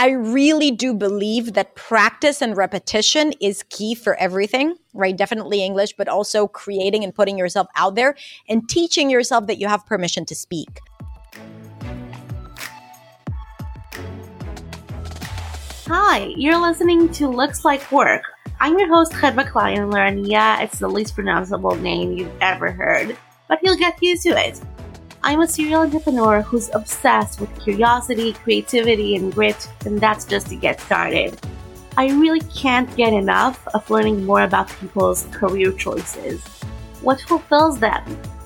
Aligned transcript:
I 0.00 0.12
really 0.12 0.70
do 0.70 0.94
believe 0.94 1.52
that 1.52 1.74
practice 1.74 2.40
and 2.40 2.56
repetition 2.56 3.34
is 3.38 3.62
key 3.64 3.94
for 3.94 4.14
everything, 4.14 4.76
right? 4.94 5.14
Definitely 5.14 5.62
English, 5.62 5.92
but 5.92 6.08
also 6.08 6.48
creating 6.48 7.04
and 7.04 7.14
putting 7.14 7.36
yourself 7.36 7.66
out 7.76 7.96
there 7.96 8.16
and 8.48 8.66
teaching 8.66 9.10
yourself 9.10 9.46
that 9.46 9.58
you 9.58 9.68
have 9.68 9.84
permission 9.84 10.24
to 10.24 10.34
speak. 10.34 10.80
Hi, 15.86 16.32
you're 16.34 16.58
listening 16.58 17.12
to 17.12 17.28
Looks 17.28 17.66
Like 17.66 17.92
Work. 17.92 18.22
I'm 18.58 18.78
your 18.78 18.88
host, 18.88 19.12
Chedva 19.12 19.46
Kleinler, 19.46 20.08
and 20.08 20.26
yeah, 20.26 20.62
it's 20.62 20.78
the 20.78 20.88
least 20.88 21.14
pronounceable 21.14 21.78
name 21.78 22.12
you've 22.12 22.32
ever 22.40 22.70
heard, 22.70 23.18
but 23.48 23.58
you'll 23.62 23.76
get 23.76 24.02
used 24.02 24.22
to 24.22 24.30
it. 24.30 24.62
I'm 25.22 25.42
a 25.42 25.46
serial 25.46 25.82
entrepreneur 25.82 26.40
who's 26.40 26.70
obsessed 26.72 27.40
with 27.40 27.60
curiosity, 27.60 28.32
creativity, 28.32 29.16
and 29.16 29.30
grit, 29.30 29.68
and 29.84 30.00
that's 30.00 30.24
just 30.24 30.48
to 30.48 30.56
get 30.56 30.80
started. 30.80 31.38
I 31.98 32.08
really 32.08 32.40
can't 32.40 32.94
get 32.96 33.12
enough 33.12 33.68
of 33.74 33.88
learning 33.90 34.24
more 34.24 34.42
about 34.42 34.70
people's 34.80 35.24
career 35.30 35.72
choices. 35.72 36.42
What 37.02 37.20
fulfills 37.20 37.78
them? 37.78 38.02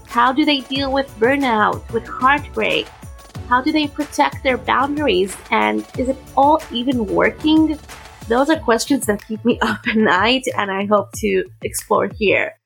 How 0.09 0.32
do 0.32 0.45
they 0.45 0.60
deal 0.62 0.91
with 0.91 1.09
burnout, 1.20 1.88
with 1.92 2.06
heartbreak? 2.09 2.88
How 3.48 3.62
do 3.62 3.70
they 3.70 3.87
protect 3.87 4.43
their 4.43 4.59
boundaries? 4.59 5.37
And 5.52 5.87
is 5.96 6.09
it 6.09 6.16
all 6.37 6.60
even 6.73 7.06
working? 7.06 7.79
Those 8.27 8.51
are 8.51 8.59
questions 8.59 9.06
that 9.06 9.24
keep 9.24 9.45
me 9.45 9.59
up 9.62 9.87
at 9.87 9.96
night, 9.96 10.45
and 10.59 10.73
I 10.73 10.87
hope 10.87 11.12
to 11.18 11.45
explore 11.62 12.09
here. 12.09 12.59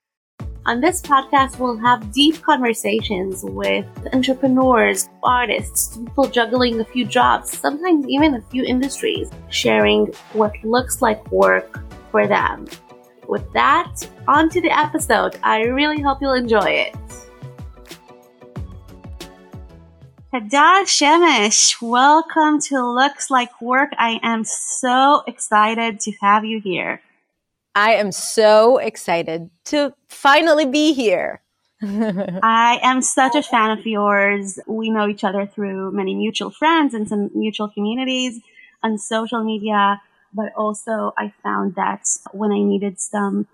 On 0.69 0.83
this 0.83 1.01
podcast, 1.01 1.59
we'll 1.59 1.79
have 1.79 2.13
deep 2.13 2.43
conversations 2.43 3.43
with 3.43 3.87
entrepreneurs, 4.13 5.09
artists, 5.23 5.97
people 5.97 6.29
juggling 6.29 6.79
a 6.79 6.85
few 6.85 7.07
jobs, 7.07 7.57
sometimes 7.57 8.07
even 8.07 8.35
a 8.35 8.43
few 8.51 8.65
industries, 8.65 9.31
sharing 9.49 10.13
what 10.35 10.53
looks 10.65 11.01
like 11.01 11.33
work 11.33 11.81
for 12.11 12.27
them. 12.27 12.67
With 13.27 13.51
that, 13.55 13.95
on 14.29 14.51
to 14.51 14.61
the 14.61 14.69
episode. 14.71 15.39
I 15.43 15.63
really 15.63 16.03
hope 16.03 16.19
you'll 16.21 16.35
enjoy 16.35 16.69
it. 16.69 16.95
Hadar 20.35 20.85
Shemesh, 20.85 21.81
welcome 21.81 22.61
to 22.61 22.87
Looks 22.87 23.31
Like 23.31 23.59
Work. 23.63 23.93
I 23.97 24.21
am 24.23 24.45
so 24.45 25.23
excited 25.27 25.99
to 26.01 26.13
have 26.21 26.45
you 26.45 26.61
here. 26.61 27.01
I 27.79 27.93
am 27.93 28.11
so 28.11 28.79
excited 28.79 29.51
to 29.67 29.95
finally 30.09 30.67
be 30.67 30.95
here. 30.95 31.43
I 31.81 32.81
am 32.83 33.03
such 33.03 33.37
a 33.37 33.43
fan 33.43 33.71
of 33.79 33.87
yours. 33.87 34.59
We 34.67 34.91
know 34.91 35.07
each 35.07 35.23
other 35.23 35.47
through 35.47 35.93
many 35.93 36.17
mutual 36.17 36.51
friends 36.51 36.93
and 36.93 37.09
some 37.09 37.31
mutual 37.35 37.69
communities 37.69 38.41
on 38.83 38.99
social 38.99 39.45
media, 39.45 40.03
but 40.35 40.53
also 40.57 41.15
I 41.17 41.33
found 41.45 41.77
that 41.77 42.05
when 42.33 42.51
I 42.51 42.59
needed 42.59 42.99
some 42.99 43.47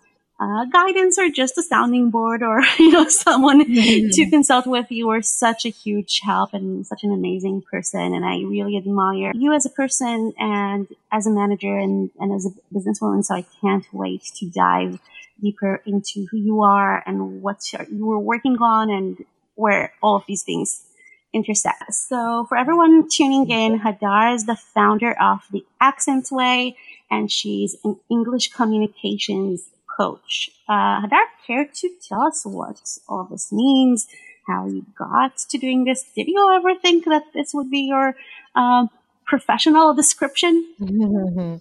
uh, 0.44 0.64
guidance 0.66 1.18
or 1.18 1.30
just 1.30 1.56
a 1.56 1.62
sounding 1.62 2.10
board 2.10 2.42
or 2.42 2.60
you 2.78 2.90
know 2.90 3.08
someone 3.08 3.64
mm-hmm. 3.64 4.08
to 4.10 4.30
consult 4.30 4.66
with 4.66 4.90
you 4.90 5.06
were 5.06 5.22
such 5.22 5.64
a 5.64 5.70
huge 5.70 6.20
help 6.22 6.52
and 6.52 6.86
such 6.86 7.02
an 7.04 7.12
amazing 7.12 7.62
person 7.62 8.14
and 8.14 8.24
i 8.24 8.36
really 8.42 8.76
admire 8.76 9.32
you 9.34 9.52
as 9.52 9.64
a 9.64 9.70
person 9.70 10.32
and 10.38 10.86
as 11.12 11.26
a 11.26 11.30
manager 11.30 11.76
and, 11.78 12.10
and 12.18 12.32
as 12.32 12.46
a 12.46 12.74
businesswoman 12.74 13.24
so 13.24 13.34
i 13.34 13.44
can't 13.60 13.86
wait 13.92 14.22
to 14.22 14.46
dive 14.50 14.98
deeper 15.40 15.82
into 15.86 16.26
who 16.30 16.36
you 16.36 16.62
are 16.62 17.02
and 17.06 17.42
what 17.42 17.60
you 17.90 18.06
were 18.06 18.18
working 18.18 18.56
on 18.60 18.90
and 18.90 19.24
where 19.54 19.92
all 20.02 20.16
of 20.16 20.24
these 20.26 20.42
things 20.42 20.84
intersect. 21.32 21.92
So 21.92 22.46
for 22.48 22.56
everyone 22.56 23.08
tuning 23.08 23.50
in, 23.50 23.80
Hadar 23.80 24.34
is 24.34 24.46
the 24.46 24.56
founder 24.56 25.12
of 25.20 25.40
the 25.50 25.64
Accent 25.80 26.28
Way 26.30 26.76
and 27.10 27.30
she's 27.30 27.76
an 27.84 27.98
English 28.08 28.52
communications 28.52 29.68
coach. 29.96 30.50
Uh, 30.68 31.02
Hadar, 31.02 31.24
care 31.46 31.66
to 31.66 31.90
tell 32.08 32.22
us 32.22 32.42
what 32.44 32.80
all 33.08 33.28
this 33.30 33.52
means, 33.52 34.06
how 34.46 34.66
you 34.66 34.84
got 34.98 35.36
to 35.50 35.58
doing 35.58 35.84
this? 35.84 36.04
Did 36.14 36.28
you 36.28 36.52
ever 36.54 36.78
think 36.78 37.04
that 37.06 37.24
this 37.32 37.52
would 37.54 37.70
be 37.70 37.80
your 37.80 38.14
um, 38.54 38.90
professional 39.26 39.94
description? 39.94 40.64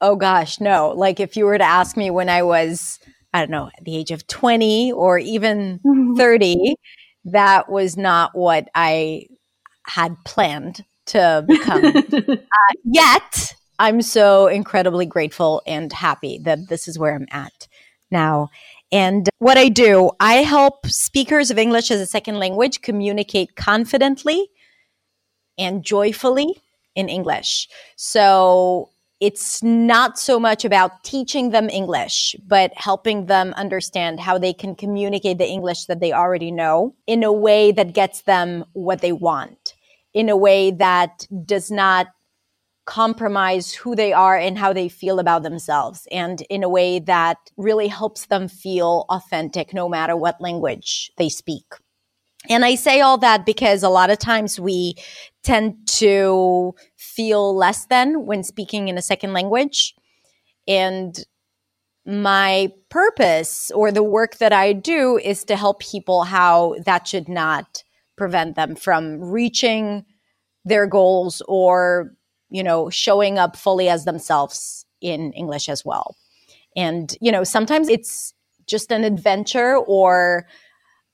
oh 0.00 0.16
gosh, 0.16 0.60
no. 0.60 0.90
Like 0.90 1.20
if 1.20 1.36
you 1.36 1.44
were 1.44 1.58
to 1.58 1.64
ask 1.64 1.96
me 1.96 2.10
when 2.10 2.28
I 2.28 2.42
was, 2.42 2.98
I 3.32 3.40
don't 3.40 3.50
know, 3.50 3.70
at 3.76 3.84
the 3.84 3.96
age 3.96 4.10
of 4.10 4.26
20 4.26 4.92
or 4.92 5.18
even 5.18 5.80
30, 6.16 6.74
that 7.26 7.70
was 7.70 7.96
not 7.96 8.34
what 8.34 8.68
I 8.74 9.26
had 9.86 10.16
planned 10.24 10.84
to 11.06 11.44
become. 11.46 11.84
uh, 12.12 12.36
yet, 12.84 13.54
I'm 13.80 14.02
so 14.02 14.46
incredibly 14.46 15.06
grateful 15.06 15.62
and 15.66 15.90
happy 15.90 16.38
that 16.42 16.68
this 16.68 16.86
is 16.86 16.98
where 16.98 17.14
I'm 17.14 17.26
at 17.30 17.66
now. 18.10 18.50
And 18.92 19.26
what 19.38 19.56
I 19.56 19.70
do, 19.70 20.10
I 20.20 20.34
help 20.42 20.86
speakers 20.86 21.50
of 21.50 21.56
English 21.56 21.90
as 21.90 21.98
a 21.98 22.06
second 22.06 22.38
language 22.38 22.82
communicate 22.82 23.56
confidently 23.56 24.50
and 25.56 25.82
joyfully 25.82 26.62
in 26.94 27.08
English. 27.08 27.70
So 27.96 28.90
it's 29.18 29.62
not 29.62 30.18
so 30.18 30.38
much 30.38 30.66
about 30.66 31.02
teaching 31.02 31.48
them 31.48 31.70
English, 31.70 32.36
but 32.46 32.72
helping 32.74 33.26
them 33.26 33.54
understand 33.54 34.20
how 34.20 34.36
they 34.36 34.52
can 34.52 34.74
communicate 34.74 35.38
the 35.38 35.48
English 35.48 35.86
that 35.86 36.00
they 36.00 36.12
already 36.12 36.50
know 36.50 36.94
in 37.06 37.22
a 37.22 37.32
way 37.32 37.72
that 37.72 37.94
gets 37.94 38.22
them 38.22 38.62
what 38.74 39.00
they 39.00 39.12
want, 39.12 39.74
in 40.12 40.28
a 40.28 40.36
way 40.36 40.70
that 40.70 41.26
does 41.46 41.70
not 41.70 42.08
compromise 42.90 43.72
who 43.72 43.94
they 43.94 44.12
are 44.12 44.36
and 44.36 44.58
how 44.58 44.72
they 44.72 44.88
feel 44.88 45.20
about 45.20 45.44
themselves 45.44 46.08
and 46.10 46.42
in 46.50 46.64
a 46.64 46.68
way 46.68 46.98
that 46.98 47.38
really 47.56 47.86
helps 47.86 48.26
them 48.26 48.48
feel 48.48 49.06
authentic 49.08 49.72
no 49.72 49.88
matter 49.88 50.16
what 50.16 50.40
language 50.40 51.12
they 51.16 51.28
speak. 51.28 51.64
And 52.48 52.64
I 52.64 52.74
say 52.74 53.00
all 53.00 53.16
that 53.18 53.46
because 53.46 53.84
a 53.84 53.88
lot 53.88 54.10
of 54.10 54.18
times 54.18 54.58
we 54.58 54.96
tend 55.44 55.86
to 56.00 56.74
feel 56.96 57.54
less 57.54 57.86
than 57.86 58.26
when 58.26 58.42
speaking 58.42 58.88
in 58.88 58.98
a 58.98 59.02
second 59.02 59.34
language. 59.34 59.94
And 60.66 61.16
my 62.04 62.72
purpose 62.88 63.70
or 63.72 63.92
the 63.92 64.02
work 64.02 64.38
that 64.38 64.52
I 64.52 64.72
do 64.72 65.16
is 65.22 65.44
to 65.44 65.54
help 65.54 65.78
people 65.78 66.24
how 66.24 66.74
that 66.86 67.06
should 67.06 67.28
not 67.28 67.84
prevent 68.16 68.56
them 68.56 68.74
from 68.74 69.20
reaching 69.20 70.04
their 70.64 70.88
goals 70.88 71.40
or 71.46 72.16
you 72.50 72.62
know, 72.62 72.90
showing 72.90 73.38
up 73.38 73.56
fully 73.56 73.88
as 73.88 74.04
themselves 74.04 74.84
in 75.00 75.32
English 75.32 75.68
as 75.68 75.84
well. 75.84 76.16
And, 76.76 77.16
you 77.20 77.32
know, 77.32 77.44
sometimes 77.44 77.88
it's 77.88 78.34
just 78.66 78.92
an 78.92 79.04
adventure 79.04 79.76
or 79.76 80.46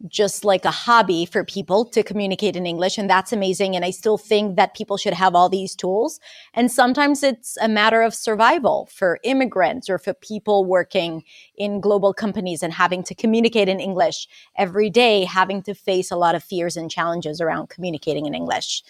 just 0.09 0.45
like 0.45 0.67
a 0.67 0.71
hobby 0.71 1.25
for 1.25 1.43
people 1.43 1.85
to 1.87 2.03
communicate 2.03 2.55
in 2.55 2.67
English. 2.67 2.99
And 2.99 3.09
that's 3.09 3.33
amazing. 3.33 3.75
And 3.75 3.85
I 3.85 3.91
still 3.91 4.19
think 4.19 4.57
that 4.57 4.75
people 4.75 4.99
should 4.99 5.15
have 5.15 5.35
all 5.35 5.49
these 5.49 5.75
tools. 5.75 6.21
And 6.53 6.71
sometimes 6.71 7.23
it's 7.23 7.57
a 7.63 7.69
matter 7.69 8.03
of 8.03 8.15
survival 8.15 8.89
for 8.93 9.19
immigrants 9.25 9.89
or 9.89 9.97
for 9.97 10.13
people 10.13 10.67
working 10.67 11.25
in 11.57 11.81
global 11.81 12.13
companies 12.13 12.63
and 12.63 12.75
having 12.75 13.03
to 13.05 13.15
communicate 13.15 13.71
in 13.71 13.81
English 13.81 14.29
every 14.57 14.91
day, 14.91 15.25
having 15.25 15.63
to 15.63 15.73
face 15.73 16.11
a 16.11 16.17
lot 16.17 16.35
of 16.35 16.45
fears 16.45 16.77
and 16.77 16.91
challenges 16.91 17.41
around 17.41 17.71
communicating 17.71 18.27
in 18.27 18.35
English. 18.35 18.83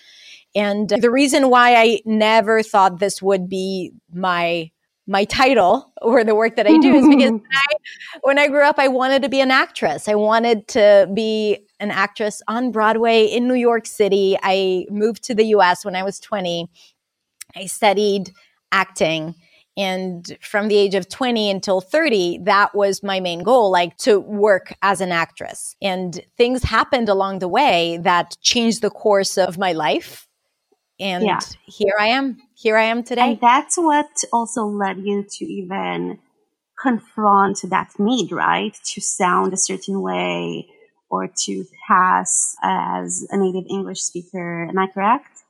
And 0.57 0.91
uh, 0.91 0.97
the 0.97 1.11
reason 1.11 1.51
why 1.51 1.77
I 1.77 2.01
never 2.05 2.63
thought 2.63 2.99
this 2.99 3.23
would 3.23 3.49
be 3.49 3.93
my 4.13 4.71
my 5.09 5.25
title 5.25 5.93
or 6.03 6.25
the 6.25 6.35
work 6.35 6.57
that 6.57 6.67
I 6.67 6.77
do 6.79 6.95
is 6.95 7.07
because 7.09 7.31
when 7.31 7.43
I, 7.53 7.67
when 8.23 8.39
I 8.41 8.49
grew 8.49 8.65
up, 8.65 8.77
I 8.79 8.89
wanted 8.89 9.23
to 9.23 9.29
be 9.29 9.41
an 9.41 9.53
actress. 9.53 10.09
I 10.09 10.17
wanted 10.17 10.67
to 10.69 11.09
be 11.15 11.59
an 11.79 11.93
actress 11.93 12.43
on 12.49 12.73
Broadway 12.73 13.25
in 13.27 13.47
New 13.47 13.55
York 13.55 13.87
City. 13.87 14.37
I 14.43 14.87
moved 14.91 15.23
to 15.25 15.35
the 15.35 15.45
US 15.55 15.85
when 15.85 15.95
I 15.95 16.03
was 16.03 16.19
20. 16.19 16.69
I 17.55 17.67
studied 17.67 18.33
acting. 18.73 19.37
And 19.77 20.37
from 20.41 20.69
the 20.69 20.77
age 20.77 20.95
of 20.95 21.09
20 21.09 21.51
until 21.51 21.83
30, 21.83 22.39
that 22.45 22.75
was 22.75 23.03
my 23.03 23.21
main 23.21 23.43
goal, 23.43 23.71
like 23.71 23.97
to 23.99 24.19
work 24.19 24.75
as 24.83 25.01
an 25.03 25.13
actress. 25.13 25.77
And 25.83 26.19
things 26.37 26.65
happened 26.65 27.11
along 27.11 27.39
the 27.39 27.49
way 27.49 27.99
that 28.03 28.37
changed 28.41 28.81
the 28.81 28.91
course 28.91 29.37
of 29.37 29.59
my 29.59 29.73
life 29.73 30.26
and 30.99 31.25
yeah. 31.25 31.41
here 31.67 31.95
I 31.99 32.09
am. 32.09 32.41
Here 32.55 32.77
I 32.77 32.85
am 32.85 33.03
today. 33.03 33.33
And 33.33 33.41
that's 33.41 33.77
what 33.77 34.25
also 34.33 34.65
led 34.65 34.99
you 34.99 35.25
to 35.29 35.45
even 35.45 36.19
confront 36.81 37.61
that 37.71 37.91
need, 37.99 38.33
right? 38.33 38.77
To 38.95 39.01
sound 39.01 39.53
a 39.53 39.57
certain 39.57 40.01
way 40.01 40.69
or 41.09 41.29
to 41.45 41.65
pass 41.89 42.55
as 42.63 43.27
a 43.31 43.37
native 43.37 43.65
English 43.71 44.01
speaker. 44.01 44.67
Am 44.69 44.79
I 44.79 44.87
correct? 44.87 45.43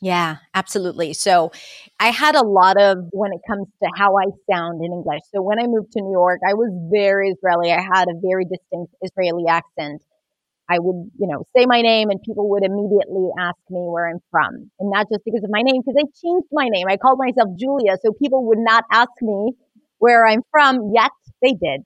Yeah, 0.00 0.36
absolutely. 0.54 1.12
So 1.12 1.50
I 1.98 2.10
had 2.10 2.36
a 2.36 2.44
lot 2.44 2.80
of 2.80 2.98
when 3.10 3.32
it 3.32 3.40
comes 3.48 3.66
to 3.82 3.90
how 3.96 4.16
I 4.16 4.26
sound 4.50 4.84
in 4.84 4.92
English. 4.92 5.22
So 5.34 5.42
when 5.42 5.58
I 5.58 5.66
moved 5.66 5.92
to 5.92 6.00
New 6.00 6.12
York, 6.12 6.40
I 6.48 6.54
was 6.54 6.70
very 6.92 7.30
Israeli. 7.30 7.72
I 7.72 7.80
had 7.80 8.06
a 8.08 8.14
very 8.22 8.44
distinct 8.44 8.94
Israeli 9.02 9.44
accent. 9.48 10.02
I 10.70 10.78
would, 10.78 11.10
you 11.18 11.26
know, 11.26 11.44
say 11.56 11.66
my 11.66 11.80
name 11.80 12.10
and 12.10 12.20
people 12.22 12.48
would 12.50 12.64
immediately 12.64 13.30
ask 13.38 13.56
me 13.70 13.80
where 13.80 14.08
I'm 14.08 14.20
from. 14.30 14.70
And 14.78 14.90
not 14.90 15.06
just 15.10 15.24
because 15.24 15.42
of 15.44 15.50
my 15.50 15.62
name, 15.62 15.80
because 15.80 15.96
I 15.98 16.04
changed 16.22 16.48
my 16.52 16.68
name. 16.68 16.86
I 16.88 16.96
called 16.96 17.18
myself 17.18 17.48
Julia, 17.58 17.96
so 18.02 18.12
people 18.12 18.46
would 18.48 18.58
not 18.58 18.84
ask 18.92 19.10
me 19.22 19.52
where 19.98 20.26
I'm 20.26 20.42
from, 20.50 20.92
yet 20.94 21.10
they 21.42 21.52
did 21.52 21.82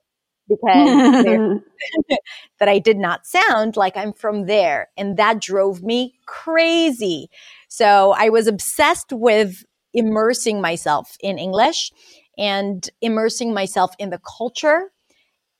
because 0.48 1.50
that 2.60 2.68
I 2.68 2.78
did 2.78 2.96
not 2.98 3.26
sound 3.26 3.76
like 3.76 3.96
I'm 3.96 4.12
from 4.12 4.46
there. 4.46 4.88
And 4.96 5.16
that 5.16 5.40
drove 5.40 5.82
me 5.82 6.14
crazy. 6.26 7.28
So 7.68 8.14
I 8.16 8.28
was 8.28 8.46
obsessed 8.46 9.12
with 9.12 9.64
immersing 9.94 10.60
myself 10.60 11.16
in 11.20 11.38
English 11.38 11.92
and 12.38 12.88
immersing 13.00 13.52
myself 13.52 13.94
in 13.98 14.10
the 14.10 14.20
culture 14.38 14.90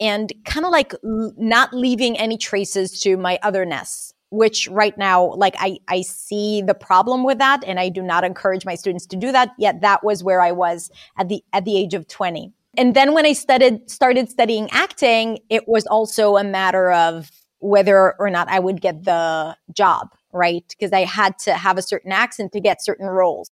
and 0.02 0.32
kind 0.44 0.66
of 0.66 0.72
like 0.72 0.92
not 1.02 1.72
leaving 1.72 2.18
any 2.18 2.36
traces 2.36 3.00
to 3.00 3.16
my 3.16 3.38
otherness 3.42 4.12
which 4.30 4.66
right 4.68 4.96
now 4.96 5.34
like 5.34 5.54
I, 5.58 5.78
I 5.88 6.00
see 6.00 6.62
the 6.62 6.74
problem 6.74 7.22
with 7.22 7.38
that 7.38 7.62
and 7.64 7.78
i 7.78 7.88
do 7.88 8.02
not 8.02 8.24
encourage 8.24 8.64
my 8.64 8.74
students 8.74 9.06
to 9.06 9.16
do 9.16 9.32
that 9.32 9.50
yet 9.58 9.80
that 9.82 10.02
was 10.02 10.24
where 10.24 10.40
i 10.40 10.52
was 10.52 10.90
at 11.18 11.28
the 11.28 11.42
at 11.52 11.64
the 11.64 11.76
age 11.78 11.94
of 11.94 12.08
20 12.08 12.52
and 12.76 12.94
then 12.94 13.12
when 13.12 13.26
I 13.26 13.34
studied, 13.34 13.90
started 13.90 14.30
studying 14.30 14.70
acting, 14.70 15.40
it 15.50 15.68
was 15.68 15.86
also 15.86 16.36
a 16.36 16.44
matter 16.44 16.90
of 16.90 17.30
whether 17.58 18.14
or 18.18 18.30
not 18.30 18.48
I 18.48 18.58
would 18.58 18.80
get 18.80 19.04
the 19.04 19.56
job, 19.72 20.08
right? 20.32 20.64
Because 20.68 20.92
I 20.92 21.04
had 21.04 21.38
to 21.40 21.54
have 21.54 21.76
a 21.76 21.82
certain 21.82 22.12
accent 22.12 22.52
to 22.52 22.60
get 22.60 22.82
certain 22.82 23.06
roles. 23.06 23.50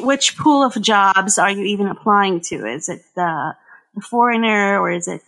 Which 0.00 0.36
pool 0.36 0.64
of 0.64 0.80
jobs 0.80 1.38
are 1.38 1.50
you 1.50 1.64
even 1.64 1.86
applying 1.86 2.40
to? 2.40 2.66
Is 2.66 2.88
it 2.88 3.02
the, 3.14 3.54
the 3.94 4.00
foreigner 4.00 4.80
or 4.80 4.90
is 4.90 5.06
it 5.06 5.22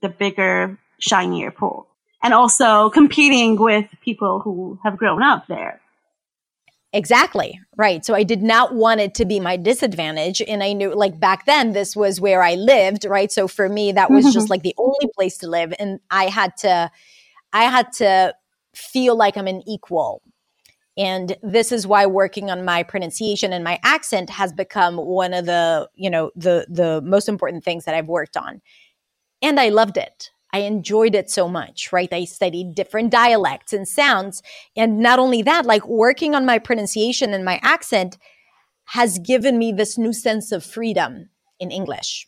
the 0.00 0.08
bigger, 0.08 0.78
shinier 0.98 1.50
pool? 1.50 1.86
And 2.22 2.34
also 2.34 2.90
competing 2.90 3.56
with 3.56 3.86
people 4.02 4.40
who 4.40 4.78
have 4.82 4.96
grown 4.96 5.22
up 5.22 5.46
there. 5.46 5.80
Exactly. 6.92 7.60
Right. 7.76 8.04
So 8.04 8.14
I 8.14 8.24
did 8.24 8.42
not 8.42 8.74
want 8.74 9.00
it 9.00 9.14
to 9.16 9.24
be 9.24 9.38
my 9.38 9.56
disadvantage. 9.56 10.42
And 10.42 10.62
I 10.62 10.72
knew 10.72 10.92
like 10.92 11.20
back 11.20 11.46
then 11.46 11.72
this 11.72 11.94
was 11.94 12.20
where 12.20 12.42
I 12.42 12.56
lived. 12.56 13.04
Right. 13.04 13.30
So 13.30 13.46
for 13.46 13.68
me, 13.68 13.92
that 13.92 14.10
was 14.10 14.24
mm-hmm. 14.24 14.32
just 14.32 14.50
like 14.50 14.62
the 14.62 14.74
only 14.76 15.08
place 15.14 15.38
to 15.38 15.48
live. 15.48 15.72
And 15.78 16.00
I 16.10 16.24
had 16.24 16.56
to, 16.58 16.90
I 17.52 17.64
had 17.64 17.92
to 17.94 18.34
feel 18.74 19.16
like 19.16 19.36
I'm 19.36 19.46
an 19.46 19.62
equal. 19.68 20.22
And 20.98 21.36
this 21.42 21.70
is 21.70 21.86
why 21.86 22.06
working 22.06 22.50
on 22.50 22.64
my 22.64 22.82
pronunciation 22.82 23.52
and 23.52 23.62
my 23.62 23.78
accent 23.84 24.28
has 24.28 24.52
become 24.52 24.96
one 24.96 25.32
of 25.32 25.46
the, 25.46 25.88
you 25.94 26.10
know, 26.10 26.32
the, 26.34 26.66
the 26.68 27.00
most 27.02 27.28
important 27.28 27.64
things 27.64 27.84
that 27.84 27.94
I've 27.94 28.08
worked 28.08 28.36
on. 28.36 28.60
And 29.42 29.58
I 29.58 29.68
loved 29.68 29.96
it. 29.96 30.30
I 30.52 30.60
enjoyed 30.60 31.14
it 31.14 31.30
so 31.30 31.48
much, 31.48 31.92
right? 31.92 32.12
I 32.12 32.24
studied 32.24 32.74
different 32.74 33.10
dialects 33.10 33.72
and 33.72 33.86
sounds. 33.86 34.42
And 34.76 34.98
not 34.98 35.18
only 35.18 35.42
that, 35.42 35.64
like 35.64 35.86
working 35.86 36.34
on 36.34 36.44
my 36.44 36.58
pronunciation 36.58 37.32
and 37.32 37.44
my 37.44 37.60
accent 37.62 38.18
has 38.86 39.18
given 39.20 39.58
me 39.58 39.72
this 39.72 39.96
new 39.96 40.12
sense 40.12 40.50
of 40.50 40.64
freedom 40.64 41.30
in 41.60 41.70
English. 41.70 42.26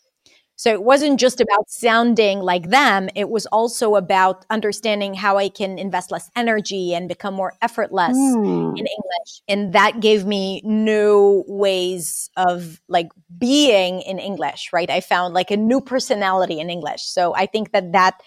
So 0.62 0.70
it 0.70 0.85
wasn't 0.85 1.19
just 1.19 1.41
about 1.41 1.69
sounding 1.69 2.38
like 2.38 2.70
them. 2.70 3.09
It 3.17 3.29
was 3.31 3.47
also 3.47 3.97
about 3.97 4.47
understanding 4.49 5.12
how 5.12 5.37
I 5.37 5.49
can 5.49 5.76
invest 5.76 6.12
less 6.12 6.31
energy 6.37 6.94
and 6.94 7.09
become 7.09 7.35
more 7.35 7.55
effortless 7.61 8.17
mm. 8.17 8.70
in 8.79 8.87
English. 8.87 9.43
And 9.49 9.73
that 9.73 9.99
gave 9.99 10.25
me 10.25 10.62
new 10.62 11.43
ways 11.49 12.31
of 12.37 12.81
like 12.87 13.09
being 13.37 14.03
in 14.03 14.20
English, 14.20 14.73
right? 14.73 14.88
I 14.88 15.00
found 15.00 15.35
like 15.35 15.50
a 15.50 15.56
new 15.56 15.81
personality 15.81 16.61
in 16.61 16.70
English. 16.70 17.03
So 17.03 17.35
I 17.35 17.47
think 17.47 17.73
that 17.73 17.91
that 17.91 18.23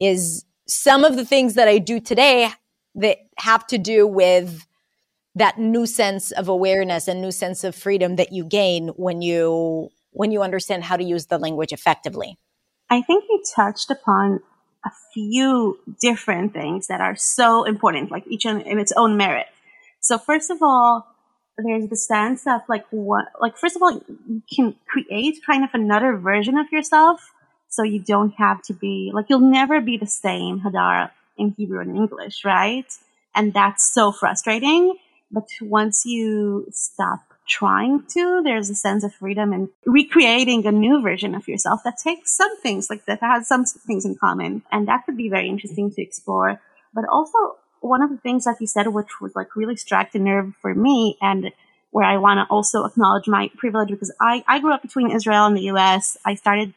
is 0.00 0.44
some 0.66 1.04
of 1.04 1.14
the 1.14 1.24
things 1.24 1.54
that 1.54 1.68
I 1.68 1.78
do 1.78 2.00
today 2.00 2.50
that 2.96 3.18
have 3.38 3.64
to 3.68 3.78
do 3.78 4.08
with 4.08 4.66
that 5.36 5.56
new 5.60 5.86
sense 5.86 6.32
of 6.32 6.48
awareness 6.48 7.06
and 7.06 7.22
new 7.22 7.30
sense 7.30 7.62
of 7.62 7.76
freedom 7.76 8.16
that 8.16 8.32
you 8.32 8.44
gain 8.44 8.88
when 8.96 9.22
you 9.22 9.88
when 10.12 10.32
you 10.32 10.42
understand 10.42 10.84
how 10.84 10.96
to 10.96 11.04
use 11.04 11.26
the 11.26 11.38
language 11.38 11.72
effectively? 11.72 12.38
I 12.88 13.02
think 13.02 13.24
you 13.28 13.42
touched 13.54 13.90
upon 13.90 14.40
a 14.84 14.90
few 15.12 15.78
different 16.00 16.52
things 16.52 16.88
that 16.88 17.00
are 17.00 17.14
so 17.14 17.64
important, 17.64 18.10
like 18.10 18.26
each 18.26 18.46
in, 18.46 18.60
in 18.62 18.78
its 18.78 18.92
own 18.96 19.16
merit. 19.16 19.46
So 20.00 20.18
first 20.18 20.50
of 20.50 20.62
all, 20.62 21.06
there's 21.58 21.88
the 21.88 21.96
sense 21.96 22.46
of 22.46 22.62
like 22.68 22.86
what, 22.90 23.26
like 23.40 23.56
first 23.56 23.76
of 23.76 23.82
all, 23.82 23.92
you 23.92 24.42
can 24.54 24.74
create 24.88 25.40
kind 25.46 25.62
of 25.64 25.70
another 25.74 26.16
version 26.16 26.56
of 26.56 26.72
yourself. 26.72 27.32
So 27.68 27.82
you 27.84 28.00
don't 28.00 28.32
have 28.38 28.62
to 28.62 28.72
be 28.72 29.10
like, 29.14 29.26
you'll 29.28 29.40
never 29.40 29.80
be 29.80 29.96
the 29.96 30.06
same 30.06 30.60
Hadar 30.60 31.10
in 31.36 31.54
Hebrew 31.56 31.80
and 31.80 31.96
English, 31.96 32.44
right? 32.44 32.86
And 33.34 33.52
that's 33.52 33.92
so 33.92 34.10
frustrating. 34.10 34.96
But 35.30 35.48
once 35.60 36.04
you 36.04 36.66
stop 36.72 37.20
trying 37.50 38.04
to. 38.14 38.42
There's 38.42 38.70
a 38.70 38.74
sense 38.74 39.04
of 39.04 39.12
freedom 39.12 39.52
and 39.52 39.68
recreating 39.84 40.64
a 40.66 40.72
new 40.72 41.02
version 41.02 41.34
of 41.34 41.48
yourself 41.48 41.80
that 41.84 41.98
takes 41.98 42.34
some 42.34 42.56
things, 42.60 42.88
like 42.88 43.04
that 43.06 43.20
has 43.20 43.48
some 43.48 43.64
things 43.64 44.04
in 44.04 44.14
common. 44.14 44.62
And 44.70 44.88
that 44.88 45.04
could 45.04 45.16
be 45.16 45.28
very 45.28 45.48
interesting 45.48 45.90
to 45.90 46.02
explore. 46.02 46.60
But 46.94 47.04
also, 47.10 47.38
one 47.80 48.02
of 48.02 48.10
the 48.10 48.18
things 48.18 48.44
that 48.44 48.56
you 48.60 48.66
said, 48.66 48.86
which 48.88 49.20
was 49.20 49.34
like 49.34 49.56
really 49.56 49.76
struck 49.76 50.14
a 50.14 50.18
nerve 50.18 50.54
for 50.62 50.74
me 50.74 51.18
and 51.20 51.52
where 51.90 52.06
I 52.06 52.18
want 52.18 52.38
to 52.38 52.52
also 52.52 52.84
acknowledge 52.84 53.26
my 53.26 53.50
privilege 53.56 53.88
because 53.88 54.14
I, 54.20 54.44
I 54.46 54.60
grew 54.60 54.72
up 54.72 54.82
between 54.82 55.10
Israel 55.10 55.46
and 55.46 55.56
the 55.56 55.70
US. 55.72 56.16
I 56.24 56.34
started 56.36 56.72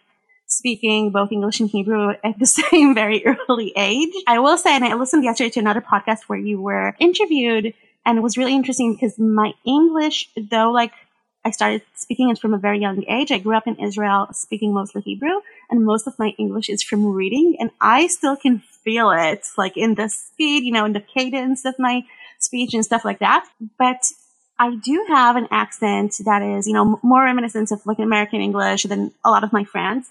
speaking 0.47 1.11
both 1.11 1.31
English 1.31 1.59
and 1.59 1.69
Hebrew 1.69 2.13
at 2.23 2.39
the 2.39 2.45
same 2.59 2.95
very 2.95 3.23
early 3.25 3.73
age. 3.75 4.13
I 4.27 4.39
will 4.39 4.57
say, 4.57 4.75
and 4.75 4.83
I 4.83 4.93
listened 4.95 5.23
yesterday 5.23 5.49
to 5.51 5.59
another 5.59 5.81
podcast 5.81 6.23
where 6.27 6.39
you 6.39 6.59
were 6.61 6.95
interviewed 6.99 7.73
and 8.05 8.17
it 8.17 8.21
was 8.21 8.37
really 8.37 8.55
interesting 8.55 8.93
because 8.93 9.17
my 9.17 9.53
English, 9.65 10.29
though, 10.35 10.71
like 10.71 10.93
I 11.45 11.51
started 11.51 11.81
speaking 11.95 12.29
it 12.29 12.39
from 12.39 12.53
a 12.53 12.57
very 12.57 12.79
young 12.79 13.03
age. 13.07 13.31
I 13.31 13.39
grew 13.39 13.55
up 13.55 13.67
in 13.67 13.75
Israel 13.75 14.27
speaking 14.33 14.73
mostly 14.73 15.01
Hebrew, 15.01 15.41
and 15.69 15.85
most 15.85 16.07
of 16.07 16.17
my 16.17 16.33
English 16.37 16.69
is 16.69 16.81
from 16.81 17.05
reading, 17.05 17.57
and 17.59 17.71
I 17.81 18.07
still 18.07 18.35
can 18.35 18.59
feel 18.83 19.11
it, 19.11 19.45
like 19.57 19.77
in 19.77 19.95
the 19.95 20.09
speed, 20.09 20.63
you 20.63 20.71
know, 20.71 20.85
in 20.85 20.93
the 20.93 21.01
cadence 21.01 21.65
of 21.65 21.75
my 21.79 22.03
speech 22.39 22.73
and 22.73 22.83
stuff 22.83 23.05
like 23.05 23.19
that. 23.19 23.45
But 23.77 24.03
I 24.59 24.75
do 24.75 25.05
have 25.09 25.35
an 25.35 25.47
accent 25.51 26.15
that 26.25 26.41
is, 26.41 26.67
you 26.67 26.73
know, 26.73 26.99
more 27.01 27.23
reminiscent 27.23 27.71
of 27.71 27.85
like 27.85 27.99
American 27.99 28.41
English 28.41 28.83
than 28.83 29.11
a 29.25 29.29
lot 29.29 29.43
of 29.43 29.53
my 29.53 29.63
friends. 29.63 30.09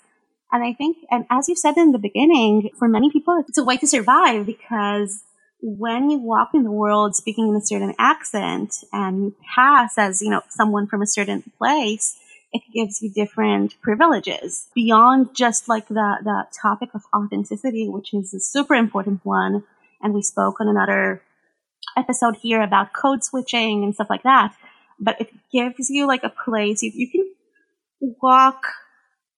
And 0.51 0.63
I 0.63 0.75
think, 0.75 0.99
and 1.11 1.25
as 1.31 1.49
you 1.49 1.57
said 1.57 1.77
in 1.79 1.93
the 1.93 1.99
beginning, 1.99 2.71
for 2.79 2.87
many 2.87 3.11
people, 3.11 3.43
it's 3.49 3.57
a 3.57 3.65
way 3.65 3.79
to 3.79 3.87
survive 3.87 4.45
because 4.45 5.23
when 5.63 6.11
you 6.11 6.19
walk 6.19 6.51
in 6.55 6.65
the 6.65 6.71
world 6.71 7.15
speaking 7.15 7.49
in 7.49 7.55
a 7.55 7.61
certain 7.61 7.95
accent 7.99 8.83
and 8.93 9.23
you 9.23 9.37
pass 9.55 9.97
as, 9.97 10.21
you 10.21 10.29
know, 10.29 10.43
someone 10.49 10.89
from 10.89 11.03
a 11.03 11.07
certain 11.07 11.45
place, 11.57 12.19
it 12.53 12.63
gives 12.75 13.01
you 13.01 13.11
different 13.11 13.81
privileges 13.81 14.69
beyond 14.75 15.35
just 15.35 15.69
like 15.69 15.87
the, 15.87 16.19
the 16.23 16.45
topic 16.61 16.91
of 16.95 17.03
authenticity, 17.15 17.89
which 17.89 18.13
is 18.13 18.35
a 18.35 18.41
super 18.41 18.75
important 18.75 19.21
one. 19.25 19.63
And 20.03 20.13
we 20.13 20.23
spoke 20.23 20.61
on 20.61 20.69
another 20.69 21.23
episode 21.97 22.37
here 22.37 22.61
about 22.61 22.93
code 22.93 23.23
switching 23.23 23.85
and 23.85 23.95
stuff 23.95 24.11
like 24.11 24.25
that. 24.25 24.55
But 24.99 25.21
it 25.21 25.31
gives 25.53 25.91
you 25.91 26.09
like 26.09 26.25
a 26.25 26.29
place 26.45 26.83
you, 26.83 26.91
you 26.93 27.09
can 27.09 28.17
walk 28.21 28.65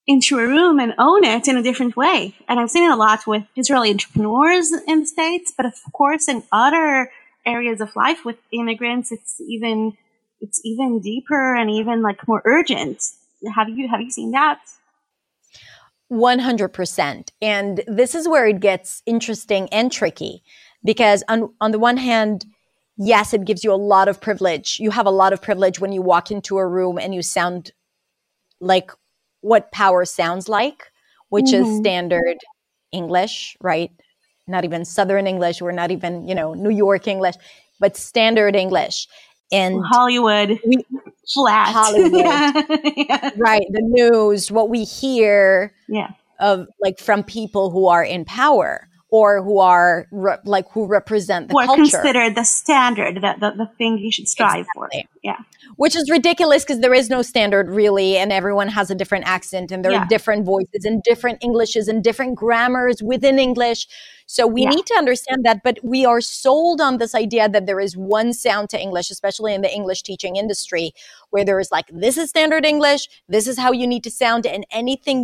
into 0.07 0.39
a 0.39 0.47
room 0.47 0.79
and 0.79 0.95
own 0.99 1.25
it 1.25 1.49
in 1.49 1.57
a 1.57 1.63
different 1.63 1.97
way. 1.97 2.35
And 2.49 2.61
I've 2.61 2.71
seen 2.71 2.85
it 2.85 2.93
a 2.93 2.97
lot 2.97 3.27
with 3.27 3.45
Israeli 3.57 3.91
entrepreneurs 3.91 4.73
in 4.87 5.01
the 5.01 5.07
States, 5.07 5.53
but 5.57 5.67
of 5.67 5.75
course 5.93 6.29
in 6.29 6.43
other 6.53 7.11
areas 7.47 7.81
of 7.81 7.95
life 7.97 8.25
with 8.25 8.37
immigrants, 8.53 9.13
it's 9.13 9.41
even, 9.41 9.97
it's 10.41 10.61
even 10.65 11.01
deeper 11.01 11.55
and 11.55 11.71
even 11.71 12.03
like 12.03 12.27
more 12.29 12.43
urgent. 12.45 13.03
Have 13.55 13.69
you, 13.69 13.89
have 13.89 14.01
you 14.01 14.11
seen 14.11 14.31
that? 14.33 14.61
100%. 16.13 17.31
And 17.41 17.83
this 17.87 18.15
is 18.15 18.29
where 18.29 18.47
it 18.47 18.61
gets 18.61 19.03
interesting 19.07 19.69
and 19.71 19.91
tricky 19.91 20.43
because 20.85 21.25
on, 21.29 21.53
on 21.61 21.71
the 21.71 21.79
one 21.79 21.97
hand, 21.97 22.45
yes, 22.97 23.33
it 23.33 23.45
gives 23.45 23.65
you 23.65 23.73
a 23.73 23.77
lot 23.77 24.09
of 24.09 24.21
privilege. 24.21 24.79
You 24.79 24.91
have 24.91 25.07
a 25.07 25.11
lot 25.11 25.33
of 25.33 25.41
privilege 25.41 25.81
when 25.81 25.93
you 25.93 26.03
walk 26.03 26.31
into 26.31 26.59
a 26.59 26.67
room 26.67 26.99
and 26.99 27.15
you 27.15 27.23
sound 27.23 27.73
like 28.61 28.93
what 29.45 29.71
power 29.73 30.07
sounds 30.07 30.49
like, 30.49 30.91
which 31.29 31.47
mm-hmm. 31.47 31.65
is 31.71 31.77
standard 31.77 32.39
English, 32.93 33.57
right? 33.61 33.91
Not 34.49 34.65
even 34.65 34.87
Southern 34.87 35.27
English. 35.27 35.61
We're 35.61 35.73
not 35.73 35.91
even, 35.91 36.27
you 36.27 36.35
know, 36.35 36.55
New 36.55 36.71
York 36.71 37.07
English, 37.07 37.35
but 37.79 37.95
standard 37.95 38.57
English. 38.57 39.07
And 39.53 39.85
Hollywood, 39.85 40.59
we, 40.67 40.85
flat. 41.33 41.69
Hollywood, 41.75 42.25
yeah. 42.97 43.31
right? 43.37 43.67
The 43.71 43.83
news, 43.83 44.51
what 44.51 44.71
we 44.71 44.85
hear 44.85 45.75
yeah. 45.89 46.13
of 46.41 46.67
like 46.81 46.99
from 46.99 47.23
people 47.23 47.69
who 47.69 47.87
are 47.87 48.03
in 48.03 48.25
power 48.25 48.89
or 49.19 49.29
who 49.47 49.57
are 49.61 50.07
re- 50.11 50.43
like 50.45 50.67
who 50.75 50.83
represent 50.99 51.43
the 51.49 51.53
who 51.55 51.61
are 51.61 51.67
culture. 51.67 51.83
considered 51.99 52.35
the 52.35 52.45
standard, 52.45 53.15
the, 53.25 53.33
the, 53.43 53.51
the 53.63 53.69
thing 53.79 53.99
you 53.99 54.11
should 54.11 54.29
strive 54.29 54.67
Exactly. 54.67 55.07
for. 55.07 55.11
Yeah. 55.31 55.39
which 55.83 55.95
is 56.01 56.07
ridiculous 56.11 56.65
because 56.65 56.81
there 56.85 56.97
is 57.03 57.09
no 57.17 57.21
standard 57.23 57.67
really 57.81 58.11
and 58.23 58.29
everyone 58.41 58.69
has 58.79 58.87
a 58.91 58.97
different 59.03 59.25
accent 59.37 59.71
and 59.73 59.79
there 59.85 59.93
Yeah. 59.93 60.03
are 60.03 60.07
different 60.17 60.43
voices 60.55 60.83
and 60.89 60.97
different 61.11 61.39
englishes 61.49 61.85
and 61.91 61.99
different 62.09 62.33
grammars 62.43 62.97
within 63.13 63.37
english 63.49 63.81
so 64.37 64.43
we 64.57 64.63
Yeah. 64.63 64.71
need 64.75 64.87
to 64.93 64.97
understand 65.03 65.41
that 65.49 65.59
but 65.69 65.77
we 65.93 66.01
are 66.13 66.21
sold 66.45 66.79
on 66.89 66.93
this 67.03 67.15
idea 67.25 67.45
that 67.55 67.65
there 67.69 67.81
is 67.87 67.93
one 67.97 68.29
sound 68.47 68.65
to 68.75 68.79
english 68.87 69.09
especially 69.17 69.53
in 69.57 69.61
the 69.67 69.73
english 69.81 70.01
teaching 70.11 70.35
industry 70.45 70.87
where 71.33 71.45
there 71.49 71.61
is 71.65 71.71
like 71.77 71.87
this 72.07 72.17
is 72.23 72.27
standard 72.37 72.65
english 72.75 73.03
this 73.37 73.47
is 73.53 73.57
how 73.65 73.73
you 73.81 73.87
need 73.95 74.05
to 74.09 74.13
sound 74.23 74.43
and 74.55 74.63
anything 74.83 75.19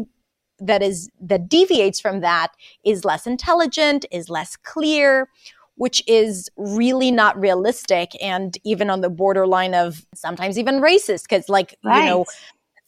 that 0.61 0.83
is 0.83 1.11
that 1.21 1.49
deviates 1.49 2.01
from 2.01 2.21
that 2.21 2.49
is 2.85 3.05
less 3.05 3.27
intelligent 3.27 4.05
is 4.11 4.29
less 4.29 4.57
clear 4.57 5.29
which 5.77 6.03
is 6.07 6.51
really 6.57 7.11
not 7.11 7.41
realistic 7.41 8.11
and 8.23 8.59
even 8.65 8.91
on 8.91 9.01
the 9.01 9.09
borderline 9.09 9.75
of 9.75 10.05
sometimes 10.15 10.59
even 10.59 10.81
racist 10.81 11.23
because 11.23 11.49
like 11.49 11.77
Right. 11.83 12.05
you 12.05 12.11
know 12.11 12.27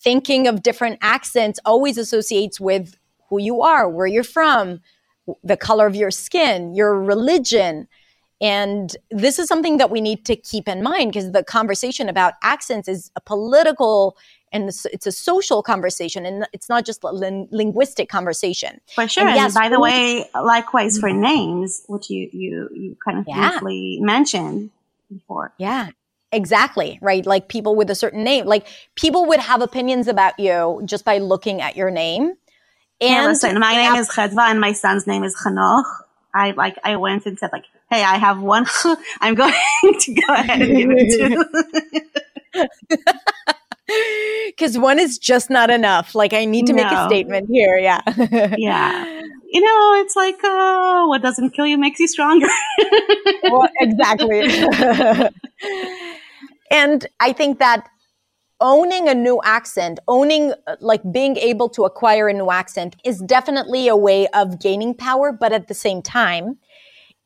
thinking 0.00 0.46
of 0.46 0.62
different 0.62 0.98
accents 1.00 1.58
always 1.64 1.96
associates 1.96 2.60
with 2.60 2.96
who 3.28 3.40
you 3.40 3.62
are 3.62 3.88
where 3.88 4.06
you're 4.06 4.24
from 4.24 4.80
the 5.42 5.56
color 5.56 5.86
of 5.86 5.96
your 5.96 6.10
skin 6.10 6.74
your 6.74 7.00
religion 7.00 7.88
and 8.42 8.96
this 9.10 9.38
is 9.38 9.46
something 9.48 9.76
that 9.78 9.88
we 9.90 10.00
need 10.00 10.26
to 10.26 10.36
keep 10.36 10.66
in 10.68 10.82
mind 10.82 11.12
because 11.12 11.30
the 11.30 11.44
conversation 11.44 12.08
about 12.08 12.34
accents 12.42 12.88
is 12.88 13.10
a 13.16 13.20
political 13.20 14.16
and 14.52 14.64
it's- 14.64 15.06
a 15.06 15.12
social 15.12 15.62
conversation 15.62 16.26
and 16.26 16.46
it's 16.52 16.68
not 16.68 16.84
just 16.84 17.02
a 17.04 17.10
lin- 17.10 17.48
linguistic 17.52 18.10
conversation 18.10 18.80
For 18.94 19.08
sure. 19.08 19.26
And 19.26 19.38
And, 19.38 19.54
by 19.54 19.68
the 19.70 19.80
way, 19.80 20.28
likewise 20.34 20.98
for 20.98 21.08
mm-hmm. 21.08 21.22
names, 21.22 21.82
which 21.86 22.10
you, 22.10 22.28
you, 22.32 22.68
you 22.74 22.96
kind 23.02 23.18
of 23.20 23.24
Yeah. 23.26 23.50
briefly 23.52 23.98
mentioned 24.02 24.70
before. 25.10 25.52
Yeah, 25.56 25.90
exactly. 26.32 26.98
Right. 27.00 27.24
Like 27.24 27.48
people 27.48 27.74
with 27.76 27.88
a 27.90 27.94
certain 27.94 28.24
name, 28.24 28.44
like 28.46 28.66
people 28.94 29.24
would 29.26 29.40
have 29.40 29.62
opinions 29.62 30.06
about 30.08 30.38
you 30.38 30.82
just 30.84 31.04
by 31.04 31.16
looking 31.18 31.62
at 31.62 31.76
your 31.76 31.90
name. 31.90 32.34
And 33.00 33.14
And 33.16 33.26
listen, 33.28 33.58
my 33.58 33.74
name 33.74 33.94
is 33.94 34.08
Chedva 34.10 34.50
and 34.50 34.60
my 34.60 34.72
son's 34.72 35.06
name 35.06 35.24
is 35.24 35.34
Chanoch. 35.34 35.84
I 36.34 36.50
like, 36.52 36.76
I 36.84 36.96
went 36.96 37.24
and 37.26 37.38
said 37.38 37.50
like, 37.52 37.64
hey, 37.92 38.02
I 38.02 38.16
have 38.16 38.40
one. 38.40 38.66
I'm 39.20 39.34
going 39.34 39.52
to 40.00 40.14
go 40.14 40.34
ahead 40.34 40.62
and 40.62 40.76
give 40.76 40.90
it 40.90 41.10
to 41.18 42.68
because 44.46 44.78
one 44.90 44.98
is 44.98 45.18
just 45.18 45.50
not 45.50 45.68
enough. 45.70 46.14
Like 46.14 46.32
I 46.32 46.44
need 46.46 46.66
to 46.66 46.72
make 46.72 46.86
a 46.86 47.06
statement 47.06 47.48
here. 47.50 47.76
Yeah. 47.76 48.00
Yeah. 48.56 49.22
You 49.54 49.60
know, 49.60 50.00
it's 50.00 50.16
like, 50.16 50.42
uh, 50.42 51.04
what 51.06 51.20
doesn't 51.20 51.50
kill 51.50 51.66
you 51.66 51.76
makes 51.76 52.00
you 52.00 52.08
stronger. 52.08 52.46
well, 53.42 53.68
exactly. 53.80 54.40
and 56.70 57.06
I 57.20 57.34
think 57.34 57.58
that 57.58 57.86
owning 58.62 59.08
a 59.08 59.14
new 59.14 59.42
accent, 59.44 59.98
owning 60.08 60.54
uh, 60.66 60.76
like 60.80 61.02
being 61.12 61.36
able 61.36 61.68
to 61.68 61.84
acquire 61.84 62.28
a 62.28 62.32
new 62.32 62.50
accent 62.50 62.96
is 63.04 63.20
definitely 63.20 63.88
a 63.88 63.96
way 63.96 64.26
of 64.28 64.58
gaining 64.58 64.94
power, 64.94 65.32
but 65.32 65.52
at 65.52 65.68
the 65.68 65.74
same 65.74 66.00
time, 66.00 66.56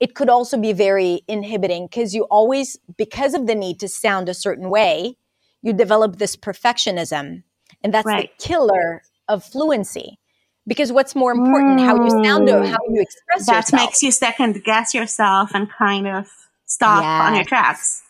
it 0.01 0.15
could 0.15 0.29
also 0.29 0.57
be 0.59 0.73
very 0.73 1.23
inhibiting 1.29 1.87
because 1.87 2.15
you 2.15 2.25
always, 2.25 2.77
because 2.97 3.35
of 3.35 3.47
the 3.47 3.55
need 3.55 3.81
to 3.81 3.89
sound 3.89 4.29
a 4.29 4.35
certain 4.35 4.69
way, 4.71 5.17
you 5.63 5.73
develop 5.73 6.17
this 6.17 6.37
perfectionism. 6.37 7.43
And 7.83 7.95
that's 7.95 8.07
Right. 8.07 8.31
the 8.39 8.45
killer 8.45 9.03
of 9.29 9.45
fluency. 9.45 10.19
Because 10.69 10.93
what's 10.93 11.15
more 11.15 11.31
important, 11.31 11.81
how 11.81 11.95
you 12.03 12.11
sound 12.25 12.49
or 12.49 12.61
Mm. 12.63 12.67
how 12.69 12.79
you 12.91 13.01
express 13.01 13.47
that 13.47 13.57
yourself. 13.67 13.83
makes 13.83 14.03
you 14.03 14.11
second 14.11 14.63
guess 14.65 14.93
yourself 14.95 15.53
and 15.55 15.71
kind 15.71 16.09
of 16.09 16.27
stop 16.67 17.05
on 17.05 17.37
your 17.37 17.45
tracks. 17.45 18.03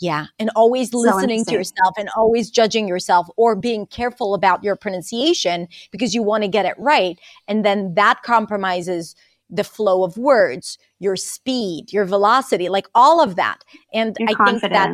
Yeah. 0.00 0.26
And 0.38 0.48
always 0.54 0.94
listening 0.94 1.44
to 1.46 1.52
yourself 1.52 1.94
and 1.98 2.08
always 2.16 2.50
judging 2.50 2.86
yourself 2.86 3.26
or 3.36 3.56
being 3.56 3.84
careful 3.84 4.32
about 4.34 4.62
your 4.62 4.76
pronunciation 4.76 5.66
because 5.90 6.14
you 6.14 6.22
want 6.22 6.44
to 6.44 6.48
get 6.48 6.64
it 6.66 6.74
right. 6.78 7.18
And 7.48 7.64
then 7.64 7.94
that 7.94 8.22
compromises 8.22 9.16
the 9.50 9.64
flow 9.64 10.04
of 10.04 10.16
words, 10.16 10.78
your 10.98 11.16
speed, 11.16 11.92
your 11.92 12.04
velocity, 12.04 12.68
like 12.68 12.86
all 12.94 13.22
of 13.22 13.36
that. 13.36 13.64
And 13.92 14.16
Your 14.18 14.28
I 14.30 14.44
think 14.44 14.62
that, 14.62 14.90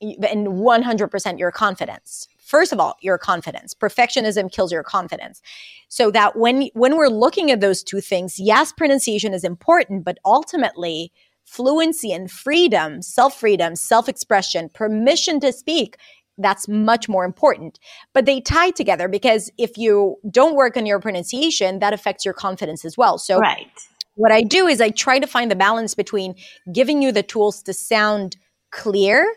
and 0.00 0.46
100% 0.48 1.38
your 1.38 1.50
confidence. 1.50 2.28
First 2.38 2.72
of 2.72 2.80
all, 2.80 2.96
your 3.00 3.16
confidence. 3.16 3.72
Perfectionism 3.72 4.52
kills 4.52 4.70
your 4.70 4.82
confidence. 4.82 5.40
So 5.88 6.10
that 6.10 6.36
when 6.36 6.68
when 6.74 6.96
we're 6.96 7.08
looking 7.08 7.50
at 7.50 7.60
those 7.60 7.82
two 7.82 8.02
things, 8.02 8.38
yes, 8.38 8.72
pronunciation 8.72 9.32
is 9.32 9.44
important, 9.44 10.04
but 10.04 10.18
ultimately 10.24 11.10
fluency 11.44 12.12
and 12.12 12.30
freedom, 12.30 13.00
self-freedom, 13.02 13.76
self-expression, 13.76 14.70
permission 14.74 15.40
to 15.40 15.52
speak, 15.52 15.96
that's 16.38 16.68
much 16.68 17.08
more 17.08 17.24
important. 17.24 17.78
But 18.12 18.26
they 18.26 18.40
tie 18.40 18.70
together 18.70 19.08
because 19.08 19.50
if 19.58 19.78
you 19.78 20.16
don't 20.30 20.56
work 20.56 20.76
on 20.76 20.86
your 20.86 21.00
pronunciation, 21.00 21.78
that 21.78 21.92
affects 21.92 22.24
your 22.24 22.34
confidence 22.34 22.84
as 22.84 22.96
well. 22.96 23.18
So 23.18 23.38
Right. 23.38 23.70
what 24.16 24.32
I 24.32 24.42
do 24.42 24.66
is 24.66 24.80
I 24.80 24.90
try 24.90 25.18
to 25.18 25.26
find 25.26 25.50
the 25.50 25.56
balance 25.56 25.94
between 25.94 26.34
giving 26.72 27.02
you 27.02 27.12
the 27.12 27.22
tools 27.22 27.62
to 27.62 27.72
sound 27.72 28.36
clear, 28.70 29.32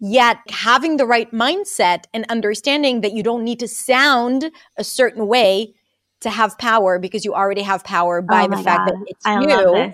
yet 0.00 0.38
having 0.48 0.96
the 0.96 1.06
right 1.06 1.30
mindset 1.32 2.04
and 2.14 2.24
understanding 2.28 3.02
that 3.02 3.12
you 3.12 3.22
don't 3.22 3.44
need 3.44 3.60
to 3.60 3.68
sound 3.68 4.50
a 4.76 4.84
certain 4.84 5.26
way 5.26 5.74
to 6.20 6.30
have 6.30 6.56
power 6.58 6.98
because 6.98 7.24
you 7.24 7.34
already 7.34 7.62
have 7.62 7.84
power 7.84 8.22
by 8.22 8.44
Oh 8.44 8.48
the 8.48 8.56
fact 8.56 8.86
God. 8.86 8.86
that 8.86 9.04
it's 9.06 9.26
I 9.26 9.40
you. 9.40 9.92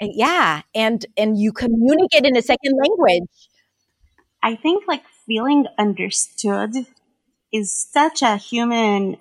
And 0.00 0.10
yeah, 0.14 0.62
and 0.74 1.06
and 1.16 1.38
you 1.38 1.52
communicate 1.52 2.24
in 2.26 2.36
a 2.36 2.42
second 2.42 2.76
language. 2.82 3.28
I 4.42 4.56
think 4.56 4.84
like 4.88 5.02
feeling 5.26 5.66
understood 5.78 6.74
is 7.52 7.72
such 7.92 8.22
a 8.22 8.36
human 8.36 9.16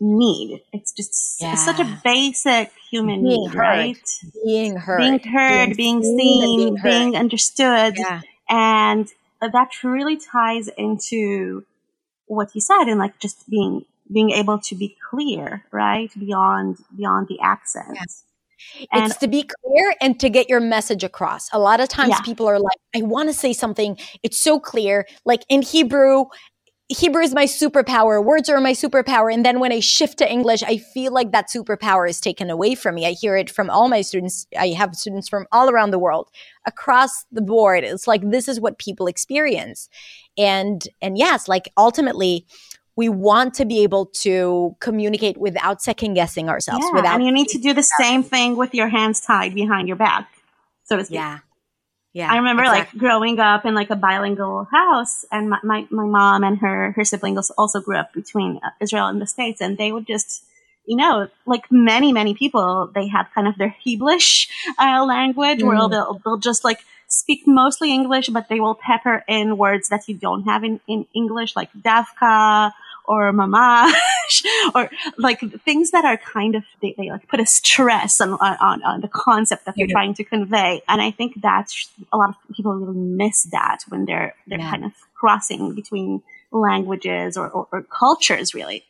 need. 0.00 0.62
It's 0.72 0.92
just 0.92 1.36
it's 1.40 1.64
such 1.64 1.80
a 1.80 2.00
basic 2.04 2.70
human 2.90 3.22
Being 3.22 3.42
need, 3.42 3.50
heard. 3.52 3.58
right? 3.58 4.08
Being 4.44 4.76
heard, 4.76 4.98
Being 4.98 5.18
heard, 5.20 5.76
being, 5.76 5.96
and 5.96 6.04
seen, 6.04 6.76
heard. 6.76 6.82
being 6.90 7.16
understood. 7.16 7.94
yeah, 7.96 8.20
And 8.48 9.08
that 9.40 9.70
really 9.82 10.16
ties 10.16 10.68
into 10.68 11.64
what 12.26 12.54
you 12.54 12.60
said 12.60 12.84
and 12.84 12.98
like 12.98 13.18
just 13.18 13.48
being 13.48 13.84
being 14.12 14.30
able 14.30 14.58
to 14.60 14.74
be 14.74 14.96
clear, 15.10 15.64
right? 15.72 16.10
Beyond 16.18 16.78
beyond 16.96 17.28
the 17.28 17.40
accent. 17.40 17.94
Yes. 17.94 18.22
And 18.92 19.06
it's 19.06 19.16
to 19.18 19.28
be 19.28 19.42
clear 19.42 19.94
and 20.00 20.18
to 20.20 20.28
get 20.28 20.48
your 20.48 20.60
message 20.60 21.04
across. 21.04 21.48
A 21.52 21.58
lot 21.58 21.80
of 21.80 21.88
times 21.88 22.10
Yeah. 22.10 22.20
people 22.20 22.46
are 22.46 22.58
like, 22.58 22.78
I 22.94 23.02
want 23.02 23.28
to 23.28 23.34
say 23.34 23.52
something. 23.52 23.98
It's 24.22 24.38
so 24.38 24.58
clear. 24.58 25.06
Like 25.24 25.44
in 25.48 25.62
Hebrew, 25.62 26.26
Hebrew 26.88 27.22
is 27.22 27.34
my 27.34 27.46
superpower. 27.46 28.24
Words 28.24 28.48
are 28.48 28.60
my 28.60 28.72
superpower. 28.72 29.32
And 29.32 29.44
then 29.44 29.58
when 29.58 29.72
I 29.72 29.80
shift 29.80 30.18
to 30.18 30.30
English, 30.30 30.62
I 30.62 30.76
feel 30.78 31.12
like 31.12 31.32
that 31.32 31.48
superpower 31.50 32.08
is 32.08 32.20
taken 32.20 32.48
away 32.48 32.76
from 32.76 32.94
me. 32.94 33.06
I 33.06 33.10
hear 33.10 33.36
it 33.36 33.50
from 33.50 33.70
all 33.70 33.88
my 33.88 34.02
students. 34.02 34.46
I 34.56 34.68
have 34.68 34.94
students 34.94 35.28
from 35.28 35.46
all 35.50 35.68
around 35.68 35.90
the 35.90 35.98
world 35.98 36.30
across 36.64 37.24
the 37.32 37.42
board. 37.42 37.82
It's 37.82 38.06
like 38.06 38.30
this 38.30 38.46
is 38.46 38.60
what 38.60 38.78
people 38.78 39.08
experience. 39.08 39.88
And 40.38 40.86
and 41.02 41.18
yes, 41.18 41.48
like 41.48 41.68
ultimately 41.76 42.46
we 42.96 43.08
want 43.08 43.54
to 43.54 43.64
be 43.64 43.82
able 43.82 44.06
to 44.06 44.74
communicate 44.80 45.36
without 45.36 45.82
second 45.82 46.14
guessing 46.14 46.48
ourselves. 46.48 46.84
yeah, 46.86 46.94
without 46.94 47.16
and 47.16 47.24
you 47.24 47.32
need 47.32 47.48
to 47.48 47.58
do 47.58 47.74
the 47.74 47.82
same 47.82 48.22
thing 48.22 48.56
with 48.56 48.74
your 48.74 48.88
hands 48.88 49.20
tied 49.20 49.54
behind 49.54 49.86
your 49.86 49.96
back, 49.96 50.28
so 50.84 50.96
to 50.96 51.04
speak. 51.04 51.16
Yeah. 51.16 51.38
Yeah. 52.14 52.32
I 52.32 52.36
remember 52.38 52.62
exactly. 52.62 52.98
like 52.98 52.98
growing 52.98 53.38
up 53.40 53.66
in 53.66 53.74
like 53.74 53.90
a 53.90 53.96
bilingual 53.96 54.66
house 54.72 55.26
and 55.30 55.50
my, 55.50 55.58
my, 55.62 55.86
my 55.90 56.06
mom 56.06 56.44
and 56.44 56.56
her, 56.60 56.92
her 56.92 57.04
siblings 57.04 57.50
also 57.58 57.82
grew 57.82 57.98
up 57.98 58.14
between 58.14 58.58
uh, 58.64 58.70
Israel 58.80 59.08
and 59.08 59.20
the 59.20 59.26
States 59.26 59.60
and 59.60 59.76
they 59.76 59.92
would 59.92 60.06
just, 60.06 60.42
you 60.86 60.96
know, 60.96 61.28
like 61.44 61.70
many, 61.70 62.14
many 62.14 62.32
people, 62.32 62.90
they 62.94 63.08
have 63.08 63.26
kind 63.34 63.46
of 63.46 63.58
their 63.58 63.76
Heblish 63.84 64.48
uh, 64.78 65.04
language 65.04 65.62
where 65.62 65.76
Mm. 65.76 65.90
they'll, 65.90 66.20
they'll 66.24 66.38
just 66.38 66.64
like 66.64 66.80
speak 67.06 67.42
mostly 67.46 67.92
English, 67.92 68.28
but 68.30 68.48
they 68.48 68.60
will 68.60 68.74
pepper 68.74 69.22
in 69.28 69.58
words 69.58 69.90
that 69.90 70.08
you 70.08 70.14
don't 70.14 70.44
have 70.44 70.64
in, 70.64 70.80
in 70.88 71.06
English, 71.14 71.54
like 71.54 71.70
davka 71.74 72.72
or 73.08 73.32
mamash 73.32 74.42
or 74.74 74.90
like 75.18 75.40
things 75.64 75.90
that 75.92 76.04
are 76.04 76.16
kind 76.16 76.54
of 76.54 76.64
they, 76.82 76.94
they 76.98 77.10
like 77.10 77.26
put 77.28 77.40
a 77.40 77.46
stress 77.46 78.20
on, 78.20 78.30
on 78.34 78.82
on 78.82 79.00
the 79.00 79.08
concept 79.08 79.64
that 79.66 79.76
you're 79.76 79.88
Mhm. 79.88 79.92
trying 79.92 80.14
to 80.14 80.24
convey 80.24 80.82
and 80.88 81.00
i 81.00 81.10
think 81.10 81.40
that's 81.40 81.88
a 82.12 82.16
lot 82.16 82.30
of 82.30 82.36
people 82.56 82.74
really 82.74 82.98
miss 82.98 83.44
that 83.44 83.78
when 83.88 84.04
they're 84.04 84.34
they're 84.46 84.58
Yeah. 84.58 84.70
kind 84.70 84.84
of 84.84 84.92
crossing 85.14 85.74
between 85.74 86.22
languages 86.52 87.36
or, 87.36 87.48
or, 87.48 87.68
or 87.72 87.82
cultures 87.82 88.54
really 88.54 88.84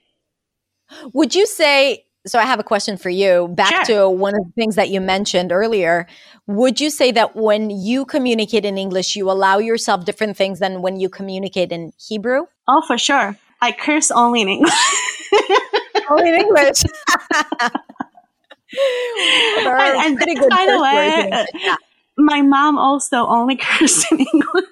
Would 1.13 1.35
you 1.35 1.47
say, 1.47 2.05
so 2.27 2.39
I 2.39 2.43
have 2.45 2.59
a 2.61 2.65
question 2.65 2.97
for 2.97 3.11
you, 3.11 3.49
back 3.49 3.87
Sure. 3.87 3.97
to 3.97 4.11
one 4.11 4.35
of 4.35 4.45
the 4.47 4.53
things 4.53 4.75
that 4.77 4.89
you 4.89 5.01
mentioned 5.01 5.53
earlier. 5.53 6.07
Would 6.47 6.81
you 6.81 6.91
say 6.91 7.11
that 7.13 7.35
when 7.37 7.71
you 7.71 8.05
communicate 8.05 8.65
in 8.65 8.79
English, 8.79 9.17
you 9.17 9.31
allow 9.31 9.59
yourself 9.59 10.05
different 10.05 10.37
things 10.37 10.59
than 10.59 10.83
when 10.83 10.99
you 11.01 11.09
communicate 11.09 11.73
in 11.73 11.93
Hebrew? 11.99 12.47
oh 12.69 12.83
for 12.87 12.99
sure 12.99 13.37
i 13.63 13.73
curse 13.73 14.11
only 14.11 14.43
in 14.43 14.49
english 14.49 14.73
Only 16.11 16.29
in 16.29 16.35
English. 16.37 16.83
and, 19.67 20.19
and 20.19 20.19
by 20.51 20.67
the 20.71 20.81
way, 20.83 21.31
uh, 21.33 21.77
my 22.17 22.43
mom 22.43 22.79
also 22.79 23.27
only 23.27 23.57
cursed 23.61 24.11
in 24.13 24.21
English. 24.21 24.67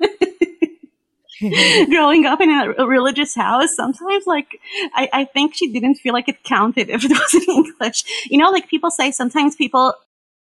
growing 1.91 2.25
up 2.25 2.41
in 2.41 2.49
a 2.51 2.87
religious 2.87 3.35
house, 3.35 3.75
sometimes 3.75 4.27
like 4.27 4.61
I, 4.95 5.09
I 5.13 5.25
think 5.25 5.55
she 5.55 5.73
didn't 5.73 5.97
feel 5.97 6.13
like 6.13 6.29
it 6.29 6.45
counted 6.45 6.89
if 6.89 7.05
it 7.05 7.11
was 7.11 7.35
in 7.35 7.43
English. 7.43 8.05
You 8.31 8.39
know, 8.39 8.51
like 8.51 8.69
people 8.69 8.91
say 8.91 9.11
sometimes 9.11 9.57
people 9.57 9.95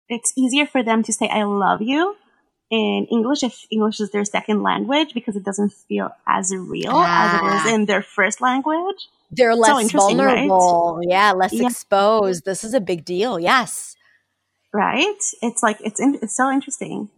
it's 0.08 0.32
easier 0.36 0.64
for 0.66 0.82
them 0.82 1.02
to 1.02 1.12
say 1.12 1.28
I 1.28 1.42
love 1.42 1.82
you 1.82 2.16
in 2.70 3.06
English 3.10 3.42
if 3.42 3.66
English 3.70 4.00
is 4.00 4.10
their 4.10 4.24
second 4.24 4.62
language 4.62 5.14
because 5.14 5.36
it 5.36 5.44
doesn't 5.44 5.72
feel 5.72 6.10
as 6.26 6.54
real 6.54 6.92
as 6.92 7.34
it 7.40 7.46
is 7.46 7.62
ah. 7.64 7.74
in 7.74 7.86
their 7.86 8.02
first 8.02 8.40
language. 8.40 9.08
They're 9.30 9.54
less 9.54 9.90
so 9.90 9.98
vulnerable. 9.98 10.96
Right? 10.98 11.06
Yeah, 11.08 11.32
less 11.32 11.52
yeah. 11.52 11.66
exposed. 11.66 12.44
This 12.44 12.64
is 12.64 12.74
a 12.74 12.80
big 12.80 13.04
deal. 13.04 13.38
Yes. 13.38 13.96
Right? 14.72 15.16
It's 15.42 15.62
like 15.62 15.78
it's 15.80 16.00
in, 16.00 16.18
it's 16.22 16.36
so 16.36 16.50
interesting. 16.50 17.08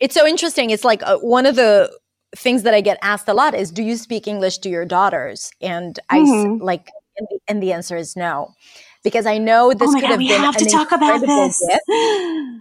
It's 0.00 0.14
so 0.14 0.26
interesting. 0.26 0.70
It's 0.70 0.84
like 0.84 1.02
uh, 1.02 1.18
one 1.18 1.46
of 1.46 1.56
the 1.56 1.96
things 2.36 2.62
that 2.64 2.74
I 2.74 2.80
get 2.80 2.98
asked 3.02 3.28
a 3.28 3.34
lot 3.34 3.54
is, 3.54 3.70
"Do 3.70 3.82
you 3.82 3.96
speak 3.96 4.26
English 4.26 4.58
to 4.58 4.68
your 4.68 4.84
daughters?" 4.84 5.50
And 5.60 5.98
mm-hmm. 6.10 6.62
I 6.62 6.64
like, 6.64 6.90
and 7.16 7.28
the, 7.30 7.38
and 7.48 7.62
the, 7.62 7.72
answer 7.72 7.96
is 7.96 8.16
no, 8.16 8.54
because 9.02 9.26
I 9.26 9.38
know 9.38 9.72
this 9.72 9.90
oh 9.90 9.92
could 9.92 10.02
God, 10.02 10.10
have 10.10 10.18
we 10.18 10.28
been. 10.28 10.40
We 10.40 10.46
have 10.46 10.56
to 10.56 10.66
talk 10.66 10.92
about 10.92 11.20
this. 11.20 11.62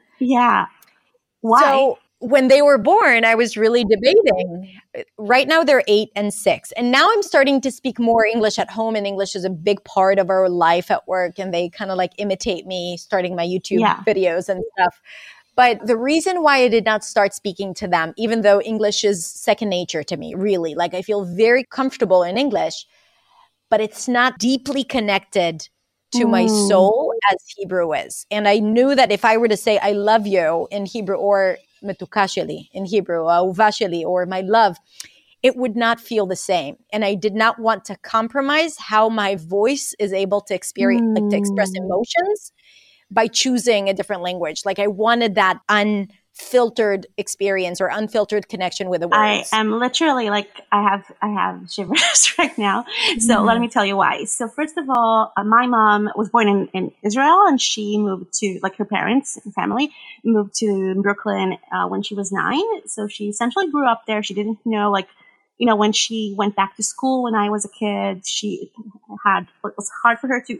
yeah. 0.19 0.65
Why? 1.41 1.61
So 1.61 1.99
when 2.23 2.47
they 2.47 2.61
were 2.61 2.77
born, 2.77 3.25
I 3.25 3.35
was 3.35 3.57
really 3.57 3.83
debating. 3.83 4.79
Right 5.17 5.45
now, 5.45 5.63
they're 5.63 5.83
eight 5.87 6.09
and 6.15 6.33
six. 6.33 6.71
And 6.73 6.89
now 6.89 7.09
I'm 7.11 7.21
starting 7.21 7.59
to 7.61 7.69
speak 7.69 7.99
more 7.99 8.25
English 8.25 8.57
at 8.57 8.71
home, 8.71 8.95
and 8.95 9.05
English 9.05 9.35
is 9.35 9.43
a 9.43 9.49
big 9.49 9.83
part 9.83 10.19
of 10.19 10.29
our 10.29 10.47
life 10.47 10.89
at 10.89 11.05
work. 11.05 11.37
And 11.37 11.53
they 11.53 11.69
kind 11.69 11.91
of 11.91 11.97
like 11.97 12.13
imitate 12.17 12.65
me, 12.65 12.95
starting 12.95 13.35
my 13.35 13.45
YouTube 13.45 13.81
yeah. 13.81 14.01
videos 14.07 14.47
and 14.47 14.63
stuff. 14.77 15.01
But 15.55 15.85
the 15.85 15.97
reason 15.97 16.41
why 16.41 16.59
I 16.59 16.69
did 16.69 16.85
not 16.85 17.03
start 17.03 17.33
speaking 17.33 17.73
to 17.75 17.87
them, 17.89 18.13
even 18.15 18.41
though 18.41 18.61
English 18.61 19.03
is 19.03 19.27
second 19.27 19.69
nature 19.69 20.03
to 20.03 20.15
me, 20.15 20.33
really, 20.33 20.75
like 20.75 20.93
I 20.93 21.01
feel 21.01 21.25
very 21.25 21.65
comfortable 21.65 22.23
in 22.23 22.37
English, 22.37 22.87
but 23.69 23.81
it's 23.81 24.07
not 24.07 24.39
deeply 24.39 24.85
connected 24.85 25.67
to 26.13 26.25
mm. 26.25 26.29
my 26.29 26.47
soul 26.47 27.13
as 27.31 27.37
Hebrew 27.57 27.91
is. 27.93 28.25
And 28.31 28.47
I 28.47 28.59
knew 28.59 28.95
that 28.95 29.11
if 29.11 29.25
I 29.25 29.35
were 29.35 29.49
to 29.49 29.57
say, 29.57 29.77
I 29.79 29.91
love 29.91 30.25
you 30.25 30.69
in 30.71 30.85
Hebrew 30.85 31.17
or 31.17 31.57
metukasheli 31.83 32.69
in 32.71 32.85
Hebrew, 32.85 33.23
auvasheli, 33.23 34.03
or 34.03 34.25
my 34.25 34.41
love, 34.41 34.77
it 35.41 35.57
would 35.57 35.75
not 35.75 35.99
feel 35.99 36.25
the 36.25 36.35
same. 36.35 36.77
And 36.91 37.03
I 37.03 37.15
did 37.15 37.35
not 37.35 37.59
want 37.59 37.85
to 37.85 37.97
compromise 37.97 38.77
how 38.77 39.09
my 39.09 39.35
voice 39.35 39.93
is 39.99 40.13
able 40.13 40.41
to 40.41 40.55
experience, 40.55 41.05
mm. 41.05 41.21
like 41.21 41.31
to 41.31 41.37
express 41.37 41.71
mm. 41.71 41.83
emotions 41.83 42.53
by 43.11 43.27
choosing 43.27 43.89
a 43.89 43.93
different 43.93 44.21
language. 44.21 44.61
Like 44.65 44.79
I 44.79 44.87
wanted 44.87 45.35
that 45.35 45.59
unfiltered 46.39 47.05
experience 47.17 47.79
or 47.79 47.87
unfiltered 47.87 48.47
connection 48.49 48.89
with 48.89 49.01
the 49.01 49.07
words. 49.07 49.49
I 49.53 49.59
am 49.59 49.79
literally 49.79 50.29
like 50.29 50.61
I 50.71 50.81
have 50.81 51.11
I 51.21 51.27
have 51.29 51.71
shivers 51.71 52.33
right 52.39 52.57
now. 52.57 52.85
So 53.19 53.37
mm. 53.37 53.45
let 53.45 53.59
me 53.59 53.67
tell 53.67 53.85
you 53.85 53.97
why. 53.97 54.23
So 54.25 54.47
first 54.47 54.77
of 54.77 54.89
all, 54.89 55.31
uh, 55.37 55.43
my 55.43 55.67
mom 55.67 56.09
was 56.15 56.29
born 56.29 56.47
in, 56.47 56.67
in 56.73 56.91
Israel 57.03 57.43
and 57.47 57.61
she 57.61 57.97
moved 57.97 58.33
to 58.39 58.59
like 58.63 58.75
her 58.77 58.85
parents 58.85 59.39
and 59.43 59.53
family 59.53 59.91
moved 60.23 60.55
to 60.55 60.95
Brooklyn 61.01 61.57
uh, 61.71 61.87
when 61.87 62.01
she 62.01 62.15
was 62.15 62.31
nine. 62.31 62.87
So 62.87 63.07
she 63.07 63.29
essentially 63.29 63.69
grew 63.69 63.87
up 63.87 64.05
there. 64.07 64.23
She 64.23 64.33
didn't 64.33 64.59
know 64.65 64.91
like 64.91 65.07
you 65.59 65.67
know, 65.67 65.75
when 65.75 65.93
she 65.93 66.33
went 66.35 66.55
back 66.55 66.75
to 66.75 66.83
school 66.83 67.23
when 67.23 67.35
I 67.35 67.49
was 67.49 67.63
a 67.63 67.69
kid, 67.69 68.25
she 68.25 68.71
had, 69.23 69.43
it 69.63 69.73
was 69.77 69.89
hard 70.01 70.19
for 70.19 70.27
her 70.27 70.41
to 70.47 70.59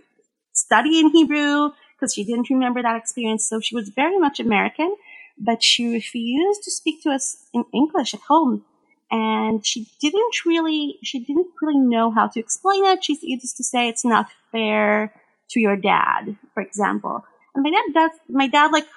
study 0.54 1.00
in 1.00 1.10
Hebrew 1.10 1.72
because 1.96 2.14
she 2.14 2.24
didn't 2.24 2.50
remember 2.50 2.82
that 2.82 2.96
experience. 2.96 3.46
So 3.46 3.60
she 3.60 3.76
was 3.76 3.90
very 3.90 4.20
much 4.20 4.40
American, 4.40 4.96
but 5.38 5.64
she 5.64 5.92
refused 5.92 6.64
to 6.64 6.72
speak 6.72 7.04
to 7.04 7.10
us 7.10 7.48
in 7.54 7.66
English 7.74 8.14
at 8.14 8.22
home. 8.22 8.64
And 9.12 9.66
she 9.66 9.88
didn't 10.02 10.46
really, 10.46 10.98
she 11.04 11.20
didn't 11.20 11.48
really 11.62 11.78
know 11.80 12.10
how 12.10 12.28
to 12.28 12.40
explain 12.40 12.86
it. 12.86 13.04
She 13.04 13.18
used 13.22 13.58
to 13.58 13.64
say 13.64 13.88
it's 13.88 14.06
not 14.06 14.28
fair 14.52 15.14
to 15.50 15.60
your 15.60 15.76
dad, 15.76 16.36
for 16.54 16.64
example. 16.64 17.24
And 17.54 17.64
my 17.64 17.70
dad 17.70 17.94
does, 17.94 18.20
my 18.28 18.48
dad 18.48 18.72
like 18.72 18.88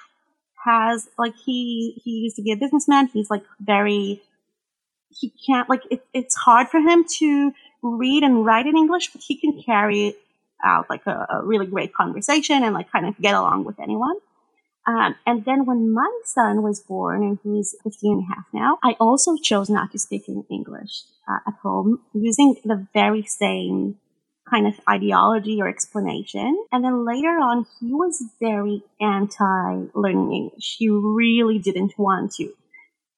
has, 0.65 1.07
like 1.19 1.35
he, 1.45 2.01
he 2.03 2.11
used 2.11 2.35
to 2.37 2.41
be 2.41 2.51
a 2.51 2.57
businessman. 2.57 3.07
He's 3.07 3.29
like 3.29 3.43
very, 3.59 4.21
he 5.09 5.31
can't, 5.45 5.69
like 5.69 5.83
it, 5.91 6.03
it's 6.13 6.35
hard 6.35 6.69
for 6.69 6.79
him 6.79 7.05
to 7.19 7.53
read 7.83 8.23
and 8.23 8.45
write 8.45 8.65
in 8.65 8.75
English, 8.75 9.11
but 9.11 9.21
he 9.21 9.35
can 9.35 9.61
carry 9.61 10.15
out 10.63 10.89
like 10.89 11.05
a, 11.05 11.27
a, 11.29 11.41
really 11.43 11.67
great 11.67 11.93
conversation 11.93 12.63
and 12.63 12.73
like 12.73 12.91
kind 12.91 13.05
of 13.05 13.17
get 13.19 13.35
along 13.35 13.63
with 13.63 13.79
anyone. 13.79 14.15
Um, 14.87 15.15
and 15.25 15.43
then 15.43 15.65
when 15.65 15.93
my 15.93 16.09
son 16.23 16.63
was 16.63 16.79
born 16.79 17.21
and 17.21 17.39
he's 17.43 17.75
15 17.83 18.13
and 18.13 18.23
a 18.23 18.27
half 18.33 18.45
now, 18.53 18.79
I 18.81 18.95
also 19.01 19.35
chose 19.35 19.69
not 19.69 19.91
to 19.91 19.99
speak 19.99 20.29
in 20.29 20.45
English 20.49 21.03
uh, 21.27 21.39
at 21.45 21.55
home 21.61 21.99
using 22.13 22.55
the 22.63 22.87
very 22.93 23.23
same 23.23 23.97
kind 24.49 24.65
of 24.65 24.79
ideology 24.89 25.61
or 25.61 25.67
explanation. 25.67 26.57
And 26.71 26.85
then 26.85 27.05
later 27.05 27.37
on, 27.37 27.65
he 27.81 27.93
was 27.93 28.23
very 28.39 28.81
anti 29.01 29.87
learning 29.93 30.31
English. 30.31 30.77
He 30.79 30.89
really 30.89 31.59
didn't 31.59 31.97
want 31.97 32.33
to. 32.35 32.53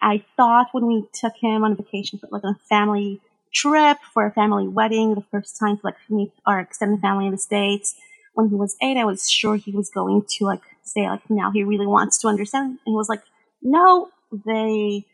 I 0.02 0.24
thought 0.38 0.70
when 0.72 0.88
we 0.88 1.06
took 1.14 1.34
him 1.40 1.64
on 1.64 1.74
a 1.74 1.76
vacation 1.76 2.18
for 2.18 2.30
like 2.32 2.44
a 2.44 2.56
family 2.68 3.22
trip 3.54 3.98
for 4.14 4.26
a 4.26 4.32
family 4.32 4.68
wedding, 4.68 5.16
the 5.16 5.24
first 5.30 5.60
time 5.60 5.78
to 5.78 5.82
like 5.86 5.98
meet 6.10 6.32
our 6.46 6.60
extended 6.60 7.02
family 7.02 7.26
in 7.26 7.32
the 7.32 7.38
States. 7.38 7.96
When 8.34 8.50
he 8.50 8.56
was 8.56 8.76
eight, 8.82 8.98
I 8.98 9.06
was 9.06 9.30
sure 9.30 9.56
he 9.56 9.72
was 9.72 9.90
going 9.90 10.24
to 10.38 10.46
like 10.46 10.62
say 10.90 11.08
like 11.08 11.30
now 11.30 11.52
he 11.52 11.64
really 11.64 11.88
wants 11.88 12.18
to 12.20 12.28
understand. 12.28 12.68
And 12.70 12.80
he 12.86 12.94
was 12.94 13.10
like, 13.10 13.24
no, 13.62 14.10
they, 14.46 15.06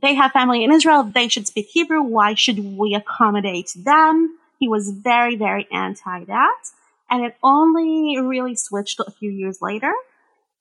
they 0.00 0.14
have 0.14 0.32
family 0.32 0.64
in 0.64 0.72
Israel. 0.72 1.04
They 1.04 1.28
should 1.28 1.46
speak 1.46 1.66
Hebrew. 1.66 2.02
Why 2.02 2.34
should 2.34 2.58
we 2.78 2.94
accommodate 2.94 3.72
them? 3.76 4.38
He 4.58 4.68
was 4.68 4.90
very, 4.90 5.36
very 5.36 5.66
anti 5.72 6.24
that. 6.24 6.62
And 7.10 7.24
it 7.24 7.36
only 7.42 8.18
really 8.20 8.56
switched 8.56 9.00
a 9.00 9.10
few 9.10 9.30
years 9.30 9.60
later. 9.60 9.92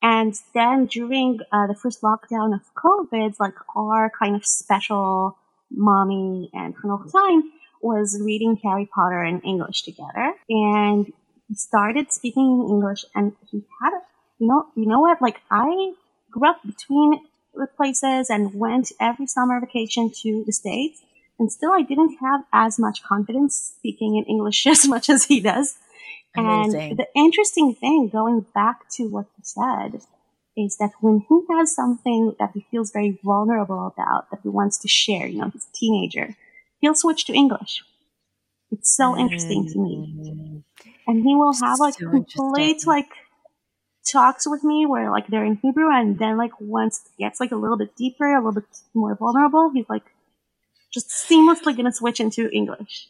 And 0.02 0.34
then 0.54 0.88
during 0.88 1.40
uh, 1.52 1.68
the 1.68 1.76
first 1.76 2.02
lockdown 2.02 2.54
of 2.54 2.62
COVID, 2.76 3.36
like 3.40 3.54
our 3.76 4.12
kind 4.18 4.36
of 4.36 4.46
special 4.46 5.38
mommy 5.70 6.50
and 6.54 6.76
Chanoch 6.76 7.12
time 7.12 7.44
was 7.82 8.20
reading 8.22 8.60
Harry 8.64 8.90
Potter 8.94 9.24
in 9.24 9.42
English 9.42 9.84
together. 9.84 10.34
And 10.50 11.12
he 11.48 11.56
started 11.56 12.12
speaking 12.12 12.62
in 12.62 12.70
English 12.70 13.06
and 13.14 13.34
he 13.50 13.64
had, 13.82 13.92
you 14.42 14.48
know, 14.48 14.66
you 14.76 14.88
know 14.88 15.00
what? 15.00 15.22
Like 15.22 15.40
I 15.52 15.94
grew 16.32 16.50
up 16.50 16.62
between 16.66 17.22
the 17.54 17.68
places 17.68 18.30
and 18.32 18.56
went 18.56 18.92
every 19.00 19.28
summer 19.28 19.60
vacation 19.62 20.12
to 20.24 20.44
the 20.46 20.52
States. 20.52 21.04
And 21.38 21.52
still 21.52 21.72
I 21.72 21.84
didn't 21.84 22.18
have 22.20 22.42
as 22.52 22.80
much 22.80 23.04
confidence 23.04 23.76
speaking 23.78 24.16
in 24.18 24.24
English 24.26 24.66
as 24.68 24.88
much 24.88 25.10
as 25.10 25.26
he 25.26 25.40
does. 25.42 25.76
Amazing. 26.36 26.82
And 26.82 27.00
the 27.00 27.08
interesting 27.16 27.76
thing, 27.76 28.10
going 28.12 28.46
back 28.56 28.90
to 28.98 29.04
what 29.08 29.28
you 29.38 29.44
said, 29.44 30.02
is 30.58 30.78
that 30.78 30.92
when 31.02 31.24
he 31.30 31.40
has 31.52 31.76
something 31.76 32.36
that 32.40 32.52
he 32.56 32.66
feels 32.72 32.92
very 32.92 33.20
vulnerable 33.24 33.94
about, 33.96 34.32
that 34.32 34.40
he 34.42 34.50
wants 34.50 34.80
to 34.80 34.88
share, 34.88 35.28
you 35.28 35.40
know, 35.40 35.50
he's 35.50 35.68
a 35.68 35.78
teenager, 35.78 36.36
he'll 36.80 36.96
switch 36.96 37.26
to 37.26 37.34
English. 37.34 37.84
It's 38.72 38.96
so 38.96 39.18
interesting 39.18 39.68
to 39.68 39.80
me. 39.80 40.16
Mm. 40.18 40.64
And 41.08 41.24
he 41.24 41.36
will 41.36 41.54
have 41.54 41.80
like 41.80 41.96
so 41.96 42.10
complete 42.10 42.88
like 42.88 43.10
talks 44.06 44.48
with 44.48 44.64
me 44.64 44.86
where 44.86 45.12
like 45.12 45.28
they're 45.28 45.46
in 45.46 45.58
Hebrew 45.62 45.90
and 45.92 46.18
then 46.18 46.38
like 46.38 46.52
once 46.60 47.02
it 47.06 47.24
gets 47.24 47.40
like 47.40 47.52
a 47.52 47.56
little 47.56 47.78
bit 47.78 47.96
deeper, 47.96 48.26
a 48.26 48.38
little 48.38 48.62
bit 48.62 48.66
more 48.94 49.16
vulnerable, 49.16 49.72
he's 49.74 49.90
like 49.90 50.04
just 50.92 51.10
seamlessly 51.10 51.76
gonna 51.76 51.92
switch 51.92 52.20
into 52.20 52.50
English. 52.52 53.08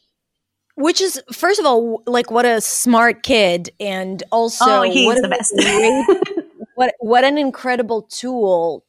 Which 0.75 1.01
is, 1.01 1.21
first 1.33 1.59
of 1.59 1.65
all, 1.65 2.01
like 2.05 2.31
what 2.31 2.45
a 2.45 2.61
smart 2.61 3.23
kid, 3.23 3.71
and 3.79 4.23
also 4.31 4.65
oh, 4.67 4.81
he's 4.83 5.05
what 5.05 5.21
the 5.21 5.27
best. 5.27 5.53
Great, 5.55 6.45
what 6.75 6.93
what 6.99 7.23
an 7.23 7.37
incredible 7.37 8.03
tool 8.03 8.85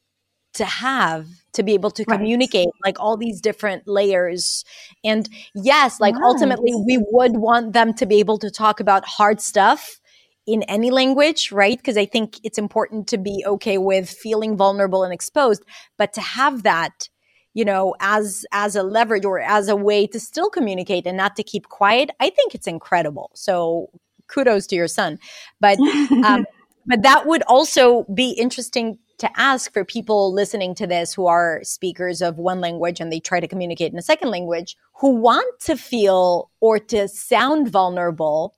to 0.53 0.65
have 0.65 1.27
to 1.53 1.63
be 1.63 1.73
able 1.73 1.91
to 1.91 2.05
communicate 2.05 2.67
right. 2.67 2.85
like 2.85 2.99
all 2.99 3.17
these 3.17 3.41
different 3.41 3.87
layers 3.87 4.63
and 5.03 5.29
yes 5.55 5.99
like 5.99 6.15
right. 6.15 6.23
ultimately 6.23 6.73
we 6.75 7.03
would 7.11 7.37
want 7.37 7.73
them 7.73 7.93
to 7.93 8.05
be 8.05 8.19
able 8.19 8.37
to 8.37 8.51
talk 8.51 8.79
about 8.79 9.03
hard 9.05 9.41
stuff 9.41 9.99
in 10.45 10.63
any 10.63 10.91
language 10.91 11.51
right? 11.51 11.77
Because 11.77 11.97
i 11.97 12.05
think 12.05 12.39
it's 12.43 12.57
important 12.57 13.07
to 13.07 13.17
be 13.17 13.43
okay 13.45 13.77
with 13.77 14.09
feeling 14.09 14.57
vulnerable 14.57 15.03
and 15.03 15.13
exposed 15.13 15.63
but 15.97 16.13
to 16.13 16.21
have 16.21 16.63
that 16.63 17.09
you 17.53 17.65
know 17.65 17.95
as 17.99 18.45
as 18.51 18.75
a 18.75 18.83
leverage 18.83 19.25
or 19.25 19.39
as 19.39 19.69
a 19.69 19.75
way 19.75 20.07
to 20.07 20.19
still 20.19 20.49
communicate 20.49 21.05
and 21.05 21.17
not 21.17 21.35
to 21.35 21.43
keep 21.43 21.69
quiet 21.69 22.09
i 22.19 22.29
think 22.29 22.55
it's 22.55 22.67
incredible. 22.67 23.31
So 23.33 23.89
kudos 24.27 24.67
to 24.67 24.75
your 24.75 24.87
son. 24.87 25.19
But 25.59 25.79
um 26.25 26.45
but 26.85 27.01
that 27.03 27.25
would 27.25 27.43
also 27.43 28.03
be 28.13 28.31
interesting 28.31 28.97
to 29.19 29.29
ask 29.39 29.71
for 29.71 29.85
people 29.85 30.33
listening 30.33 30.75
to 30.75 30.87
this 30.87 31.13
who 31.13 31.27
are 31.27 31.61
speakers 31.63 32.21
of 32.21 32.37
one 32.37 32.59
language 32.59 32.99
and 32.99 33.11
they 33.11 33.21
try 33.21 33.39
to 33.39 33.47
communicate 33.47 33.93
in 33.93 33.97
a 33.97 34.01
second 34.01 34.31
language 34.31 34.75
who 34.99 35.15
want 35.15 35.59
to 35.61 35.77
feel 35.77 36.49
or 36.59 36.79
to 36.79 37.07
sound 37.07 37.69
vulnerable 37.69 38.55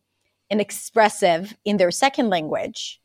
and 0.49 0.61
expressive 0.61 1.55
in 1.65 1.77
their 1.77 1.91
second 1.91 2.29
language 2.29 2.99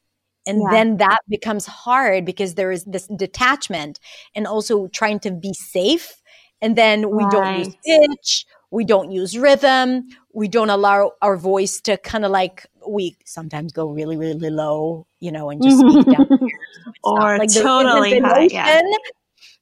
And 0.46 0.62
yeah. 0.62 0.70
then 0.70 0.96
that 0.98 1.20
becomes 1.28 1.66
hard 1.66 2.24
because 2.24 2.54
there 2.54 2.72
is 2.72 2.84
this 2.84 3.06
detachment 3.08 4.00
and 4.34 4.46
also 4.46 4.88
trying 4.88 5.20
to 5.20 5.30
be 5.30 5.52
safe. 5.52 6.22
And 6.62 6.76
then 6.76 7.10
we 7.10 7.24
right. 7.24 7.32
don't 7.32 7.58
use 7.58 7.76
pitch, 7.84 8.46
we 8.70 8.84
don't 8.84 9.12
use 9.12 9.36
rhythm, 9.36 10.08
we 10.32 10.48
don't 10.48 10.70
allow 10.70 11.12
our 11.22 11.36
voice 11.36 11.80
to 11.82 11.96
kind 11.98 12.24
of 12.24 12.30
like 12.30 12.66
we 12.86 13.16
sometimes 13.24 13.72
go 13.72 13.90
really, 13.90 14.16
really 14.16 14.50
low, 14.50 15.06
you 15.20 15.32
know, 15.32 15.50
and 15.50 15.62
just 15.62 15.78
speak 15.78 16.16
down. 16.16 16.28
or 17.04 17.38
like 17.38 17.52
totally 17.52 18.20
high, 18.20 18.48
yeah. 18.50 18.80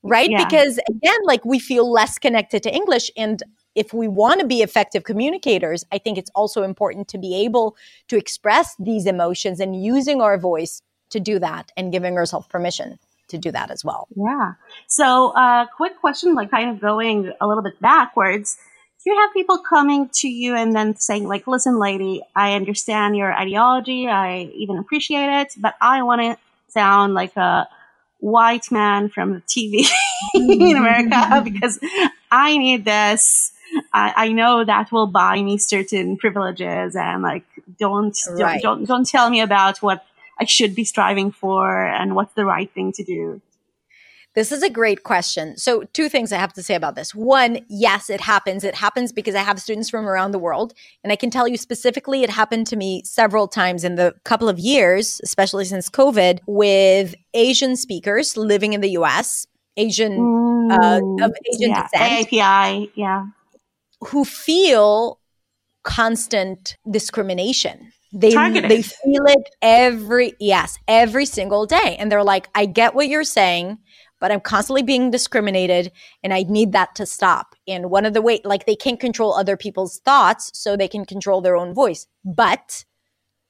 right? 0.02 0.30
Yeah. 0.30 0.44
Because 0.44 0.78
again, 0.88 1.18
like 1.24 1.44
we 1.44 1.58
feel 1.58 1.90
less 1.90 2.18
connected 2.18 2.62
to 2.64 2.74
English. 2.74 3.10
And 3.16 3.42
if 3.74 3.92
we 3.92 4.09
want 4.09 4.40
to 4.40 4.46
be 4.46 4.62
effective 4.62 5.04
communicators, 5.04 5.85
I 5.92 5.98
think 5.98 6.18
it's 6.18 6.31
also 6.35 6.62
important 6.62 7.09
to 7.09 7.18
be 7.18 7.44
able 7.44 7.76
to 8.09 8.16
express 8.16 8.74
these 8.78 9.07
emotions 9.07 9.61
and 9.61 9.83
using 9.83 10.20
our 10.20 10.38
voice 10.38 10.83
to 11.11 11.20
do 11.20 11.38
that 11.38 11.72
and 11.76 11.92
giving 11.92 12.16
ourselves 12.16 12.46
permission 12.48 12.98
to 13.28 13.38
do 13.38 13.50
that 13.52 13.70
as 13.70 13.85
well. 13.85 14.09
Yeah. 14.16 14.54
So, 14.87 15.31
uh, 15.31 15.66
quick 15.76 16.00
question, 16.00 16.35
like 16.35 16.50
kind 16.50 16.70
of 16.70 16.81
going 16.81 17.33
a 17.40 17.46
little 17.46 17.62
bit 17.62 17.81
backwards. 17.81 18.59
Do 19.04 19.11
you 19.11 19.16
have 19.18 19.33
people 19.33 19.59
coming 19.59 20.09
to 20.14 20.28
you 20.28 20.57
and 20.57 20.74
then 20.74 20.96
saying, 20.96 21.28
like, 21.28 21.46
listen, 21.46 21.78
lady, 21.78 22.22
I 22.35 22.54
understand 22.54 23.16
your 23.16 23.33
ideology. 23.33 24.09
I 24.09 24.50
even 24.54 24.76
appreciate 24.76 25.42
it, 25.42 25.52
but 25.57 25.74
I 25.81 26.02
want 26.02 26.20
to 26.22 26.37
sound 26.72 27.14
like 27.14 27.37
a 27.37 27.68
white 28.18 28.70
man 28.72 29.09
from 29.09 29.35
the 29.35 29.40
TV 29.42 29.88
in 30.35 30.76
America 30.76 31.40
because 31.44 31.78
I 32.31 32.59
need 32.59 32.85
this. 32.85 33.52
I, 33.92 34.12
I, 34.16 34.28
know 34.33 34.64
that 34.64 34.92
will 34.92 35.07
buy 35.07 35.42
me 35.42 35.59
certain 35.59 36.16
privileges 36.16 36.96
and 36.96 37.22
like 37.22 37.44
don't, 37.78 38.16
right. 38.31 38.62
don't 38.62 38.78
don't 38.78 38.85
don't 38.87 39.09
tell 39.09 39.31
me 39.31 39.40
about 39.40 39.78
what 39.78 40.04
I 40.38 40.44
should 40.44 40.74
be 40.74 40.85
striving 40.85 41.31
for 41.33 41.87
and 41.87 42.14
what's 42.14 42.35
the 42.35 42.44
right 42.44 42.72
thing 42.72 42.92
to 42.92 43.04
do. 43.04 43.40
This 44.35 44.52
is 44.52 44.62
a 44.62 44.70
great 44.70 45.02
question. 45.02 45.57
So, 45.57 45.83
two 45.92 46.09
things 46.09 46.33
I 46.33 46.38
have 46.38 46.52
to 46.52 46.62
say 46.62 46.76
about 46.76 46.94
this. 46.94 47.12
One, 47.12 47.59
yes, 47.68 48.09
it 48.09 48.20
happens. 48.20 48.62
It 48.62 48.76
happens 48.76 49.11
because 49.11 49.35
I 49.35 49.40
have 49.40 49.61
students 49.61 49.90
from 49.90 50.07
around 50.07 50.31
the 50.31 50.38
world. 50.38 50.74
And 51.02 51.12
I 51.12 51.16
can 51.16 51.31
tell 51.31 51.48
you 51.48 51.57
specifically, 51.57 52.22
it 52.22 52.31
happened 52.31 52.68
to 52.68 52.76
me 52.76 53.02
several 53.04 53.48
times 53.48 53.83
in 53.83 53.96
the 53.96 54.14
couple 54.24 54.48
of 54.48 54.59
years, 54.59 55.20
especially 55.24 55.64
since 55.64 55.90
COVID, 55.90 56.38
with 56.46 57.16
Asian 57.35 57.74
speakers 57.74 58.37
living 58.37 58.74
in 58.74 58.81
the 58.81 58.90
US, 58.90 59.48
Asian, 59.76 60.70
uh, 60.70 61.00
of 61.20 61.33
Asian 61.52 61.70
yeah. 61.70 61.88
descent. 61.90 62.28
AAPI, 62.28 62.90
yeah. 62.94 63.26
Who 64.00 64.24
feel 64.24 65.20
constant 65.84 66.76
discrimination 66.90 67.92
they 68.12 68.32
Targeted. 68.32 68.70
they 68.70 68.82
feel 68.82 69.24
it 69.26 69.48
every 69.62 70.34
yes 70.40 70.78
every 70.88 71.24
single 71.24 71.66
day 71.66 71.96
and 71.98 72.11
they're 72.11 72.24
like 72.24 72.48
i 72.54 72.66
get 72.66 72.94
what 72.94 73.08
you're 73.08 73.24
saying 73.24 73.78
but 74.20 74.32
I'm 74.32 74.40
constantly 74.40 74.82
being 74.82 75.11
discriminated 75.11 75.92
and 76.22 76.32
I 76.32 76.42
need 76.42 76.72
that 76.72 76.94
to 76.96 77.06
stop. 77.06 77.54
And 77.66 77.90
one 77.90 78.04
of 78.04 78.14
the 78.14 78.22
way, 78.22 78.40
like 78.44 78.66
they 78.66 78.76
can't 78.76 79.00
control 79.00 79.34
other 79.34 79.56
people's 79.56 80.00
thoughts, 80.00 80.50
so 80.54 80.76
they 80.76 80.88
can 80.88 81.04
control 81.04 81.40
their 81.40 81.56
own 81.56 81.74
voice. 81.74 82.06
But, 82.24 82.84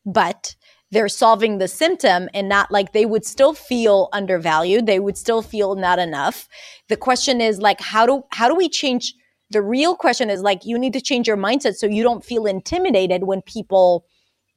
but 0.05 0.57
they're 0.91 1.09
solving 1.09 1.59
the 1.59 1.69
symptom 1.69 2.29
and 2.35 2.49
not 2.49 2.71
like 2.71 2.93
they 2.93 3.07
would 3.07 3.25
still 3.25 3.55
feel 3.55 4.09
undervalued. 4.13 4.87
They 4.87 5.01
would 5.01 5.19
still 5.19 5.43
feel 5.43 5.75
not 5.75 5.99
enough. 5.99 6.49
The 6.89 6.97
question 6.97 7.41
is 7.41 7.61
like, 7.61 7.81
how 7.81 8.07
do, 8.07 8.23
how 8.33 8.49
do 8.49 8.55
we 8.55 8.69
change? 8.69 9.15
The 9.51 9.63
real 9.63 9.97
question 9.97 10.31
is 10.31 10.43
like, 10.43 10.65
you 10.65 10.79
need 10.79 10.93
to 10.93 11.01
change 11.01 11.27
your 11.27 11.37
mindset 11.37 11.77
so 11.77 11.87
you 11.87 12.03
don't 12.03 12.25
feel 12.25 12.47
intimidated 12.47 13.25
when 13.25 13.43
people 13.43 14.05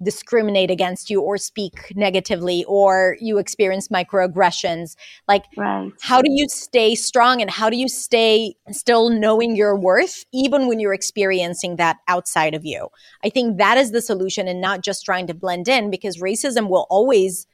discriminate 0.04 0.72
against 0.72 1.10
you 1.10 1.22
or 1.22 1.38
speak 1.38 1.94
negatively 1.96 2.66
or 2.68 3.18
you 3.20 3.38
experience 3.38 3.88
microaggressions 3.90 4.96
like 5.28 5.46
right. 5.58 5.92
how 6.02 6.22
do 6.22 6.32
you 6.32 6.48
stay 6.50 6.96
strong 6.96 7.42
and 7.42 7.52
how 7.52 7.70
do 7.70 7.78
you 7.78 7.88
stay 7.88 8.56
still 8.72 9.10
knowing 9.10 9.56
your 9.56 9.78
worth 9.78 10.26
even 10.34 10.68
when 10.68 10.80
you're 10.80 10.94
experiencing 10.94 11.76
that 11.76 11.98
outside 12.08 12.56
of 12.56 12.66
you 12.66 12.88
i 13.24 13.30
think 13.30 13.58
that 13.58 13.78
is 13.78 13.92
the 13.92 14.02
solution 14.02 14.48
and 14.48 14.60
not 14.60 14.82
just 14.82 15.06
trying 15.06 15.28
to 15.28 15.34
blend 15.34 15.68
in 15.68 15.92
because 15.92 16.18
racism 16.18 16.68
will 16.68 16.88
always 16.90 17.46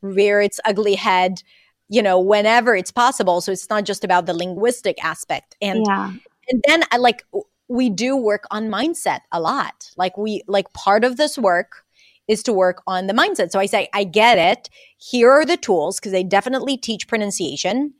rear 0.00 0.40
its 0.40 0.58
ugly 0.64 0.96
head 0.96 1.42
you 1.88 2.02
know 2.02 2.18
whenever 2.18 2.74
it's 2.74 2.90
possible 2.90 3.40
so 3.40 3.52
it's 3.52 3.70
not 3.70 3.84
just 3.84 4.02
about 4.02 4.26
the 4.26 4.34
linguistic 4.34 5.02
aspect 5.04 5.56
and 5.62 5.84
yeah. 5.86 6.12
And 6.48 6.62
then 6.66 6.82
i 6.90 6.96
like 6.96 7.24
we 7.68 7.88
do 7.88 8.16
work 8.16 8.44
on 8.50 8.68
mindset 8.68 9.20
a 9.32 9.40
lot 9.40 9.90
like 9.96 10.16
we 10.16 10.42
like 10.46 10.72
part 10.72 11.04
of 11.04 11.16
this 11.16 11.38
work 11.38 11.84
is 12.28 12.42
to 12.44 12.52
work 12.52 12.82
on 12.86 13.06
the 13.06 13.12
mindset. 13.12 13.50
So 13.50 13.58
I 13.58 13.66
say, 13.66 13.88
I 13.92 14.04
get 14.04 14.38
it. 14.38 14.70
Here 14.96 15.30
are 15.30 15.44
the 15.44 15.56
tools 15.56 15.98
because 15.98 16.12
they 16.12 16.22
definitely 16.22 16.76
teach 16.76 17.08
pronunciation, 17.08 17.94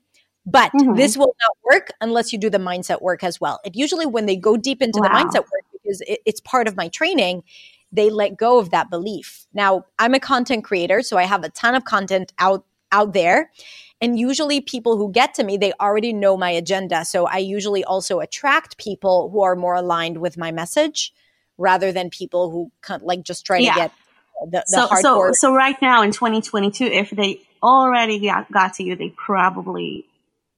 but 0.46 0.72
mm-hmm. 0.72 0.94
this 0.94 1.16
will 1.16 1.34
not 1.40 1.74
work 1.74 1.92
unless 2.00 2.32
you 2.32 2.38
do 2.38 2.50
the 2.50 2.58
mindset 2.58 3.02
work 3.02 3.24
as 3.24 3.40
well. 3.40 3.60
It 3.64 3.76
usually, 3.76 4.06
when 4.06 4.26
they 4.26 4.36
go 4.36 4.56
deep 4.56 4.80
into 4.82 5.00
wow. 5.00 5.08
the 5.08 5.14
mindset 5.14 5.40
work, 5.40 5.64
because 5.72 6.00
it, 6.02 6.20
it's 6.24 6.40
part 6.40 6.68
of 6.68 6.76
my 6.76 6.88
training, 6.88 7.42
they 7.90 8.10
let 8.10 8.36
go 8.36 8.58
of 8.58 8.70
that 8.70 8.90
belief. 8.90 9.46
Now, 9.52 9.84
I'm 9.98 10.14
a 10.14 10.20
content 10.20 10.64
creator, 10.64 11.02
so 11.02 11.18
I 11.18 11.24
have 11.24 11.44
a 11.44 11.50
ton 11.50 11.74
of 11.74 11.84
content 11.84 12.32
out 12.38 12.64
out 12.90 13.14
there. 13.14 13.50
And 14.02 14.18
usually, 14.18 14.60
people 14.60 14.98
who 14.98 15.12
get 15.12 15.32
to 15.34 15.44
me, 15.44 15.56
they 15.56 15.72
already 15.80 16.12
know 16.12 16.36
my 16.36 16.50
agenda. 16.50 17.04
So 17.04 17.26
I 17.26 17.38
usually 17.38 17.84
also 17.84 18.18
attract 18.18 18.76
people 18.76 19.30
who 19.30 19.42
are 19.42 19.54
more 19.54 19.74
aligned 19.74 20.18
with 20.18 20.36
my 20.36 20.50
message 20.50 21.14
rather 21.56 21.92
than 21.92 22.10
people 22.10 22.50
who 22.50 22.72
can 22.82 23.00
like 23.04 23.22
just 23.22 23.46
try 23.46 23.58
yeah. 23.58 23.72
to 23.72 23.80
get 23.80 23.92
the, 24.50 24.50
the 24.50 24.64
so, 24.66 24.88
so, 25.00 25.32
so 25.32 25.54
right 25.54 25.80
now 25.80 26.02
in 26.02 26.10
2022, 26.10 26.84
if 26.84 27.10
they 27.10 27.40
already 27.62 28.18
got, 28.18 28.50
got 28.50 28.74
to 28.74 28.82
you, 28.82 28.96
they 28.96 29.10
probably 29.10 30.04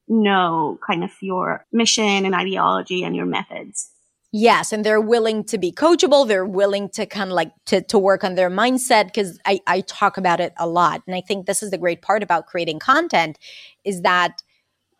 know 0.07 0.79
kind 0.85 1.03
of 1.03 1.11
your 1.21 1.65
mission 1.71 2.25
and 2.25 2.35
ideology 2.35 3.03
and 3.03 3.15
your 3.15 3.25
methods. 3.25 3.91
Yes, 4.37 4.73
and 4.73 4.83
they're 4.83 4.99
willing 4.99 5.45
to 5.45 5.57
be 5.57 5.71
coachable. 5.71 6.27
They're 6.27 6.45
willing 6.45 6.89
to 6.89 7.05
kind 7.05 7.29
of 7.29 7.35
like 7.35 7.53
to 7.67 7.81
to 7.83 7.97
work 7.97 8.21
on 8.25 8.35
their 8.35 8.49
mindset 8.49 9.05
because 9.05 9.39
I 9.45 9.61
I 9.65 9.79
talk 9.79 10.17
about 10.17 10.41
it 10.41 10.53
a 10.57 10.67
lot, 10.67 11.01
and 11.07 11.15
I 11.15 11.21
think 11.21 11.45
this 11.45 11.63
is 11.63 11.71
the 11.71 11.77
great 11.77 12.01
part 12.01 12.21
about 12.21 12.45
creating 12.45 12.79
content 12.79 13.39
is 13.85 14.01
that 14.01 14.43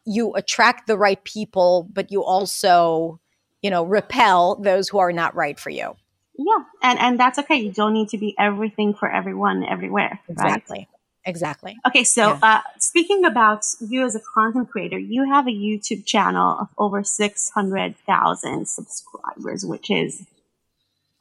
you 0.05 0.33
attract 0.35 0.87
the 0.87 0.97
right 0.97 1.21
people, 1.25 1.85
but 1.91 2.13
you 2.13 2.23
also 2.23 3.19
you 3.61 3.69
know 3.69 3.83
repel 3.83 4.55
those 4.55 4.87
who 4.87 4.99
are 4.99 5.11
not 5.11 5.35
right 5.35 5.59
for 5.59 5.69
you. 5.69 5.97
Yeah, 6.37 6.63
and 6.81 6.97
and 6.97 7.19
that's 7.19 7.37
okay. 7.39 7.57
You 7.57 7.73
don't 7.73 7.91
need 7.91 8.07
to 8.09 8.17
be 8.17 8.35
everything 8.39 8.93
for 8.93 9.11
everyone 9.11 9.65
everywhere. 9.65 10.17
Exactly. 10.29 10.87
Right? 10.89 10.94
Exactly. 11.25 11.77
Okay, 11.87 12.03
so 12.03 12.29
yeah. 12.29 12.39
uh, 12.41 12.61
speaking 12.77 13.25
about 13.25 13.65
you 13.79 14.05
as 14.05 14.15
a 14.15 14.19
content 14.19 14.69
creator, 14.69 14.99
you 14.99 15.25
have 15.25 15.47
a 15.47 15.51
YouTube 15.51 16.05
channel 16.05 16.59
of 16.59 16.67
over 16.77 17.03
six 17.03 17.49
hundred 17.49 17.97
thousand 18.05 18.67
subscribers, 18.67 19.65
which 19.65 19.89
is 19.89 20.23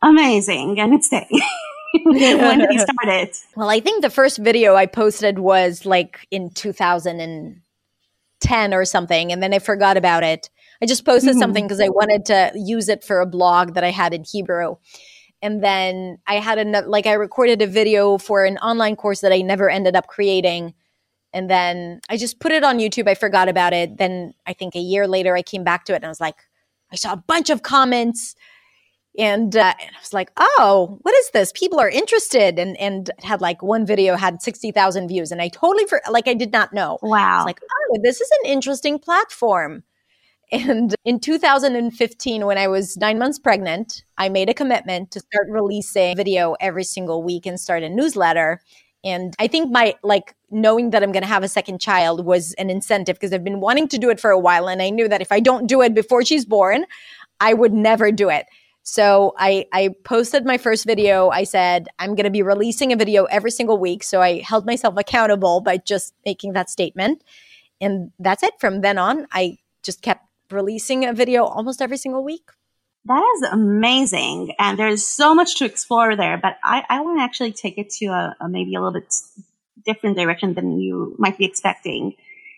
amazing 0.02 0.78
and 0.78 0.92
insane. 0.92 1.26
when 2.04 2.58
did 2.58 2.72
you 2.72 2.80
start 2.80 3.06
it? 3.06 3.38
Well, 3.56 3.70
I 3.70 3.80
think 3.80 4.02
the 4.02 4.10
first 4.10 4.36
video 4.38 4.74
I 4.74 4.86
posted 4.86 5.38
was 5.38 5.86
like 5.86 6.26
in 6.30 6.50
2010 6.50 8.74
or 8.74 8.84
something, 8.84 9.32
and 9.32 9.42
then 9.42 9.54
I 9.54 9.58
forgot 9.58 9.96
about 9.96 10.22
it. 10.22 10.50
I 10.82 10.86
just 10.86 11.06
posted 11.06 11.30
mm-hmm. 11.30 11.38
something 11.38 11.64
because 11.64 11.80
I 11.80 11.88
wanted 11.88 12.26
to 12.26 12.52
use 12.54 12.90
it 12.90 13.04
for 13.04 13.20
a 13.20 13.26
blog 13.26 13.74
that 13.74 13.84
I 13.84 13.90
had 13.90 14.12
in 14.12 14.24
Hebrew. 14.24 14.76
And 15.44 15.62
then 15.62 16.16
I 16.26 16.36
had 16.36 16.56
another, 16.56 16.86
like, 16.86 17.04
I 17.06 17.12
recorded 17.12 17.60
a 17.60 17.66
video 17.66 18.16
for 18.16 18.46
an 18.46 18.56
online 18.58 18.96
course 18.96 19.20
that 19.20 19.30
I 19.30 19.42
never 19.42 19.68
ended 19.68 19.94
up 19.94 20.06
creating. 20.06 20.72
And 21.34 21.50
then 21.50 22.00
I 22.08 22.16
just 22.16 22.40
put 22.40 22.50
it 22.50 22.64
on 22.64 22.78
YouTube. 22.78 23.06
I 23.06 23.14
forgot 23.14 23.50
about 23.50 23.74
it. 23.74 23.98
Then 23.98 24.32
I 24.46 24.54
think 24.54 24.74
a 24.74 24.78
year 24.78 25.06
later, 25.06 25.36
I 25.36 25.42
came 25.42 25.62
back 25.62 25.84
to 25.84 25.92
it 25.92 25.96
and 25.96 26.06
I 26.06 26.08
was 26.08 26.18
like, 26.18 26.36
I 26.90 26.96
saw 26.96 27.12
a 27.12 27.18
bunch 27.18 27.50
of 27.50 27.62
comments. 27.62 28.34
And, 29.18 29.54
uh, 29.54 29.74
and 29.78 29.90
I 29.94 30.00
was 30.00 30.14
like, 30.14 30.30
oh, 30.38 30.98
what 31.02 31.14
is 31.14 31.30
this? 31.32 31.52
People 31.52 31.78
are 31.78 31.90
interested. 31.90 32.58
And, 32.58 32.74
and 32.80 33.10
had 33.22 33.42
like 33.42 33.62
one 33.62 33.84
video 33.84 34.16
had 34.16 34.40
60,000 34.40 35.08
views. 35.08 35.30
And 35.30 35.42
I 35.42 35.48
totally, 35.48 35.84
for, 35.84 36.00
like, 36.10 36.26
I 36.26 36.32
did 36.32 36.52
not 36.52 36.72
know. 36.72 36.98
Wow. 37.02 37.44
like, 37.44 37.60
oh, 37.62 37.98
this 38.02 38.22
is 38.22 38.30
an 38.42 38.50
interesting 38.50 38.98
platform. 38.98 39.82
And 40.52 40.94
in 41.04 41.20
2015, 41.20 42.46
when 42.46 42.58
I 42.58 42.68
was 42.68 42.96
nine 42.96 43.18
months 43.18 43.38
pregnant, 43.38 44.04
I 44.18 44.28
made 44.28 44.48
a 44.48 44.54
commitment 44.54 45.10
to 45.12 45.20
start 45.20 45.48
releasing 45.48 46.16
video 46.16 46.54
every 46.60 46.84
single 46.84 47.22
week 47.22 47.46
and 47.46 47.58
start 47.58 47.82
a 47.82 47.88
newsletter. 47.88 48.60
And 49.04 49.34
I 49.38 49.48
think 49.48 49.70
my 49.70 49.94
like 50.02 50.34
knowing 50.50 50.90
that 50.90 51.02
I'm 51.02 51.12
going 51.12 51.22
to 51.22 51.28
have 51.28 51.42
a 51.42 51.48
second 51.48 51.80
child 51.80 52.24
was 52.24 52.52
an 52.54 52.70
incentive 52.70 53.16
because 53.16 53.32
I've 53.32 53.44
been 53.44 53.60
wanting 53.60 53.88
to 53.88 53.98
do 53.98 54.10
it 54.10 54.20
for 54.20 54.30
a 54.30 54.38
while. 54.38 54.68
And 54.68 54.80
I 54.80 54.90
knew 54.90 55.08
that 55.08 55.20
if 55.20 55.32
I 55.32 55.40
don't 55.40 55.66
do 55.66 55.82
it 55.82 55.94
before 55.94 56.24
she's 56.24 56.44
born, 56.44 56.86
I 57.40 57.52
would 57.52 57.72
never 57.72 58.12
do 58.12 58.30
it. 58.30 58.46
So 58.82 59.34
I, 59.38 59.66
I 59.72 59.90
posted 60.04 60.44
my 60.44 60.58
first 60.58 60.84
video. 60.84 61.30
I 61.30 61.44
said, 61.44 61.88
I'm 61.98 62.14
going 62.14 62.24
to 62.24 62.30
be 62.30 62.42
releasing 62.42 62.92
a 62.92 62.96
video 62.96 63.24
every 63.24 63.50
single 63.50 63.78
week. 63.78 64.04
So 64.04 64.20
I 64.20 64.40
held 64.40 64.66
myself 64.66 64.94
accountable 64.98 65.62
by 65.62 65.78
just 65.78 66.14
making 66.26 66.52
that 66.52 66.68
statement. 66.68 67.24
And 67.80 68.12
that's 68.18 68.42
it. 68.42 68.52
From 68.60 68.82
then 68.82 68.98
on, 68.98 69.26
I 69.32 69.58
just 69.82 70.02
kept 70.02 70.26
releasing 70.54 71.04
a 71.04 71.12
video 71.12 71.44
almost 71.44 71.82
every 71.82 71.96
single 71.96 72.24
week. 72.24 72.48
That 73.06 73.22
is 73.36 73.42
amazing. 73.50 74.54
And 74.58 74.78
there's 74.78 75.06
so 75.06 75.34
much 75.34 75.56
to 75.56 75.66
explore 75.66 76.16
there, 76.16 76.38
but 76.38 76.56
I, 76.64 76.84
I 76.88 77.00
want 77.02 77.18
to 77.18 77.22
actually 77.22 77.52
take 77.52 77.76
it 77.76 77.90
to 77.98 78.06
a, 78.06 78.36
a 78.40 78.48
maybe 78.48 78.74
a 78.74 78.80
little 78.80 78.98
bit 78.98 79.12
different 79.84 80.16
direction 80.16 80.54
than 80.54 80.80
you 80.80 81.14
might 81.18 81.36
be 81.36 81.44
expecting. 81.44 82.14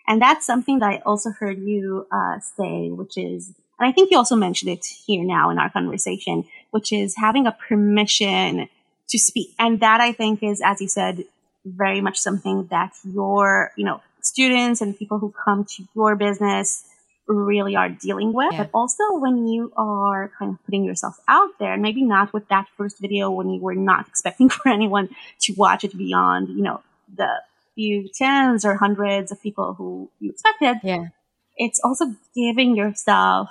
And 0.07 0.21
that's 0.21 0.45
something 0.45 0.79
that 0.79 0.89
I 0.89 1.01
also 1.05 1.31
heard 1.31 1.59
you 1.59 2.07
uh, 2.11 2.39
say, 2.39 2.89
which 2.89 3.17
is, 3.17 3.53
and 3.77 3.89
I 3.89 3.91
think 3.91 4.09
you 4.09 4.17
also 4.17 4.37
mentioned 4.37 4.71
it 4.71 4.85
here 4.85 5.23
now 5.23 5.49
in 5.49 5.59
our 5.59 5.69
conversation, 5.69 6.45
which 6.71 6.93
is 6.93 7.17
having 7.17 7.45
a 7.45 7.51
permission 7.51 8.69
to 9.09 9.19
speak. 9.19 9.53
And 9.59 9.81
that 9.81 9.99
I 9.99 10.13
think 10.13 10.41
is, 10.43 10.61
as 10.63 10.79
you 10.79 10.87
said, 10.87 11.25
very 11.65 11.99
much 11.99 12.17
something 12.17 12.67
that 12.67 12.93
your, 13.03 13.71
you 13.75 13.83
know, 13.83 14.01
students 14.21 14.81
and 14.81 14.97
people 14.97 15.19
who 15.19 15.33
come 15.45 15.65
to 15.65 15.83
your 15.93 16.15
business 16.15 16.85
really 17.27 17.75
are 17.75 17.89
dealing 17.89 18.33
with. 18.33 18.53
Yeah. 18.53 18.63
But 18.63 18.69
also 18.73 19.17
when 19.17 19.47
you 19.47 19.71
are 19.75 20.31
kind 20.39 20.53
of 20.53 20.65
putting 20.65 20.83
yourself 20.83 21.19
out 21.27 21.49
there, 21.59 21.73
and 21.73 21.81
maybe 21.81 22.03
not 22.03 22.33
with 22.33 22.47
that 22.49 22.67
first 22.77 22.99
video 22.99 23.29
when 23.29 23.49
you 23.49 23.61
were 23.61 23.75
not 23.75 24.07
expecting 24.07 24.49
for 24.57 24.69
anyone 24.69 25.09
to 25.41 25.53
watch 25.53 25.83
it 25.83 25.97
beyond, 25.97 26.49
you 26.49 26.63
know, 26.63 26.81
the 27.15 27.41
few 27.75 28.09
tens 28.09 28.65
or 28.65 28.75
hundreds 28.75 29.31
of 29.31 29.41
people 29.41 29.73
who 29.73 30.09
you 30.19 30.31
expected. 30.31 30.77
Yeah. 30.83 31.07
It's 31.55 31.79
also 31.83 32.15
giving 32.35 32.75
yourself 32.75 33.49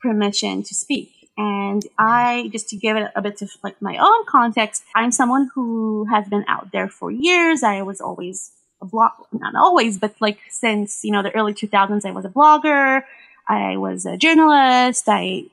permission 0.00 0.62
to 0.62 0.74
speak. 0.74 1.12
And 1.36 1.82
I, 1.98 2.50
just 2.52 2.68
to 2.70 2.76
give 2.76 2.96
it 2.96 3.10
a 3.16 3.22
bit 3.22 3.40
of 3.40 3.50
like 3.64 3.80
my 3.80 3.96
own 3.96 4.26
context, 4.26 4.84
I'm 4.94 5.12
someone 5.12 5.50
who 5.54 6.06
has 6.10 6.28
been 6.28 6.44
out 6.46 6.72
there 6.72 6.88
for 6.88 7.10
years. 7.10 7.62
I 7.62 7.82
was 7.82 8.00
always 8.00 8.52
a 8.82 8.86
blog, 8.86 9.12
not 9.32 9.54
always, 9.54 9.98
but 9.98 10.14
like 10.20 10.38
since, 10.50 11.04
you 11.04 11.12
know, 11.12 11.22
the 11.22 11.34
early 11.34 11.54
2000s, 11.54 12.04
I 12.04 12.10
was 12.10 12.24
a 12.24 12.28
blogger. 12.28 13.04
I 13.48 13.76
was 13.76 14.04
a 14.04 14.16
journalist. 14.16 15.04
I 15.06 15.44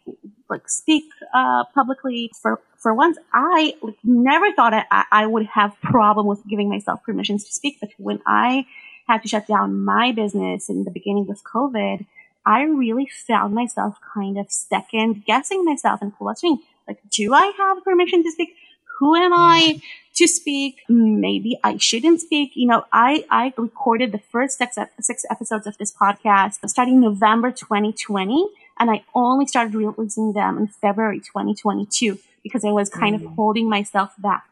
like 0.49 0.67
speak, 0.67 1.05
uh, 1.33 1.63
publicly 1.73 2.31
for, 2.41 2.59
for 2.77 2.93
once. 2.93 3.17
I 3.33 3.75
like, 3.81 3.97
never 4.03 4.51
thought 4.53 4.73
I, 4.73 5.05
I 5.11 5.25
would 5.25 5.45
have 5.47 5.79
problem 5.81 6.25
with 6.25 6.45
giving 6.47 6.69
myself 6.69 7.03
permissions 7.03 7.45
to 7.45 7.53
speak. 7.53 7.77
But 7.79 7.91
when 7.97 8.19
I 8.25 8.65
had 9.07 9.21
to 9.21 9.27
shut 9.27 9.47
down 9.47 9.83
my 9.83 10.11
business 10.11 10.69
in 10.69 10.83
the 10.83 10.91
beginning 10.91 11.29
of 11.29 11.43
COVID, 11.43 12.05
I 12.45 12.63
really 12.63 13.07
found 13.27 13.53
myself 13.53 13.97
kind 14.13 14.37
of 14.37 14.51
second 14.51 15.25
guessing 15.25 15.65
myself 15.65 16.01
and 16.01 16.15
questioning, 16.15 16.59
like, 16.87 16.99
do 17.11 17.33
I 17.33 17.51
have 17.57 17.83
permission 17.83 18.23
to 18.23 18.31
speak? 18.31 18.55
Who 18.99 19.15
am 19.15 19.33
I 19.33 19.81
to 20.15 20.27
speak? 20.27 20.81
Maybe 20.89 21.57
I 21.63 21.77
shouldn't 21.77 22.21
speak. 22.21 22.51
You 22.55 22.67
know, 22.67 22.85
I, 22.91 23.25
I 23.29 23.53
recorded 23.57 24.11
the 24.11 24.19
first 24.19 24.57
six, 24.57 24.77
six 24.99 25.25
episodes 25.29 25.65
of 25.65 25.77
this 25.77 25.93
podcast 25.93 26.67
starting 26.67 26.99
November 26.99 27.51
2020, 27.51 28.47
and 28.77 28.91
I 28.91 29.03
only 29.15 29.45
started 29.47 29.73
releasing 29.73 30.33
them 30.33 30.57
in 30.57 30.67
February 30.67 31.19
2022 31.19 32.19
because 32.43 32.65
I 32.65 32.71
was 32.71 32.89
kind 32.89 33.19
mm. 33.19 33.25
of 33.25 33.31
holding 33.35 33.69
myself 33.69 34.11
back. 34.17 34.45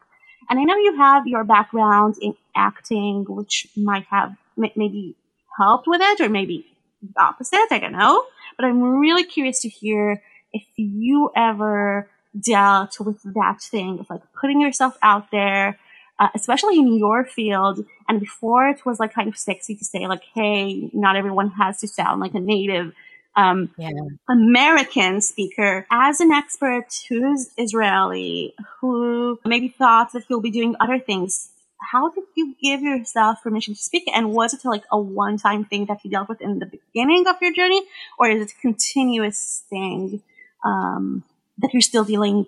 And 0.50 0.60
I 0.60 0.64
know 0.64 0.78
you 0.78 0.96
have 0.98 1.28
your 1.28 1.44
background 1.44 2.16
in 2.22 2.36
acting, 2.56 3.26
which 3.28 3.68
might 3.76 4.06
have 4.06 4.36
maybe 4.56 5.16
helped 5.58 5.88
with 5.88 6.02
it 6.02 6.22
or 6.22 6.30
maybe 6.30 6.66
the 7.02 7.22
opposite. 7.22 7.68
I 7.72 7.80
don't 7.80 7.92
know. 7.92 8.24
But 8.56 8.66
I'm 8.66 8.82
really 8.82 9.24
curious 9.24 9.60
to 9.62 9.70
hear 9.70 10.24
if 10.54 10.64
you 10.78 11.32
ever 11.36 12.10
dealt 12.39 13.00
with 13.00 13.21
that 13.23 13.62
thing 13.62 14.00
of 14.00 14.10
like 14.10 14.21
putting 14.39 14.62
yourself 14.62 14.97
out 15.02 15.32
there, 15.32 15.80
uh, 16.19 16.30
especially 16.36 16.78
in 16.78 16.97
your 16.97 17.26
field. 17.26 17.86
And 18.08 18.19
before 18.19 18.67
it 18.69 18.86
was 18.86 19.00
like 19.00 19.13
kind 19.13 19.28
of 19.28 19.38
sexy 19.38 19.76
to 19.76 19.86
say 19.86 20.08
like, 20.08 20.23
hey, 20.34 20.89
not 20.93 21.15
everyone 21.15 21.50
has 21.52 21.80
to 21.80 21.88
sound 21.88 22.21
like 22.21 22.34
a 22.34 22.39
native 22.39 22.93
um, 23.38 23.69
yeah. 23.78 23.91
American 24.28 25.21
speaker 25.21 25.86
as 25.91 26.19
an 26.19 26.32
expert 26.32 26.88
who's 27.08 27.52
Israeli, 27.56 28.56
who 28.82 29.39
maybe 29.45 29.69
thought 29.69 30.12
that 30.13 30.23
he'll 30.28 30.41
be 30.41 30.52
doing 30.52 30.76
other 30.80 31.00
things. 31.00 31.50
How 31.80 32.10
did 32.10 32.23
you 32.36 32.56
give 32.62 32.82
yourself 32.82 33.43
permission 33.43 33.76
to 33.76 33.80
speak? 33.80 34.06
And 34.13 34.34
was 34.34 34.56
it 34.56 34.65
like 34.65 34.84
a 34.91 35.00
one 35.00 35.38
time 35.38 35.65
thing 35.65 35.86
that 35.86 36.04
you 36.04 36.10
dealt 36.10 36.28
with 36.28 36.41
in 36.41 36.58
the 36.58 36.65
beginning 36.65 37.28
of 37.28 37.36
your 37.39 37.54
journey? 37.54 37.84
Or 38.17 38.28
is 38.28 38.41
it 38.41 38.54
a 38.58 38.62
continuous 38.62 39.63
thing? 39.69 40.23
Um, 40.65 41.23
that 41.60 41.74
you're 41.74 41.82
still 41.82 42.04
dealing 42.04 42.46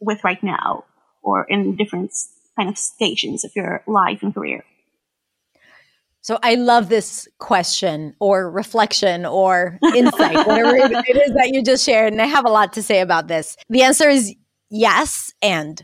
with 0.00 0.24
right 0.24 0.42
now 0.42 0.84
or 1.22 1.44
in 1.48 1.76
different 1.76 2.12
kind 2.56 2.68
of 2.68 2.78
stations 2.78 3.44
of 3.44 3.52
your 3.54 3.82
life 3.86 4.22
and 4.22 4.34
career? 4.34 4.64
So 6.22 6.38
I 6.40 6.54
love 6.54 6.88
this 6.88 7.28
question 7.38 8.14
or 8.20 8.48
reflection 8.48 9.26
or 9.26 9.78
insight, 9.94 10.46
whatever 10.46 10.76
it 10.76 11.16
is 11.16 11.34
that 11.34 11.50
you 11.52 11.62
just 11.64 11.84
shared. 11.84 12.12
And 12.12 12.22
I 12.22 12.26
have 12.26 12.44
a 12.44 12.50
lot 12.50 12.72
to 12.74 12.82
say 12.82 13.00
about 13.00 13.26
this. 13.26 13.56
The 13.68 13.82
answer 13.82 14.08
is 14.08 14.32
yes. 14.70 15.32
And 15.42 15.82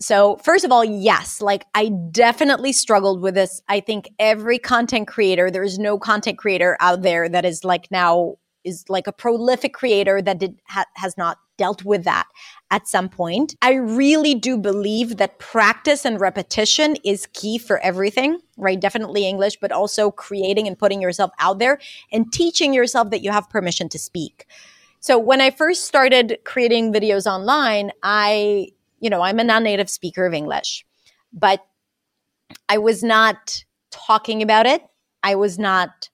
so, 0.00 0.36
first 0.42 0.64
of 0.64 0.72
all, 0.72 0.84
yes, 0.84 1.40
like 1.40 1.66
I 1.74 1.90
definitely 2.10 2.72
struggled 2.72 3.20
with 3.20 3.34
this. 3.34 3.60
I 3.68 3.80
think 3.80 4.08
every 4.18 4.58
content 4.58 5.06
creator, 5.06 5.50
there 5.50 5.62
is 5.62 5.78
no 5.78 5.98
content 5.98 6.38
creator 6.38 6.76
out 6.80 7.02
there 7.02 7.28
that 7.28 7.44
is 7.44 7.62
like 7.62 7.90
now 7.90 8.36
is 8.64 8.84
like 8.88 9.06
a 9.06 9.12
prolific 9.12 9.74
creator 9.74 10.20
that 10.22 10.38
did 10.38 10.58
ha- 10.66 10.86
has 10.94 11.16
not 11.16 11.38
dealt 11.56 11.84
with 11.84 12.04
that 12.04 12.26
at 12.70 12.88
some 12.88 13.08
point. 13.08 13.54
I 13.62 13.74
really 13.74 14.34
do 14.34 14.58
believe 14.58 15.18
that 15.18 15.38
practice 15.38 16.04
and 16.04 16.20
repetition 16.20 16.96
is 17.04 17.28
key 17.32 17.58
for 17.58 17.78
everything, 17.78 18.40
right? 18.56 18.80
Definitely 18.80 19.26
English, 19.26 19.58
but 19.60 19.70
also 19.70 20.10
creating 20.10 20.66
and 20.66 20.78
putting 20.78 21.00
yourself 21.00 21.30
out 21.38 21.58
there 21.58 21.78
and 22.12 22.32
teaching 22.32 22.74
yourself 22.74 23.10
that 23.10 23.22
you 23.22 23.30
have 23.30 23.48
permission 23.50 23.88
to 23.90 23.98
speak. 23.98 24.46
So 25.00 25.18
when 25.18 25.40
I 25.40 25.50
first 25.50 25.84
started 25.84 26.38
creating 26.44 26.92
videos 26.92 27.26
online, 27.26 27.92
I, 28.02 28.68
you 29.00 29.10
know, 29.10 29.20
I'm 29.20 29.38
a 29.38 29.44
non-native 29.44 29.90
speaker 29.90 30.26
of 30.26 30.32
English, 30.32 30.84
but 31.32 31.64
I 32.68 32.78
was 32.78 33.02
not 33.02 33.64
talking 33.90 34.42
about 34.42 34.66
it. 34.66 34.82
I 35.22 35.34
was 35.34 35.58
not 35.58 36.08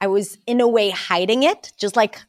I 0.00 0.06
was 0.06 0.38
in 0.46 0.60
a 0.60 0.68
way 0.68 0.90
hiding 0.90 1.42
it, 1.42 1.72
just 1.76 1.96
like 1.96 2.20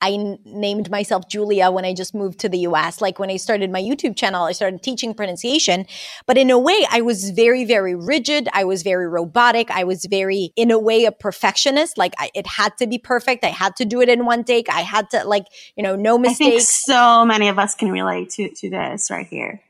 I 0.00 0.12
n- 0.12 0.38
named 0.44 0.90
myself 0.90 1.28
Julia 1.28 1.70
when 1.70 1.84
I 1.84 1.92
just 1.92 2.14
moved 2.14 2.38
to 2.40 2.48
the 2.48 2.58
US. 2.60 3.00
Like 3.00 3.18
when 3.18 3.30
I 3.30 3.36
started 3.36 3.70
my 3.70 3.82
YouTube 3.82 4.16
channel, 4.16 4.44
I 4.44 4.52
started 4.52 4.82
teaching 4.82 5.12
pronunciation. 5.12 5.86
But 6.26 6.38
in 6.38 6.50
a 6.50 6.58
way, 6.58 6.86
I 6.90 7.00
was 7.00 7.30
very, 7.30 7.64
very 7.64 7.94
rigid. 7.94 8.48
I 8.52 8.64
was 8.64 8.82
very 8.82 9.08
robotic. 9.08 9.70
I 9.70 9.84
was 9.84 10.04
very, 10.04 10.52
in 10.56 10.70
a 10.70 10.78
way, 10.78 11.04
a 11.04 11.12
perfectionist. 11.12 11.98
Like 11.98 12.14
I, 12.18 12.30
it 12.34 12.46
had 12.46 12.76
to 12.78 12.86
be 12.86 12.98
perfect. 12.98 13.44
I 13.44 13.48
had 13.48 13.74
to 13.76 13.84
do 13.84 14.00
it 14.00 14.08
in 14.08 14.24
one 14.24 14.44
take. 14.44 14.68
I 14.70 14.82
had 14.82 15.10
to, 15.10 15.24
like, 15.24 15.46
you 15.76 15.82
know, 15.82 15.96
no 15.96 16.16
mistakes. 16.16 16.46
I 16.46 16.50
think 16.50 16.62
so 16.62 17.24
many 17.24 17.48
of 17.48 17.58
us 17.58 17.74
can 17.74 17.90
relate 17.90 18.30
to, 18.30 18.48
to 18.50 18.70
this 18.70 19.10
right 19.10 19.26
here. 19.26 19.60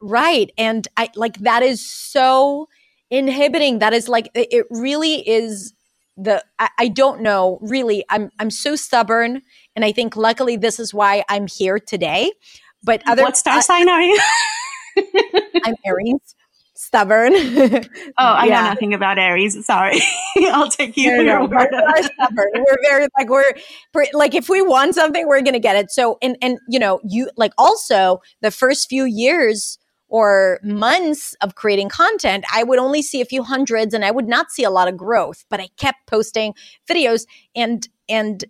Right. 0.00 0.50
And 0.56 0.86
I 0.96 1.10
like 1.14 1.38
that 1.38 1.62
is 1.62 1.86
so 1.86 2.68
inhibiting. 3.10 3.80
That 3.80 3.92
is 3.92 4.08
like, 4.08 4.30
it 4.34 4.66
really 4.70 5.26
is 5.28 5.74
the 6.16 6.44
I, 6.58 6.68
I, 6.78 6.88
don't 6.88 7.22
know 7.22 7.58
really 7.60 8.04
i'm 8.08 8.30
i'm 8.38 8.50
so 8.50 8.76
stubborn 8.76 9.42
and 9.74 9.84
i 9.84 9.90
think 9.90 10.16
luckily 10.16 10.56
this 10.56 10.78
is 10.78 10.94
why 10.94 11.24
i'm 11.28 11.48
here 11.48 11.78
today 11.80 12.30
but 12.84 13.02
other 13.06 13.22
what 13.22 13.36
star 13.36 13.58
uh, 13.58 13.62
sign 13.62 13.88
are 13.88 14.00
you? 14.00 14.20
I'm 15.64 15.74
aries 15.84 16.34
stubborn. 16.74 17.32
Oh 17.34 18.10
i 18.18 18.46
yeah. 18.46 18.62
know 18.62 18.68
nothing 18.68 18.94
about 18.94 19.18
aries 19.18 19.64
sorry. 19.64 20.00
I'll 20.52 20.70
take 20.70 20.96
you 20.96 21.16
no, 21.22 21.22
no, 21.22 21.46
we're, 21.46 22.02
stubborn. 22.02 22.50
we're 22.54 22.82
very 22.82 23.08
like 23.16 23.28
we're 23.28 24.06
like 24.12 24.34
if 24.34 24.48
we 24.48 24.60
want 24.60 24.94
something 24.94 25.26
we're 25.26 25.42
gonna 25.42 25.58
get 25.58 25.76
it. 25.76 25.90
So 25.90 26.18
and 26.20 26.36
and 26.42 26.58
you 26.68 26.78
know 26.78 27.00
you 27.04 27.30
like 27.36 27.52
also 27.58 28.20
the 28.42 28.50
first 28.50 28.88
few 28.88 29.04
years 29.04 29.78
or 30.08 30.60
months 30.62 31.34
of 31.40 31.54
creating 31.54 31.88
content, 31.88 32.44
I 32.52 32.62
would 32.62 32.78
only 32.78 33.02
see 33.02 33.20
a 33.20 33.24
few 33.24 33.42
hundreds 33.42 33.94
and 33.94 34.04
I 34.04 34.10
would 34.10 34.28
not 34.28 34.50
see 34.50 34.64
a 34.64 34.70
lot 34.70 34.88
of 34.88 34.96
growth. 34.96 35.44
But 35.50 35.60
I 35.60 35.68
kept 35.76 36.06
posting 36.06 36.54
videos 36.88 37.26
and, 37.54 37.86
and, 38.08 38.44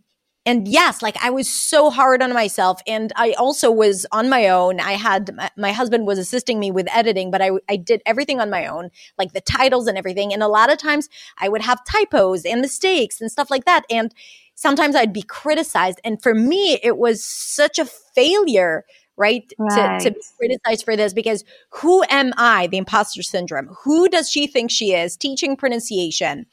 and 0.46 0.68
yes, 0.68 1.00
like 1.00 1.16
I 1.22 1.30
was 1.30 1.50
so 1.50 1.90
hard 1.90 2.22
on 2.22 2.34
myself. 2.34 2.80
And 2.86 3.12
I 3.16 3.32
also 3.32 3.70
was 3.70 4.04
on 4.12 4.28
my 4.28 4.48
own. 4.48 4.78
I 4.78 4.92
had 4.92 5.30
my 5.56 5.72
husband 5.72 6.06
was 6.06 6.18
assisting 6.18 6.60
me 6.60 6.70
with 6.70 6.86
editing, 6.94 7.30
but 7.30 7.40
I, 7.40 7.52
I 7.68 7.76
did 7.76 8.02
everything 8.04 8.40
on 8.40 8.50
my 8.50 8.66
own, 8.66 8.90
like 9.16 9.32
the 9.32 9.40
titles 9.40 9.86
and 9.86 9.96
everything. 9.96 10.34
And 10.34 10.42
a 10.42 10.48
lot 10.48 10.70
of 10.70 10.76
times 10.76 11.08
I 11.38 11.48
would 11.48 11.62
have 11.62 11.84
typos 11.86 12.44
and 12.44 12.60
mistakes 12.60 13.20
and 13.22 13.30
stuff 13.30 13.50
like 13.50 13.64
that. 13.64 13.84
And 13.88 14.14
sometimes 14.54 14.94
I'd 14.94 15.12
be 15.12 15.22
criticized. 15.22 16.00
And 16.04 16.22
for 16.22 16.34
me, 16.34 16.78
it 16.82 16.98
was 16.98 17.24
such 17.24 17.78
a 17.78 17.86
failure 17.86 18.84
right? 19.16 19.50
right. 19.58 20.00
To, 20.00 20.10
to 20.10 20.14
be 20.14 20.20
criticized 20.38 20.84
for 20.84 20.96
this 20.96 21.12
because 21.12 21.44
who 21.70 22.04
am 22.08 22.32
I, 22.36 22.66
the 22.66 22.78
imposter 22.78 23.22
syndrome? 23.22 23.68
Who 23.84 24.08
does 24.08 24.30
she 24.30 24.46
think 24.46 24.70
she 24.70 24.92
is 24.92 25.16
teaching 25.16 25.56
pronunciation? 25.56 26.46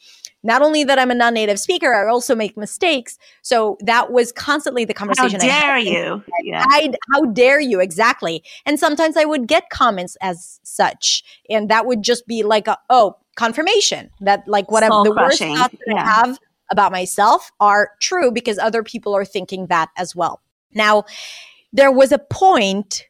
Not 0.44 0.64
only 0.64 0.84
that 0.84 0.98
I'm 0.98 1.12
a 1.12 1.16
non 1.16 1.36
native 1.36 1.60
speaker, 1.60 1.94
I 1.94 2.10
also 2.10 2.34
make 2.34 2.58
mistakes. 2.58 3.20
So 3.44 3.78
that 3.82 4.12
was 4.12 4.32
constantly 4.32 4.86
the 4.86 4.94
conversation. 4.94 5.40
How 5.40 5.48
dare 5.48 5.78
you? 5.78 6.24
Yeah. 6.44 6.66
I, 6.68 6.92
how 7.14 7.26
dare 7.26 7.60
you? 7.60 7.80
Exactly. 7.80 8.44
And 8.66 8.80
sometimes 8.80 9.18
I 9.18 9.26
would 9.26 9.48
get 9.48 9.70
comments 9.70 10.18
as 10.22 10.60
such. 10.64 11.24
And 11.50 11.70
that 11.70 11.86
would 11.86 12.02
just 12.02 12.26
be 12.26 12.42
like, 12.42 12.68
a, 12.68 12.78
oh, 12.90 13.18
confirmation 13.36 14.10
that 14.22 14.44
like 14.48 14.70
what 14.72 14.84
I'm, 14.84 15.04
the 15.04 15.14
worst 15.16 15.40
thoughts 15.40 15.76
that 15.86 15.96
yeah. 15.96 16.04
I 16.04 16.06
have 16.06 16.40
about 16.72 16.92
myself 16.92 17.52
are 17.60 17.92
true 18.00 18.32
because 18.32 18.58
other 18.58 18.84
people 18.84 19.16
are 19.16 19.26
thinking 19.26 19.68
that 19.68 19.90
as 19.98 20.16
well. 20.16 20.42
Now, 20.74 21.04
there 21.74 21.92
was 21.92 22.12
a 22.12 22.20
point 22.20 23.06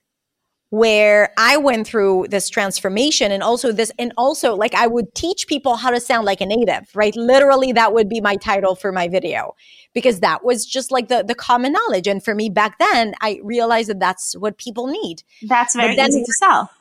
where 0.71 1.33
I 1.37 1.57
went 1.57 1.85
through 1.85 2.27
this 2.29 2.49
transformation 2.49 3.29
and 3.31 3.43
also 3.43 3.73
this, 3.73 3.91
and 3.99 4.13
also 4.15 4.55
like 4.55 4.73
I 4.73 4.87
would 4.87 5.13
teach 5.13 5.45
people 5.47 5.75
how 5.75 5.91
to 5.91 5.99
sound 5.99 6.25
like 6.25 6.39
a 6.39 6.45
native, 6.45 6.89
right? 6.95 7.13
Literally, 7.15 7.73
that 7.73 7.93
would 7.93 8.07
be 8.07 8.21
my 8.21 8.37
title 8.37 8.75
for 8.75 8.93
my 8.93 9.09
video 9.09 9.53
because 9.93 10.21
that 10.21 10.45
was 10.45 10.65
just 10.65 10.89
like 10.89 11.09
the, 11.09 11.23
the 11.23 11.35
common 11.35 11.73
knowledge. 11.73 12.07
And 12.07 12.23
for 12.23 12.33
me 12.33 12.49
back 12.49 12.79
then, 12.79 13.13
I 13.19 13.41
realized 13.43 13.89
that 13.89 13.99
that's 13.99 14.33
what 14.37 14.57
people 14.57 14.87
need. 14.87 15.23
That's 15.43 15.75
very 15.75 15.97
then, 15.97 16.07
easy 16.09 16.23
to 16.23 16.33
sell. 16.33 16.71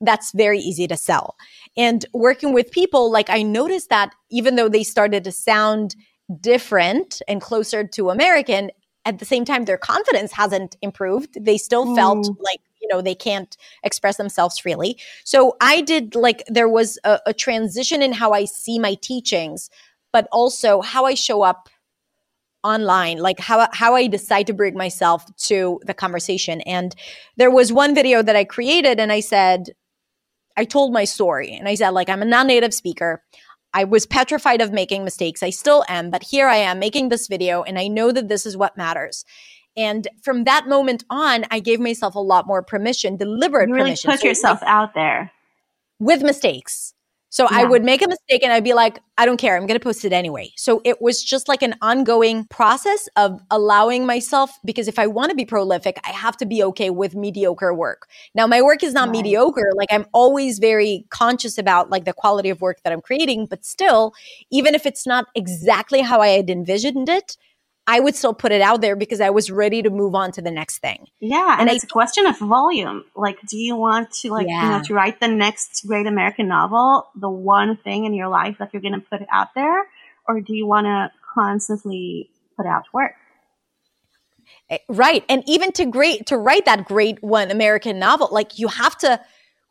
That's 0.00 0.30
very 0.30 0.60
easy 0.60 0.86
to 0.86 0.96
sell. 0.96 1.34
And 1.76 2.06
working 2.12 2.52
with 2.52 2.70
people, 2.70 3.10
like 3.10 3.30
I 3.30 3.42
noticed 3.42 3.90
that 3.90 4.14
even 4.30 4.54
though 4.54 4.68
they 4.68 4.84
started 4.84 5.24
to 5.24 5.32
sound 5.32 5.96
different 6.40 7.20
and 7.26 7.40
closer 7.40 7.84
to 7.84 8.10
American, 8.10 8.70
at 9.04 9.18
the 9.18 9.24
same 9.24 9.44
time, 9.44 9.64
their 9.64 9.78
confidence 9.78 10.32
hasn't 10.32 10.76
improved. 10.82 11.44
They 11.44 11.58
still 11.58 11.94
felt 11.94 12.26
mm. 12.26 12.36
like 12.40 12.60
you 12.80 12.88
know 12.88 13.00
they 13.00 13.14
can't 13.14 13.56
express 13.82 14.18
themselves 14.18 14.58
freely 14.58 15.00
so 15.24 15.56
i 15.62 15.80
did 15.80 16.14
like 16.14 16.42
there 16.48 16.68
was 16.68 16.98
a, 17.04 17.18
a 17.24 17.32
transition 17.32 18.02
in 18.02 18.12
how 18.12 18.32
i 18.32 18.44
see 18.44 18.78
my 18.78 18.92
teachings 19.00 19.70
but 20.12 20.28
also 20.30 20.82
how 20.82 21.06
i 21.06 21.14
show 21.14 21.40
up 21.40 21.70
online 22.64 23.18
like 23.18 23.38
how 23.38 23.68
how 23.72 23.94
I 23.94 24.06
decide 24.06 24.46
to 24.46 24.54
bring 24.54 24.74
myself 24.74 25.24
to 25.36 25.80
the 25.84 25.94
conversation 25.94 26.62
and 26.62 26.94
there 27.36 27.50
was 27.50 27.72
one 27.72 27.94
video 27.94 28.22
that 28.22 28.34
I 28.34 28.44
created 28.44 28.98
and 28.98 29.12
I 29.12 29.20
said 29.20 29.70
I 30.56 30.64
told 30.64 30.92
my 30.92 31.04
story 31.04 31.52
and 31.52 31.68
I 31.68 31.74
said 31.74 31.90
like 31.90 32.08
I'm 32.08 32.22
a 32.22 32.24
non-native 32.24 32.72
speaker 32.72 33.22
I 33.74 33.84
was 33.84 34.06
petrified 34.06 34.62
of 34.62 34.72
making 34.72 35.04
mistakes 35.04 35.42
I 35.42 35.50
still 35.50 35.84
am 35.88 36.10
but 36.10 36.22
here 36.22 36.48
I 36.48 36.56
am 36.56 36.78
making 36.78 37.10
this 37.10 37.26
video 37.26 37.62
and 37.62 37.78
I 37.78 37.88
know 37.88 38.12
that 38.12 38.28
this 38.28 38.46
is 38.46 38.56
what 38.56 38.76
matters 38.76 39.24
and 39.76 40.06
from 40.22 40.44
that 40.44 40.68
moment 40.68 41.04
on, 41.10 41.44
I 41.50 41.60
gave 41.60 41.80
myself 41.80 42.14
a 42.14 42.20
lot 42.20 42.46
more 42.46 42.62
permission, 42.62 43.16
deliberate 43.16 43.68
you 43.68 43.74
really 43.74 43.90
permission. 43.90 44.10
Put 44.10 44.20
so 44.20 44.28
yourself 44.28 44.62
like, 44.62 44.70
out 44.70 44.94
there 44.94 45.32
with 45.98 46.22
mistakes. 46.22 46.93
So 47.34 47.48
yeah. 47.50 47.62
I 47.62 47.64
would 47.64 47.82
make 47.82 48.00
a 48.00 48.06
mistake 48.06 48.44
and 48.44 48.52
I'd 48.52 48.62
be 48.62 48.74
like, 48.74 49.00
I 49.18 49.26
don't 49.26 49.38
care. 49.38 49.56
I'm 49.56 49.66
going 49.66 49.76
to 49.76 49.82
post 49.82 50.04
it 50.04 50.12
anyway. 50.12 50.52
So 50.54 50.80
it 50.84 51.02
was 51.02 51.20
just 51.20 51.48
like 51.48 51.62
an 51.62 51.74
ongoing 51.82 52.44
process 52.44 53.08
of 53.16 53.40
allowing 53.50 54.06
myself, 54.06 54.56
because 54.64 54.86
if 54.86 55.00
I 55.00 55.08
want 55.08 55.30
to 55.30 55.34
be 55.34 55.44
prolific, 55.44 55.98
I 56.04 56.10
have 56.10 56.36
to 56.36 56.46
be 56.46 56.62
okay 56.62 56.90
with 56.90 57.16
mediocre 57.16 57.74
work. 57.74 58.06
Now, 58.36 58.46
my 58.46 58.62
work 58.62 58.84
is 58.84 58.94
not 58.94 59.08
right. 59.08 59.18
mediocre. 59.18 59.72
Like 59.74 59.88
I'm 59.90 60.06
always 60.12 60.60
very 60.60 61.06
conscious 61.10 61.58
about 61.58 61.90
like 61.90 62.04
the 62.04 62.12
quality 62.12 62.50
of 62.50 62.60
work 62.60 62.84
that 62.84 62.92
I'm 62.92 63.00
creating, 63.00 63.46
but 63.46 63.64
still, 63.64 64.14
even 64.52 64.76
if 64.76 64.86
it's 64.86 65.04
not 65.04 65.26
exactly 65.34 66.02
how 66.02 66.20
I 66.20 66.28
had 66.28 66.48
envisioned 66.48 67.08
it, 67.08 67.36
I 67.86 68.00
would 68.00 68.14
still 68.14 68.32
put 68.32 68.50
it 68.50 68.62
out 68.62 68.80
there 68.80 68.96
because 68.96 69.20
I 69.20 69.30
was 69.30 69.50
ready 69.50 69.82
to 69.82 69.90
move 69.90 70.14
on 70.14 70.32
to 70.32 70.42
the 70.42 70.50
next 70.50 70.78
thing. 70.78 71.06
Yeah, 71.20 71.52
and, 71.52 71.68
and 71.68 71.70
it's 71.70 71.84
I, 71.84 71.88
a 71.88 71.90
question 71.90 72.26
of 72.26 72.38
volume. 72.38 73.04
Like, 73.14 73.38
do 73.46 73.58
you 73.58 73.76
want 73.76 74.10
to 74.22 74.30
like 74.30 74.46
yeah. 74.48 74.62
you 74.62 74.68
know 74.70 74.84
to 74.84 74.94
write 74.94 75.20
the 75.20 75.28
next 75.28 75.86
great 75.86 76.06
American 76.06 76.48
novel, 76.48 77.08
the 77.14 77.28
one 77.28 77.76
thing 77.76 78.04
in 78.04 78.14
your 78.14 78.28
life 78.28 78.56
that 78.58 78.72
you're 78.72 78.82
going 78.82 78.94
to 78.94 79.00
put 79.00 79.20
out 79.30 79.48
there, 79.54 79.86
or 80.26 80.40
do 80.40 80.54
you 80.54 80.66
want 80.66 80.86
to 80.86 81.10
constantly 81.34 82.30
put 82.56 82.66
out 82.66 82.84
work? 82.92 83.12
Eh, 84.70 84.78
right, 84.88 85.24
and 85.28 85.42
even 85.46 85.70
to 85.72 85.84
great 85.84 86.26
to 86.26 86.38
write 86.38 86.64
that 86.64 86.86
great 86.86 87.22
one 87.22 87.50
American 87.50 87.98
novel, 87.98 88.28
like 88.32 88.58
you 88.58 88.68
have 88.68 88.96
to 88.98 89.20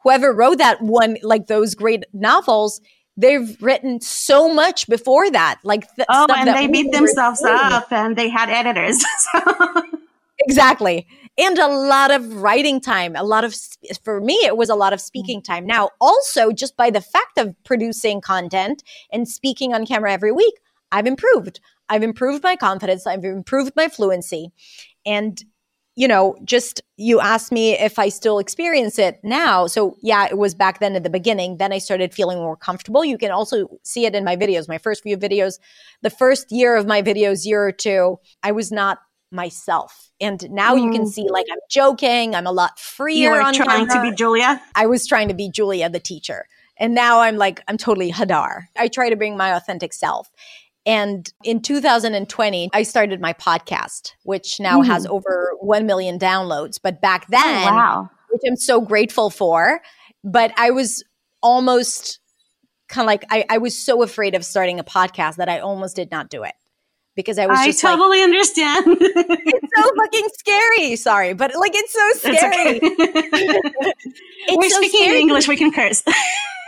whoever 0.03 0.31
wrote 0.33 0.59
that 0.59 0.81
one, 0.81 1.17
like 1.23 1.47
those 1.47 1.73
great 1.73 2.03
novels 2.13 2.79
they've 3.17 3.61
written 3.61 4.01
so 4.01 4.53
much 4.53 4.87
before 4.87 5.29
that 5.29 5.59
like 5.63 5.83
th- 5.95 6.07
oh 6.09 6.25
and 6.35 6.49
they 6.49 6.67
beat 6.67 6.91
themselves 6.91 7.43
up 7.43 7.91
and 7.91 8.15
they 8.15 8.29
had 8.29 8.49
editors 8.49 9.03
exactly. 10.39 11.07
And 11.37 11.57
a 11.57 11.67
lot 11.67 12.11
of 12.11 12.41
writing 12.41 12.79
time 12.79 13.15
a 13.15 13.23
lot 13.23 13.43
of 13.43 13.55
for 14.03 14.19
me 14.19 14.33
it 14.43 14.57
was 14.57 14.69
a 14.69 14.75
lot 14.75 14.93
of 14.93 15.01
speaking 15.01 15.41
mm. 15.41 15.45
time. 15.45 15.65
Now 15.65 15.91
also 16.01 16.51
just 16.51 16.75
by 16.75 16.89
the 16.89 17.01
fact 17.01 17.37
of 17.37 17.55
producing 17.63 18.21
content 18.21 18.83
and 19.11 19.27
speaking 19.27 19.73
on 19.73 19.85
camera 19.85 20.11
every 20.11 20.31
week 20.31 20.55
i've 20.91 21.07
improved. 21.07 21.59
I've 21.89 22.03
improved 22.03 22.43
my 22.43 22.55
confidence 22.55 23.05
i've 23.07 23.25
improved 23.25 23.73
my 23.75 23.87
fluency. 23.89 24.51
And 25.05 25.43
you 25.95 26.07
know, 26.07 26.35
just 26.43 26.81
you 26.97 27.19
asked 27.19 27.51
me 27.51 27.77
if 27.77 27.99
I 27.99 28.09
still 28.09 28.39
experience 28.39 28.97
it 28.97 29.19
now. 29.23 29.67
So, 29.67 29.95
yeah, 30.01 30.25
it 30.25 30.37
was 30.37 30.55
back 30.55 30.79
then 30.79 30.95
at 30.95 31.03
the 31.03 31.09
beginning. 31.09 31.57
Then 31.57 31.71
I 31.71 31.77
started 31.77 32.13
feeling 32.13 32.39
more 32.39 32.57
comfortable. 32.57 33.05
You 33.05 33.17
can 33.17 33.31
also 33.31 33.67
see 33.83 34.05
it 34.05 34.15
in 34.15 34.23
my 34.23 34.35
videos, 34.35 34.67
my 34.67 34.79
first 34.79 35.03
few 35.03 35.17
videos. 35.17 35.59
The 36.01 36.09
first 36.09 36.51
year 36.51 36.75
of 36.75 36.87
my 36.87 37.01
videos, 37.01 37.45
year 37.45 37.63
or 37.63 37.71
two, 37.71 38.19
I 38.41 38.51
was 38.51 38.71
not 38.71 38.99
myself. 39.31 40.11
And 40.19 40.49
now 40.51 40.75
mm. 40.75 40.83
you 40.83 40.91
can 40.91 41.03
mm. 41.03 41.09
see 41.09 41.27
like 41.29 41.47
I'm 41.51 41.59
joking, 41.69 42.35
I'm 42.35 42.47
a 42.47 42.51
lot 42.51 42.79
freer 42.79 43.15
you 43.15 43.29
were 43.31 43.41
on 43.41 43.53
trying 43.53 43.87
camera. 43.87 44.05
to 44.05 44.11
be 44.11 44.15
Julia. 44.15 44.61
I 44.75 44.85
was 44.85 45.05
trying 45.05 45.27
to 45.27 45.33
be 45.33 45.49
Julia 45.49 45.89
the 45.89 45.99
teacher. 45.99 46.47
And 46.77 46.95
now 46.95 47.19
I'm 47.19 47.37
like 47.37 47.61
I'm 47.67 47.77
totally 47.77 48.11
Hadar. 48.11 48.63
I 48.77 48.87
try 48.87 49.09
to 49.09 49.15
bring 49.15 49.37
my 49.37 49.55
authentic 49.55 49.93
self. 49.93 50.29
And 50.85 51.31
in 51.43 51.61
2020, 51.61 52.69
I 52.73 52.83
started 52.83 53.21
my 53.21 53.33
podcast, 53.33 54.11
which 54.23 54.59
now 54.59 54.81
mm. 54.81 54.85
has 54.85 55.05
over 55.05 55.53
1 55.61 55.85
million 55.85 56.19
downloads. 56.19 56.79
But 56.81 57.01
back 57.01 57.23
oh, 57.27 57.31
then, 57.31 57.67
oh, 57.67 57.75
wow. 57.75 58.09
which 58.29 58.41
I'm 58.45 58.57
so 58.57 58.81
grateful 58.81 59.29
for, 59.29 59.81
but 60.23 60.51
I 60.57 60.71
was 60.71 61.03
almost 61.41 62.19
kind 62.89 63.05
of 63.05 63.07
like, 63.07 63.25
I, 63.29 63.45
I, 63.49 63.57
was 63.59 63.77
so 63.77 64.03
afraid 64.03 64.35
of 64.35 64.43
starting 64.45 64.79
a 64.79 64.83
podcast 64.83 65.37
that 65.37 65.49
I 65.49 65.59
almost 65.59 65.95
did 65.95 66.11
not 66.11 66.29
do 66.29 66.43
it 66.43 66.53
because 67.15 67.37
I 67.37 67.45
was 67.47 67.57
I 67.59 67.71
totally 67.71 68.19
like, 68.19 68.25
understand. 68.25 68.85
it's 68.99 69.67
so 69.75 69.91
fucking 69.97 70.27
scary. 70.37 70.95
Sorry, 70.95 71.33
but 71.33 71.55
like 71.55 71.73
it's 71.75 71.93
so 71.93 72.29
scary. 72.31 72.79
It's 72.81 72.83
okay. 72.85 73.91
it's 74.47 74.57
We're 74.57 74.69
so 74.69 74.77
speaking 74.77 75.01
scary. 75.01 75.19
English. 75.19 75.47
We 75.47 75.57
can 75.57 75.71
curse. 75.71 76.03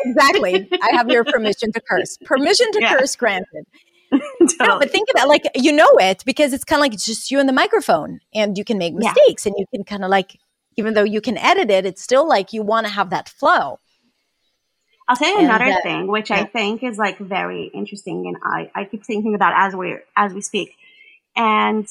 exactly. 0.04 0.67
I 0.71 0.95
have 0.95 1.10
your 1.10 1.23
permission 1.23 1.71
to 1.73 1.82
curse. 1.82 2.17
Permission 2.25 2.71
to 2.73 2.82
yeah. 2.82 2.97
curse 2.97 3.15
granted. 3.15 3.65
no, 4.59 4.79
but 4.79 4.91
think 4.91 5.07
about 5.13 5.27
like 5.27 5.43
you 5.55 5.71
know 5.71 5.89
it 5.99 6.23
because 6.25 6.53
it's 6.53 6.63
kind 6.63 6.79
of 6.79 6.81
like 6.81 6.93
it's 6.93 7.05
just 7.05 7.31
you 7.31 7.39
and 7.39 7.49
the 7.49 7.53
microphone, 7.53 8.19
and 8.33 8.57
you 8.57 8.63
can 8.63 8.77
make 8.77 8.93
mistakes, 8.93 9.45
yeah. 9.45 9.51
and 9.51 9.59
you 9.59 9.65
can 9.73 9.83
kind 9.83 10.03
of 10.03 10.09
like 10.09 10.37
even 10.77 10.93
though 10.93 11.03
you 11.03 11.21
can 11.21 11.37
edit 11.37 11.69
it, 11.69 11.85
it's 11.85 12.01
still 12.01 12.27
like 12.27 12.53
you 12.53 12.61
want 12.61 12.85
to 12.85 12.91
have 12.91 13.09
that 13.09 13.29
flow. 13.29 13.79
I'll 15.07 15.15
tell 15.15 15.29
you 15.29 15.37
and, 15.37 15.47
another 15.47 15.79
thing, 15.83 16.07
which 16.07 16.29
yeah. 16.29 16.41
I 16.41 16.45
think 16.45 16.83
is 16.83 16.97
like 16.97 17.17
very 17.17 17.65
interesting, 17.73 18.25
and 18.27 18.37
I 18.43 18.71
I 18.73 18.85
keep 18.85 19.03
thinking 19.03 19.35
about 19.35 19.53
as 19.55 19.75
we 19.75 19.97
as 20.15 20.33
we 20.33 20.41
speak, 20.41 20.75
and 21.35 21.87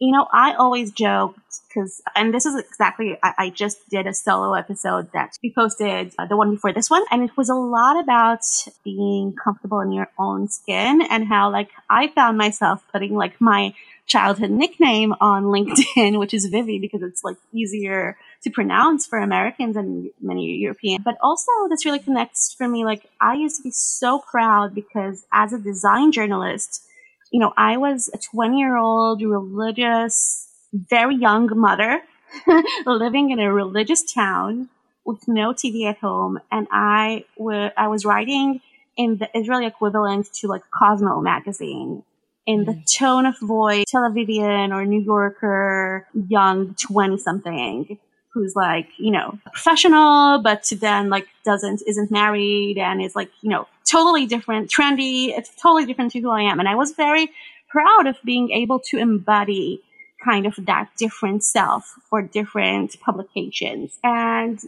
you 0.00 0.12
know, 0.12 0.26
I 0.32 0.54
always 0.54 0.92
joked 0.92 1.38
because, 1.68 2.00
and 2.16 2.32
this 2.32 2.46
is 2.46 2.56
exactly, 2.56 3.18
I, 3.22 3.34
I, 3.36 3.50
just 3.50 3.86
did 3.90 4.06
a 4.06 4.14
solo 4.14 4.54
episode 4.54 5.12
that 5.12 5.36
we 5.42 5.52
posted, 5.52 6.14
uh, 6.18 6.24
the 6.24 6.38
one 6.38 6.52
before 6.52 6.72
this 6.72 6.88
one, 6.88 7.04
and 7.10 7.22
it 7.22 7.36
was 7.36 7.50
a 7.50 7.54
lot 7.54 8.02
about 8.02 8.40
being 8.82 9.34
comfortable 9.34 9.80
in 9.80 9.92
your 9.92 10.08
own 10.18 10.48
skin 10.48 11.02
and 11.02 11.28
how, 11.28 11.52
like, 11.52 11.68
I 11.90 12.08
found 12.08 12.38
myself 12.38 12.82
putting, 12.90 13.14
like, 13.14 13.40
my 13.42 13.74
childhood 14.06 14.50
nickname 14.50 15.14
on 15.20 15.44
LinkedIn, 15.54 16.18
which 16.18 16.32
is 16.32 16.46
Vivi, 16.46 16.78
because 16.78 17.02
it's, 17.02 17.22
like, 17.22 17.36
easier 17.52 18.16
to 18.42 18.50
pronounce 18.50 19.06
for 19.06 19.18
Americans 19.18 19.76
and 19.76 20.08
many 20.18 20.46
European. 20.56 21.02
But 21.02 21.18
also, 21.22 21.52
this 21.68 21.84
really 21.84 21.98
connects 21.98 22.54
for 22.54 22.66
me. 22.66 22.86
Like, 22.86 23.04
I 23.20 23.34
used 23.34 23.58
to 23.58 23.62
be 23.62 23.70
so 23.70 24.18
proud 24.18 24.74
because 24.74 25.26
as 25.30 25.52
a 25.52 25.58
design 25.58 26.10
journalist, 26.10 26.86
you 27.30 27.40
know, 27.40 27.52
I 27.56 27.76
was 27.76 28.10
a 28.12 28.18
20 28.18 28.58
year 28.58 28.76
old 28.76 29.22
religious, 29.22 30.48
very 30.72 31.16
young 31.16 31.48
mother 31.54 32.02
living 32.86 33.30
in 33.30 33.38
a 33.38 33.52
religious 33.52 34.02
town 34.02 34.68
with 35.04 35.26
no 35.26 35.52
TV 35.52 35.88
at 35.88 35.98
home. 35.98 36.38
And 36.50 36.66
I, 36.70 37.24
w- 37.38 37.70
I 37.76 37.88
was 37.88 38.04
writing 38.04 38.60
in 38.96 39.16
the 39.18 39.28
Israeli 39.34 39.66
equivalent 39.66 40.32
to 40.34 40.48
like 40.48 40.62
Cosmo 40.70 41.20
magazine 41.20 42.02
in 42.46 42.64
the 42.64 42.72
mm. 42.72 42.98
tone 42.98 43.26
of 43.26 43.38
voice, 43.40 43.84
Tel 43.88 44.02
Avivian 44.02 44.72
or 44.72 44.84
New 44.84 45.00
Yorker, 45.00 46.06
young 46.28 46.74
20 46.74 47.18
something 47.18 47.98
who's 48.32 48.54
like, 48.54 48.88
you 48.98 49.10
know, 49.10 49.38
professional, 49.46 50.40
but 50.40 50.70
then 50.80 51.10
like 51.10 51.26
doesn't, 51.44 51.82
isn't 51.86 52.10
married 52.10 52.78
and 52.78 53.02
is 53.02 53.16
like, 53.16 53.30
you 53.42 53.50
know, 53.50 53.66
totally 53.90 54.26
different, 54.26 54.70
trendy. 54.70 55.28
It's 55.36 55.50
totally 55.60 55.84
different 55.84 56.12
to 56.12 56.20
who 56.20 56.30
I 56.30 56.42
am. 56.42 56.60
And 56.60 56.68
I 56.68 56.76
was 56.76 56.92
very 56.92 57.30
proud 57.68 58.06
of 58.06 58.16
being 58.24 58.50
able 58.50 58.78
to 58.80 58.98
embody 58.98 59.82
kind 60.24 60.46
of 60.46 60.54
that 60.66 60.90
different 60.96 61.42
self 61.42 61.94
for 62.08 62.22
different 62.22 63.00
publications. 63.00 63.98
And 64.04 64.60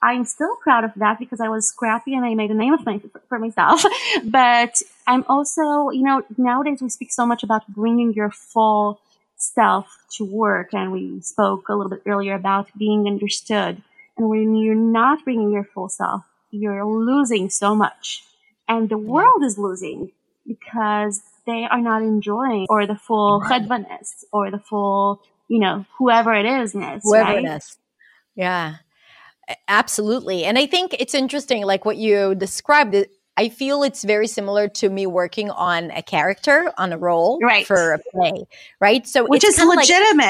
I'm 0.00 0.24
still 0.24 0.54
proud 0.62 0.84
of 0.84 0.92
that 0.96 1.18
because 1.18 1.40
I 1.40 1.48
was 1.48 1.66
scrappy 1.66 2.14
and 2.14 2.24
I 2.24 2.34
made 2.34 2.50
a 2.50 2.54
name 2.54 2.74
of 2.74 2.86
my, 2.86 3.00
for 3.28 3.38
myself. 3.38 3.82
but 4.24 4.80
I'm 5.06 5.24
also, 5.28 5.90
you 5.90 6.02
know, 6.02 6.22
nowadays 6.36 6.80
we 6.80 6.88
speak 6.88 7.12
so 7.12 7.26
much 7.26 7.42
about 7.42 7.66
bringing 7.68 8.12
your 8.12 8.30
full 8.30 9.00
self 9.38 10.04
to 10.16 10.24
work. 10.24 10.74
And 10.74 10.92
we 10.92 11.20
spoke 11.22 11.68
a 11.68 11.74
little 11.74 11.90
bit 11.90 12.02
earlier 12.06 12.34
about 12.34 12.68
being 12.76 13.06
understood. 13.06 13.82
And 14.16 14.28
when 14.28 14.54
you're 14.54 14.74
not 14.74 15.24
bringing 15.24 15.50
your 15.52 15.64
full 15.64 15.88
self, 15.88 16.22
you're 16.50 16.84
losing 16.84 17.48
so 17.48 17.74
much. 17.74 18.24
And 18.68 18.88
the 18.88 18.98
world 18.98 19.42
is 19.42 19.56
losing 19.56 20.12
because 20.46 21.22
they 21.46 21.66
are 21.70 21.80
not 21.80 22.02
enjoying 22.02 22.66
or 22.68 22.86
the 22.86 22.96
full 22.96 23.40
chedvaness 23.40 24.24
or 24.32 24.50
the 24.50 24.58
full, 24.58 25.22
you 25.48 25.58
know, 25.58 25.86
whoever 25.98 26.34
it 26.34 26.44
is. 26.44 26.72
Whoever 26.72 27.02
right? 27.14 27.44
it 27.44 27.48
is. 27.48 27.76
Yeah. 28.34 28.76
Absolutely. 29.66 30.44
And 30.44 30.58
I 30.58 30.66
think 30.66 30.94
it's 30.98 31.14
interesting, 31.14 31.64
like 31.64 31.84
what 31.84 31.96
you 31.96 32.34
described. 32.34 32.94
I 33.38 33.50
feel 33.50 33.84
it's 33.84 34.02
very 34.02 34.26
similar 34.26 34.66
to 34.66 34.90
me 34.90 35.06
working 35.06 35.48
on 35.48 35.92
a 35.92 36.02
character, 36.02 36.72
on 36.76 36.92
a 36.92 36.98
role 36.98 37.38
right. 37.40 37.64
for 37.64 37.92
a 37.92 38.00
play, 38.10 38.48
right? 38.80 39.06
So 39.06 39.28
which 39.28 39.44
is 39.44 39.56
legitimate. 39.64 40.24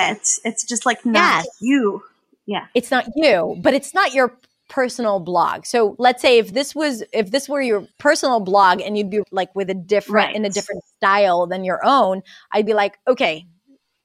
Like, 0.45 0.53
it's 0.53 0.65
just 0.65 0.85
like 0.85 1.07
not 1.07 1.45
yes. 1.47 1.57
you. 1.59 2.03
Yeah, 2.45 2.67
it's 2.75 2.91
not 2.91 3.07
you, 3.17 3.57
but 3.63 3.73
it's 3.73 3.95
not 3.95 4.13
your 4.13 4.37
personal 4.69 5.21
blog. 5.21 5.65
So 5.65 5.97
let's 5.99 6.21
say 6.21 6.37
if 6.37 6.53
this 6.53 6.75
was 6.75 7.03
if 7.15 7.31
this 7.31 7.49
were 7.49 7.63
your 7.63 7.87
personal 7.97 8.41
blog 8.41 8.83
and 8.83 8.99
you'd 8.99 9.09
be 9.09 9.23
like 9.31 9.55
with 9.57 9.71
a 9.71 9.75
different 9.75 10.27
right. 10.27 10.37
in 10.37 10.45
a 10.45 10.51
different 10.51 10.85
style 10.99 11.47
than 11.47 11.65
your 11.65 11.81
own, 11.83 12.23
I'd 12.53 12.67
be 12.67 12.75
like, 12.75 12.99
okay, 13.09 13.47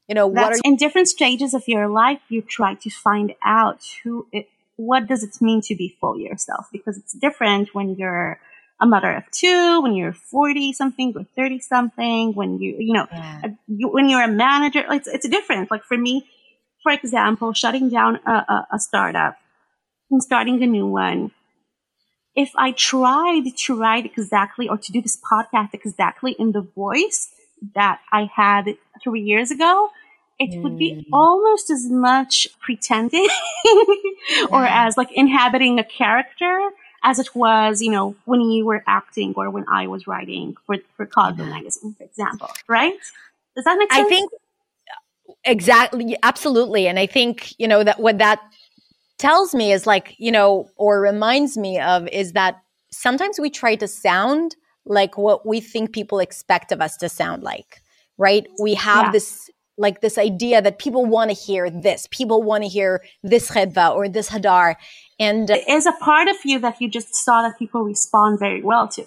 you 0.07 0.15
know, 0.15 0.31
That's, 0.31 0.45
what 0.45 0.55
are 0.55 0.61
in 0.63 0.77
different 0.77 1.09
stages 1.09 1.53
of 1.53 1.67
your 1.67 1.89
life 1.89 2.21
you 2.29 2.41
try 2.41 2.75
to 2.75 2.89
find 2.89 3.35
out 3.43 3.81
who 4.01 4.27
it 4.31 4.47
what 4.77 5.07
does 5.07 5.23
it 5.23 5.41
mean 5.41 5.59
to 5.63 5.75
be 5.75 5.97
fully 5.99 6.23
yourself? 6.23 6.67
Because 6.71 6.97
it's 6.97 7.11
different 7.11 7.75
when 7.75 7.95
you're 7.95 8.39
a 8.83 8.85
mother 8.85 9.15
of 9.15 9.23
two, 9.31 9.81
when 9.81 9.95
you're 9.95 10.11
40 10.11 10.73
something 10.73 11.13
or 11.15 11.23
30 11.37 11.59
something, 11.59 12.33
when 12.33 12.59
you, 12.59 12.75
you 12.77 12.93
know, 12.93 13.07
yeah. 13.09 13.41
you, 13.67 13.87
when 13.87 14.09
you're 14.09 14.21
a 14.21 14.27
manager, 14.27 14.83
it's, 14.89 15.07
it's 15.07 15.27
different. 15.27 15.71
Like 15.71 15.85
for 15.85 15.97
me, 15.97 16.27
for 16.83 16.91
example, 16.91 17.53
shutting 17.53 17.89
down 17.89 18.19
a, 18.27 18.31
a, 18.31 18.67
a 18.73 18.79
startup 18.79 19.37
and 20.11 20.21
starting 20.21 20.61
a 20.61 20.67
new 20.67 20.85
one. 20.85 21.31
If 22.35 22.51
I 22.57 22.73
tried 22.73 23.45
to 23.55 23.79
write 23.79 24.05
exactly 24.05 24.67
or 24.67 24.77
to 24.77 24.91
do 24.91 25.01
this 25.01 25.17
podcast 25.17 25.69
exactly 25.73 26.35
in 26.37 26.51
the 26.51 26.61
voice 26.61 27.29
that 27.75 28.01
I 28.11 28.29
had 28.35 28.75
three 29.01 29.21
years 29.21 29.49
ago, 29.49 29.91
it 30.39 30.61
would 30.61 30.77
be 30.77 30.91
mm. 30.91 31.05
almost 31.13 31.69
as 31.69 31.89
much 31.89 32.47
pretending 32.59 33.29
or 34.51 34.65
as 34.65 34.97
like 34.97 35.11
inhabiting 35.13 35.79
a 35.79 35.85
character 35.85 36.71
as 37.03 37.19
it 37.19 37.35
was, 37.35 37.81
you 37.81 37.91
know, 37.91 38.15
when 38.25 38.41
you 38.41 38.65
were 38.65 38.83
acting 38.87 39.33
or 39.35 39.49
when 39.49 39.65
I 39.69 39.87
was 39.87 40.07
writing 40.07 40.55
for, 40.65 40.77
for 40.95 41.05
Cosmo 41.05 41.43
mm-hmm. 41.43 41.51
magazine, 41.51 41.95
for 41.97 42.03
example, 42.03 42.49
right? 42.67 42.93
Does 43.55 43.65
that 43.65 43.77
make 43.77 43.91
sense? 43.91 44.05
I 44.05 44.09
think 44.09 44.31
exactly, 45.43 46.17
absolutely. 46.23 46.87
And 46.87 46.97
I 46.97 47.05
think, 47.05 47.53
you 47.59 47.67
know, 47.67 47.83
that 47.83 47.99
what 47.99 48.17
that 48.19 48.41
tells 49.17 49.53
me 49.53 49.71
is 49.71 49.85
like, 49.85 50.15
you 50.17 50.31
know, 50.31 50.69
or 50.77 51.01
reminds 51.01 51.57
me 51.57 51.79
of 51.79 52.07
is 52.07 52.33
that 52.33 52.61
sometimes 52.91 53.39
we 53.39 53.49
try 53.49 53.75
to 53.75 53.87
sound 53.87 54.55
like 54.85 55.17
what 55.17 55.45
we 55.45 55.59
think 55.59 55.93
people 55.93 56.19
expect 56.19 56.71
of 56.71 56.81
us 56.81 56.97
to 56.97 57.09
sound 57.09 57.43
like, 57.43 57.81
right? 58.17 58.45
We 58.61 58.73
have 58.75 59.07
yeah. 59.07 59.11
this 59.11 59.49
like 59.77 60.01
this 60.01 60.17
idea 60.17 60.61
that 60.61 60.77
people 60.77 61.05
want 61.05 61.31
to 61.31 61.35
hear 61.35 61.69
this, 61.69 62.07
people 62.11 62.43
want 62.43 62.63
to 62.63 62.69
hear 62.69 63.03
this 63.23 63.49
chedva 63.49 63.95
or 63.95 64.07
this 64.07 64.29
hadar. 64.29 64.75
And 65.19 65.49
uh, 65.49 65.55
it 65.55 65.69
is 65.69 65.85
a 65.85 65.91
part 65.93 66.27
of 66.27 66.37
you 66.43 66.59
that 66.59 66.81
you 66.81 66.89
just 66.89 67.15
saw 67.15 67.41
that 67.41 67.59
people 67.59 67.83
respond 67.83 68.39
very 68.39 68.61
well 68.61 68.87
to. 68.89 69.05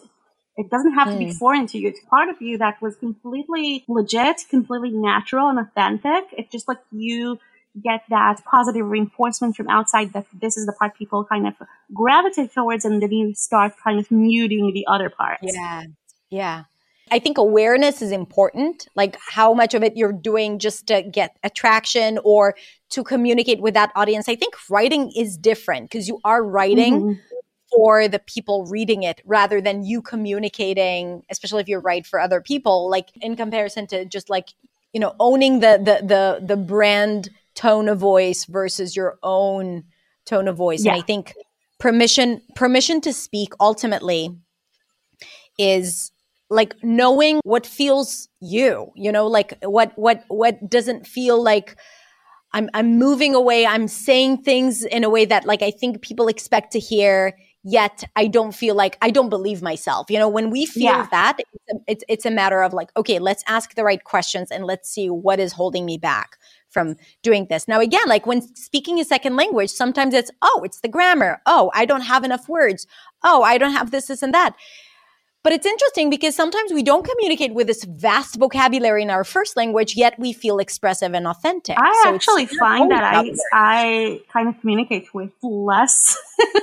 It 0.57 0.71
doesn't 0.71 0.95
have 0.95 1.09
to 1.09 1.19
be 1.19 1.27
hmm. 1.27 1.33
foreign 1.33 1.67
to 1.69 1.79
you. 1.79 1.89
It's 1.89 2.01
part 2.09 2.31
of 2.31 2.41
you 2.41 2.57
that 2.59 2.81
was 2.81 2.97
completely 2.97 3.85
legit, 3.89 4.45
completely 4.49 4.91
natural 4.91 5.49
and 5.49 5.59
authentic. 5.59 6.25
It's 6.33 6.51
just 6.51 6.67
like 6.67 6.79
you 6.91 7.39
get 7.83 8.03
that 8.09 8.43
positive 8.45 8.87
reinforcement 8.87 9.55
from 9.55 9.69
outside 9.69 10.15
that 10.15 10.27
this 10.33 10.57
is 10.57 10.65
the 10.65 10.73
part 10.73 10.97
people 10.97 11.25
kind 11.25 11.47
of 11.47 11.55
gravitate 11.93 12.55
towards 12.55 12.87
and 12.87 13.03
then 13.03 13.13
you 13.13 13.35
start 13.35 13.75
kind 13.85 13.99
of 14.01 14.11
muting 14.11 14.73
the 14.73 14.87
other 14.87 15.11
parts. 15.11 15.43
Yeah. 15.43 15.83
Yeah. 16.31 16.65
I 17.11 17.19
think 17.19 17.39
awareness 17.39 18.03
is 18.03 18.11
important, 18.11 18.89
like 18.97 19.17
how 19.21 19.55
much 19.55 19.75
of 19.75 19.83
it 19.83 19.97
you're 19.97 20.13
doing 20.13 20.59
just 20.59 20.89
to 20.89 21.03
get 21.03 21.37
attraction 21.45 22.19
or 22.25 22.57
to 22.91 23.05
communicate 23.05 23.61
with 23.61 23.75
that 23.75 23.93
audience. 23.95 24.29
I 24.29 24.35
think 24.35 24.55
writing 24.69 25.13
is 25.17 25.37
different 25.37 25.91
because 25.91 26.09
you 26.09 26.19
are 26.25 26.43
writing 26.43 27.01
mm-hmm. 27.01 27.21
for 27.73 28.09
the 28.09 28.19
people 28.19 28.67
reading 28.67 29.05
it 29.05 29.21
rather 29.25 29.61
than 29.61 29.85
you 29.85 30.03
communicating, 30.03 31.23
especially 31.31 31.61
if 31.61 31.69
you 31.69 31.79
write 31.79 32.07
for 32.07 32.19
other 32.19 32.41
people, 32.41 32.91
like 32.91 33.11
in 33.21 33.37
comparison 33.37 33.87
to 33.89 34.05
just 34.05 34.29
like, 34.29 34.55
you 34.93 34.99
know, 34.99 35.15
owning 35.21 35.61
the 35.61 35.79
the 35.79 36.07
the 36.07 36.45
the 36.45 36.57
brand 36.57 37.31
tone 37.55 37.89
of 37.89 37.99
voice 37.99 38.47
versus 38.47 38.97
your 38.97 39.19
own 39.23 39.85
tone 40.25 40.49
of 40.49 40.57
voice. 40.57 40.85
Yeah. 40.85 40.93
And 40.93 41.03
I 41.03 41.05
think 41.05 41.35
permission 41.79 42.43
permission 42.57 43.01
to 43.03 43.13
speak 43.13 43.53
ultimately 43.61 44.37
is 45.59 46.11
like 46.51 46.75
knowing 46.83 47.41
what 47.45 47.67
feels 47.67 48.29
you 48.41 48.93
you 48.95 49.11
know 49.11 49.27
like 49.27 49.59
what 49.63 49.93
what 49.97 50.25
what 50.29 50.69
doesn't 50.69 51.07
feel 51.07 51.43
like 51.43 51.77
i'm 52.53 52.71
i'm 52.75 52.99
moving 52.99 53.35
away 53.35 53.67
i'm 53.67 53.89
saying 53.89 54.39
things 54.43 54.85
in 54.85 55.03
a 55.03 55.11
way 55.11 55.25
that 55.25 55.45
like 55.45 55.63
i 55.63 55.71
think 55.71 56.03
people 56.03 56.29
expect 56.29 56.73
to 56.73 56.79
hear 56.79 57.37
yet 57.65 58.05
i 58.15 58.29
don't 58.29 58.55
feel 58.55 58.77
like 58.77 58.97
i 59.03 59.11
don't 59.11 59.29
believe 59.29 59.61
myself 59.61 60.09
you 60.09 60.19
know 60.19 60.29
when 60.29 60.51
we 60.51 60.65
feel 60.65 60.85
yeah. 60.85 61.09
that 61.11 61.37
it's 61.39 61.73
a, 61.73 61.75
it's, 61.89 62.05
it's 62.09 62.27
a 62.27 62.31
matter 62.31 62.63
of 62.63 62.73
like 62.73 62.91
okay 62.97 63.19
let's 63.19 63.43
ask 63.49 63.75
the 63.75 63.83
right 63.83 64.05
questions 64.05 64.53
and 64.53 64.65
let's 64.65 64.89
see 64.89 65.11
what 65.11 65.41
is 65.41 65.53
holding 65.53 65.85
me 65.85 65.99
back 65.99 66.37
from 66.77 66.95
doing 67.23 67.47
this. 67.49 67.67
Now, 67.67 67.81
again, 67.81 68.07
like 68.07 68.27
when 68.27 68.43
speaking 68.55 69.01
a 69.01 69.05
second 69.05 69.35
language, 69.35 69.71
sometimes 69.71 70.13
it's, 70.13 70.31
oh, 70.43 70.61
it's 70.63 70.81
the 70.81 70.89
grammar. 70.89 71.41
Oh, 71.47 71.71
I 71.73 71.87
don't 71.87 72.03
have 72.03 72.23
enough 72.23 72.51
words. 72.51 72.87
Oh, 73.25 73.43
I 73.43 73.57
don't 73.57 73.73
have 73.73 73.93
this, 73.93 74.09
this, 74.09 74.23
and 74.23 74.35
that. 74.35 74.55
But 75.47 75.53
it's 75.53 75.65
interesting 75.65 76.11
because 76.11 76.35
sometimes 76.35 76.73
we 76.73 76.83
don't 76.83 77.07
communicate 77.07 77.55
with 77.55 77.69
this 77.69 77.85
vast 77.85 78.35
vocabulary 78.35 79.03
in 79.03 79.11
our 79.11 79.23
first 79.23 79.57
language, 79.57 79.95
yet 79.95 80.19
we 80.19 80.33
feel 80.33 80.59
expressive 80.59 81.15
and 81.15 81.25
authentic. 81.25 81.77
I 81.79 82.01
so 82.03 82.13
actually 82.17 82.47
find 82.47 82.91
that 82.91 83.05
I, 83.05 83.33
I 83.53 84.21
kind 84.33 84.49
of 84.49 84.61
communicate 84.61 85.15
with 85.15 85.31
less 85.45 86.19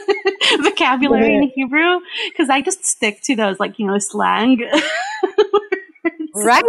vocabulary 0.61 1.31
yeah. 1.31 1.43
in 1.43 1.51
Hebrew 1.55 2.01
because 2.27 2.49
I 2.49 2.59
just 2.59 2.83
stick 2.83 3.21
to 3.21 3.37
those, 3.37 3.57
like, 3.57 3.79
you 3.79 3.87
know, 3.87 3.97
slang. 3.99 4.59
right 6.35 6.63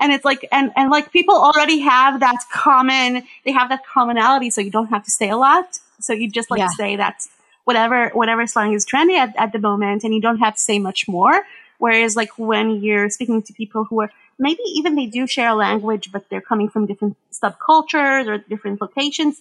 and 0.00 0.12
it's 0.12 0.24
like 0.24 0.46
and 0.52 0.70
and 0.76 0.90
like 0.90 1.12
people 1.12 1.34
already 1.34 1.78
have 1.78 2.20
that 2.20 2.44
common 2.52 3.22
they 3.44 3.52
have 3.52 3.68
that 3.68 3.86
commonality 3.86 4.50
so 4.50 4.60
you 4.60 4.70
don't 4.70 4.88
have 4.88 5.04
to 5.04 5.10
say 5.10 5.30
a 5.30 5.36
lot 5.36 5.78
so 6.00 6.12
you 6.12 6.28
just 6.28 6.50
like 6.50 6.58
yeah. 6.58 6.68
say 6.76 6.96
that 6.96 7.22
whatever 7.70 7.98
whatever 8.20 8.46
slang 8.46 8.72
is 8.78 8.84
trendy 8.90 9.16
at, 9.24 9.30
at 9.44 9.50
the 9.52 9.62
moment 9.70 10.02
and 10.04 10.12
you 10.16 10.22
don't 10.26 10.42
have 10.44 10.54
to 10.58 10.64
say 10.68 10.78
much 10.88 11.00
more 11.16 11.36
whereas 11.78 12.16
like 12.20 12.32
when 12.50 12.66
you're 12.84 13.08
speaking 13.16 13.40
to 13.42 13.52
people 13.52 13.84
who 13.84 14.00
are 14.02 14.10
maybe 14.46 14.64
even 14.78 14.96
they 14.96 15.06
do 15.18 15.22
share 15.34 15.50
a 15.50 15.58
language 15.66 16.10
but 16.14 16.28
they're 16.28 16.48
coming 16.52 16.68
from 16.68 16.86
different 16.90 17.16
subcultures 17.42 18.26
or 18.30 18.38
different 18.52 18.80
locations 18.80 19.34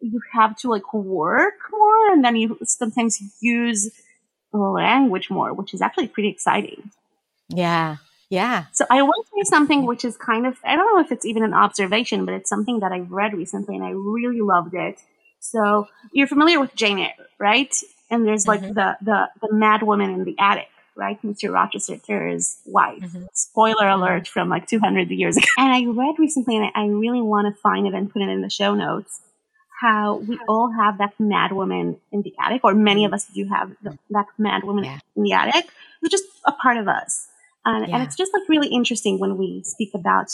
you 0.00 0.20
have 0.38 0.56
to 0.60 0.66
like 0.74 0.88
work 0.94 1.58
more 1.72 2.02
and 2.12 2.24
then 2.24 2.34
you 2.36 2.58
sometimes 2.64 3.12
use 3.40 3.80
language 4.52 5.28
more 5.38 5.50
which 5.52 5.74
is 5.74 5.82
actually 5.82 6.08
pretty 6.08 6.30
exciting 6.36 6.90
yeah 7.48 7.96
yeah. 8.28 8.64
So 8.72 8.84
I 8.90 9.02
will 9.02 9.24
say 9.34 9.42
something 9.44 9.86
which 9.86 10.04
is 10.04 10.16
kind 10.16 10.46
of, 10.46 10.56
I 10.64 10.74
don't 10.74 10.86
know 10.92 11.00
if 11.00 11.12
it's 11.12 11.24
even 11.24 11.44
an 11.44 11.54
observation, 11.54 12.24
but 12.24 12.34
it's 12.34 12.50
something 12.50 12.80
that 12.80 12.90
I've 12.90 13.12
read 13.12 13.34
recently 13.34 13.76
and 13.76 13.84
I 13.84 13.90
really 13.90 14.40
loved 14.40 14.74
it. 14.74 14.98
So 15.50 15.88
you're 16.12 16.26
familiar 16.26 16.60
with 16.60 16.74
Jane 16.74 16.98
Eyre, 16.98 17.14
right? 17.38 17.74
And 18.10 18.26
there's 18.26 18.46
like 18.46 18.60
mm-hmm. 18.60 18.74
the, 18.74 18.96
the, 19.02 19.28
the 19.42 19.52
mad 19.52 19.82
woman 19.82 20.10
in 20.10 20.24
the 20.24 20.36
attic, 20.38 20.68
right? 20.96 21.20
Mr. 21.22 21.52
Rochester's 21.52 22.58
wife. 22.66 23.02
Mm-hmm. 23.02 23.24
Spoiler 23.32 23.84
mm-hmm. 23.84 24.02
alert 24.02 24.28
from 24.28 24.48
like 24.48 24.66
200 24.66 25.10
years 25.10 25.36
ago. 25.36 25.46
And 25.58 25.72
I 25.72 25.90
read 25.90 26.14
recently 26.18 26.56
and 26.56 26.70
I, 26.74 26.86
really 26.86 27.22
want 27.22 27.54
to 27.54 27.60
find 27.60 27.86
it 27.86 27.94
and 27.94 28.10
put 28.10 28.22
it 28.22 28.28
in 28.28 28.40
the 28.42 28.50
show 28.50 28.74
notes 28.74 29.20
how 29.80 30.16
we 30.16 30.38
all 30.48 30.72
have 30.72 30.98
that 30.98 31.12
mad 31.18 31.52
woman 31.52 31.98
in 32.10 32.22
the 32.22 32.32
attic, 32.40 32.64
or 32.64 32.74
many 32.74 33.04
of 33.04 33.12
us 33.12 33.26
do 33.26 33.46
have 33.46 33.70
the, 33.82 33.98
that 34.08 34.24
mad 34.38 34.64
woman 34.64 34.84
yeah. 34.84 34.98
in 35.14 35.22
the 35.22 35.32
attic. 35.32 35.68
It's 36.02 36.10
just 36.10 36.24
a 36.46 36.52
part 36.52 36.78
of 36.78 36.88
us. 36.88 37.28
And, 37.64 37.86
yeah. 37.86 37.96
and 37.96 38.04
it's 38.04 38.16
just 38.16 38.32
like 38.32 38.48
really 38.48 38.68
interesting 38.68 39.18
when 39.18 39.36
we 39.36 39.62
speak 39.64 39.90
about 39.94 40.28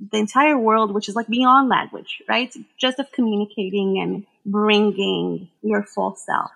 the 0.00 0.18
entire 0.18 0.58
world, 0.58 0.92
which 0.92 1.08
is 1.08 1.14
like 1.14 1.28
beyond 1.28 1.68
language, 1.68 2.22
right? 2.28 2.52
Just 2.76 2.98
of 2.98 3.10
communicating 3.12 4.00
and 4.00 4.26
bringing 4.50 5.48
your 5.62 5.82
full 5.82 6.16
self. 6.16 6.50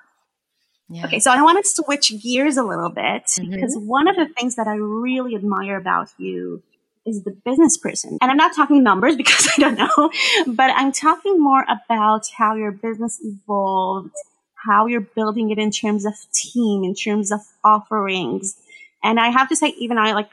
Yeah. 0.88 1.06
Okay, 1.06 1.20
so 1.20 1.30
I 1.30 1.40
want 1.42 1.64
to 1.64 1.70
switch 1.70 2.12
gears 2.22 2.56
a 2.56 2.62
little 2.62 2.90
bit 2.90 3.24
mm-hmm. 3.24 3.50
because 3.50 3.76
one 3.76 4.08
of 4.08 4.16
the 4.16 4.26
things 4.26 4.56
that 4.56 4.66
I 4.66 4.74
really 4.74 5.34
admire 5.34 5.76
about 5.76 6.08
you 6.18 6.62
is 7.06 7.24
the 7.24 7.30
business 7.44 7.78
person. 7.78 8.18
And 8.20 8.30
I'm 8.30 8.36
not 8.36 8.54
talking 8.54 8.82
numbers 8.82 9.16
because 9.22 9.48
I 9.56 9.60
don't 9.60 9.78
know, 9.78 10.10
but 10.46 10.70
I'm 10.74 10.92
talking 10.92 11.40
more 11.40 11.64
about 11.64 12.26
how 12.36 12.54
your 12.54 12.72
business 12.72 13.20
evolved, 13.22 14.14
how 14.54 14.86
you're 14.86 15.00
building 15.00 15.50
it 15.50 15.58
in 15.58 15.70
terms 15.70 16.04
of 16.04 16.14
team, 16.32 16.84
in 16.84 16.94
terms 16.94 17.32
of 17.32 17.40
offerings, 17.64 18.56
and 19.02 19.18
I 19.18 19.30
have 19.30 19.48
to 19.48 19.56
say, 19.56 19.74
even 19.78 19.98
I 19.98 20.12
like, 20.12 20.30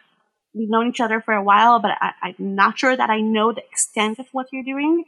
we've 0.54 0.70
known 0.70 0.88
each 0.88 1.00
other 1.00 1.22
for 1.22 1.34
a 1.34 1.44
while, 1.44 1.80
but 1.80 1.92
I, 2.00 2.36
am 2.40 2.56
not 2.56 2.78
sure 2.78 2.96
that 2.96 3.10
I 3.10 3.22
know 3.22 3.52
the 3.52 3.64
extent 3.66 4.20
of 4.20 4.28
what 4.32 4.48
you're 4.52 4.64
doing. 4.64 5.06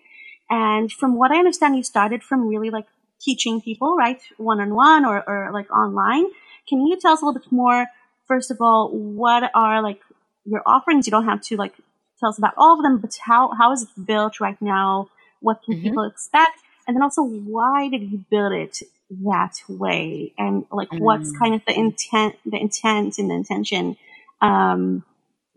And 0.52 0.92
from 0.92 1.16
what 1.16 1.32
I 1.32 1.38
understand, 1.38 1.78
you 1.78 1.84
started 1.84 2.22
from 2.22 2.48
really 2.48 2.70
like 2.70 2.86
teaching 3.22 3.62
people, 3.62 3.96
right? 3.96 4.22
One 4.38 4.60
on 4.60 4.76
one 4.76 5.06
or, 5.06 5.24
or 5.28 5.52
like 5.54 5.72
online. 5.72 6.26
Can 6.68 6.86
you 6.86 7.00
tell 7.00 7.14
us 7.14 7.22
a 7.22 7.26
little 7.26 7.40
bit 7.40 7.52
more? 7.52 7.88
First 8.28 8.52
of 8.52 8.58
all, 8.60 8.90
what 8.90 9.50
are 9.56 9.82
like 9.82 10.02
your 10.46 10.62
offerings? 10.66 11.08
You 11.08 11.12
don't 11.12 11.26
have 11.26 11.42
to 11.44 11.56
like 11.56 11.74
tell 12.20 12.30
us 12.30 12.38
about 12.38 12.54
all 12.58 12.78
of 12.78 12.84
them, 12.84 12.98
but 12.98 13.16
how, 13.26 13.52
how 13.58 13.72
is 13.72 13.84
it 13.84 14.06
built 14.06 14.42
right 14.42 14.62
now? 14.62 15.08
What 15.40 15.64
can 15.64 15.76
mm-hmm. 15.76 15.84
people 15.84 16.04
expect? 16.04 16.60
And 16.86 16.96
then 16.96 17.04
also, 17.04 17.24
why 17.24 17.88
did 17.88 18.12
you 18.12 18.26
build 18.30 18.52
it 18.52 18.80
that 19.24 19.56
way? 19.70 20.34
And 20.38 20.66
like, 20.72 20.90
mm. 20.90 21.00
what's 21.00 21.32
kind 21.38 21.56
of 21.56 21.62
the 21.66 21.78
intent, 21.78 22.36
the 22.46 22.58
intent 22.58 23.18
and 23.18 23.30
the 23.30 23.36
intention 23.36 23.96
um, 24.42 25.04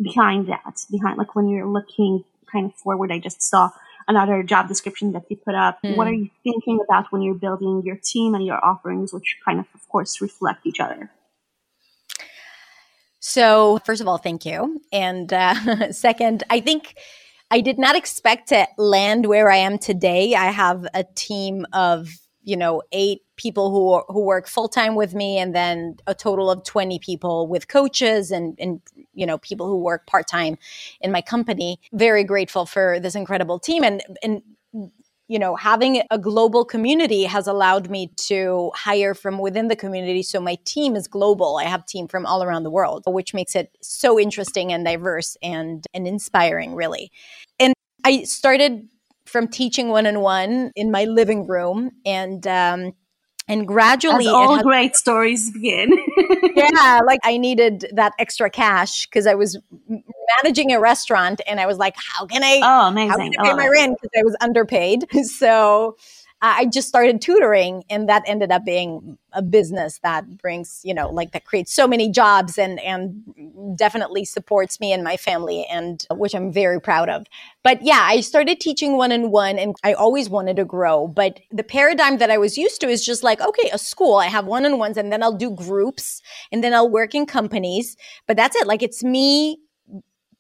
behind 0.00 0.48
that? 0.48 0.76
Behind 0.90 1.18
like 1.18 1.34
when 1.34 1.48
you're 1.48 1.66
looking 1.66 2.24
kind 2.52 2.66
of 2.66 2.74
forward, 2.74 3.10
I 3.10 3.18
just 3.18 3.42
saw 3.42 3.70
another 4.08 4.42
job 4.42 4.68
description 4.68 5.12
that 5.12 5.24
you 5.28 5.36
put 5.36 5.54
up. 5.54 5.78
Mm. 5.84 5.96
What 5.96 6.06
are 6.06 6.12
you 6.12 6.30
thinking 6.42 6.80
about 6.86 7.10
when 7.10 7.22
you're 7.22 7.34
building 7.34 7.82
your 7.84 7.96
team 7.96 8.34
and 8.34 8.44
your 8.44 8.64
offerings, 8.64 9.12
which 9.12 9.36
kind 9.44 9.60
of, 9.60 9.66
of 9.74 9.88
course, 9.88 10.20
reflect 10.20 10.66
each 10.66 10.80
other? 10.80 11.10
So, 13.20 13.78
first 13.86 14.02
of 14.02 14.08
all, 14.08 14.18
thank 14.18 14.44
you. 14.44 14.80
And 14.92 15.32
uh, 15.32 15.90
second, 15.92 16.44
I 16.50 16.60
think 16.60 16.94
I 17.50 17.60
did 17.60 17.78
not 17.78 17.96
expect 17.96 18.48
to 18.48 18.66
land 18.76 19.26
where 19.26 19.50
I 19.50 19.56
am 19.56 19.78
today. 19.78 20.34
I 20.34 20.46
have 20.50 20.86
a 20.92 21.04
team 21.14 21.66
of, 21.72 22.08
you 22.44 22.56
know, 22.56 22.82
eight 22.92 23.22
people 23.36 23.70
who 23.70 24.12
who 24.12 24.20
work 24.20 24.46
full 24.46 24.68
time 24.68 24.94
with 24.94 25.14
me, 25.14 25.38
and 25.38 25.54
then 25.54 25.96
a 26.06 26.14
total 26.14 26.50
of 26.50 26.64
twenty 26.64 26.98
people 26.98 27.46
with 27.48 27.68
coaches 27.68 28.30
and 28.30 28.54
and 28.58 28.80
you 29.14 29.26
know 29.26 29.38
people 29.38 29.66
who 29.66 29.80
work 29.80 30.06
part 30.06 30.28
time 30.28 30.56
in 31.00 31.10
my 31.10 31.20
company. 31.20 31.80
Very 31.92 32.24
grateful 32.24 32.66
for 32.66 33.00
this 33.00 33.14
incredible 33.14 33.58
team, 33.58 33.82
and 33.82 34.02
and 34.22 34.42
you 35.26 35.38
know, 35.38 35.56
having 35.56 36.02
a 36.10 36.18
global 36.18 36.64
community 36.64 37.24
has 37.24 37.46
allowed 37.46 37.88
me 37.88 38.08
to 38.16 38.70
hire 38.74 39.14
from 39.14 39.38
within 39.38 39.68
the 39.68 39.76
community. 39.76 40.22
So 40.22 40.38
my 40.38 40.58
team 40.64 40.96
is 40.96 41.08
global. 41.08 41.56
I 41.56 41.64
have 41.64 41.86
team 41.86 42.08
from 42.08 42.26
all 42.26 42.42
around 42.42 42.64
the 42.64 42.70
world, 42.70 43.04
which 43.06 43.32
makes 43.32 43.56
it 43.56 43.74
so 43.80 44.20
interesting 44.20 44.72
and 44.72 44.84
diverse 44.84 45.36
and, 45.42 45.86
and 45.94 46.06
inspiring, 46.06 46.74
really. 46.74 47.10
And 47.58 47.72
I 48.04 48.24
started 48.24 48.86
from 49.26 49.48
teaching 49.48 49.88
one 49.88 50.06
on 50.06 50.20
one 50.20 50.70
in 50.76 50.90
my 50.90 51.04
living 51.04 51.46
room 51.46 51.90
and, 52.04 52.46
um, 52.46 52.92
and 53.46 53.68
gradually 53.68 54.26
As 54.26 54.32
all 54.32 54.54
has, 54.54 54.62
great 54.62 54.96
stories 54.96 55.50
begin. 55.50 55.90
Yeah 56.56 57.00
like 57.04 57.20
i 57.24 57.36
needed 57.36 57.84
that 57.94 58.12
extra 58.18 58.48
cash 58.48 59.06
because 59.06 59.26
i 59.26 59.34
was 59.34 59.58
managing 60.42 60.72
a 60.72 60.80
restaurant 60.80 61.40
and 61.46 61.58
i 61.58 61.66
was 61.66 61.78
like 61.78 61.94
how 61.96 62.26
can 62.26 62.44
i 62.44 62.60
oh 62.62 62.88
amazing. 62.88 63.10
how 63.10 63.16
can 63.16 63.32
I 63.38 63.42
pay 63.42 63.52
oh. 63.52 63.56
my 63.56 63.68
rent? 63.68 63.98
Because 64.00 64.10
i 64.16 64.22
was 64.22 64.36
underpaid. 64.40 65.04
So 65.24 65.96
I 66.46 66.66
just 66.66 66.88
started 66.88 67.22
tutoring 67.22 67.84
and 67.88 68.06
that 68.10 68.22
ended 68.26 68.52
up 68.52 68.66
being 68.66 69.16
a 69.32 69.40
business 69.40 69.98
that 70.02 70.36
brings, 70.36 70.82
you 70.84 70.92
know, 70.92 71.08
like 71.08 71.32
that 71.32 71.46
creates 71.46 71.72
so 71.72 71.88
many 71.88 72.10
jobs 72.10 72.58
and 72.58 72.78
and 72.80 73.76
definitely 73.78 74.26
supports 74.26 74.78
me 74.78 74.92
and 74.92 75.02
my 75.02 75.16
family 75.16 75.64
and 75.70 76.04
which 76.10 76.34
I'm 76.34 76.52
very 76.52 76.80
proud 76.80 77.08
of. 77.08 77.26
But 77.62 77.82
yeah, 77.82 78.00
I 78.02 78.20
started 78.20 78.60
teaching 78.60 78.98
one 78.98 79.10
on 79.10 79.30
one 79.30 79.58
and 79.58 79.74
I 79.82 79.94
always 79.94 80.28
wanted 80.28 80.56
to 80.56 80.66
grow, 80.66 81.08
but 81.08 81.40
the 81.50 81.64
paradigm 81.64 82.18
that 82.18 82.30
I 82.30 82.36
was 82.36 82.58
used 82.58 82.80
to 82.82 82.88
is 82.88 83.04
just 83.04 83.22
like, 83.22 83.40
okay, 83.40 83.70
a 83.72 83.78
school, 83.78 84.16
I 84.16 84.26
have 84.26 84.44
one 84.44 84.66
on 84.66 84.78
ones 84.78 84.98
and 84.98 85.10
then 85.10 85.22
I'll 85.22 85.36
do 85.36 85.50
groups 85.50 86.20
and 86.52 86.62
then 86.62 86.74
I'll 86.74 86.90
work 86.90 87.14
in 87.14 87.24
companies, 87.24 87.96
but 88.26 88.36
that's 88.36 88.54
it. 88.54 88.66
Like 88.66 88.82
it's 88.82 89.02
me 89.02 89.60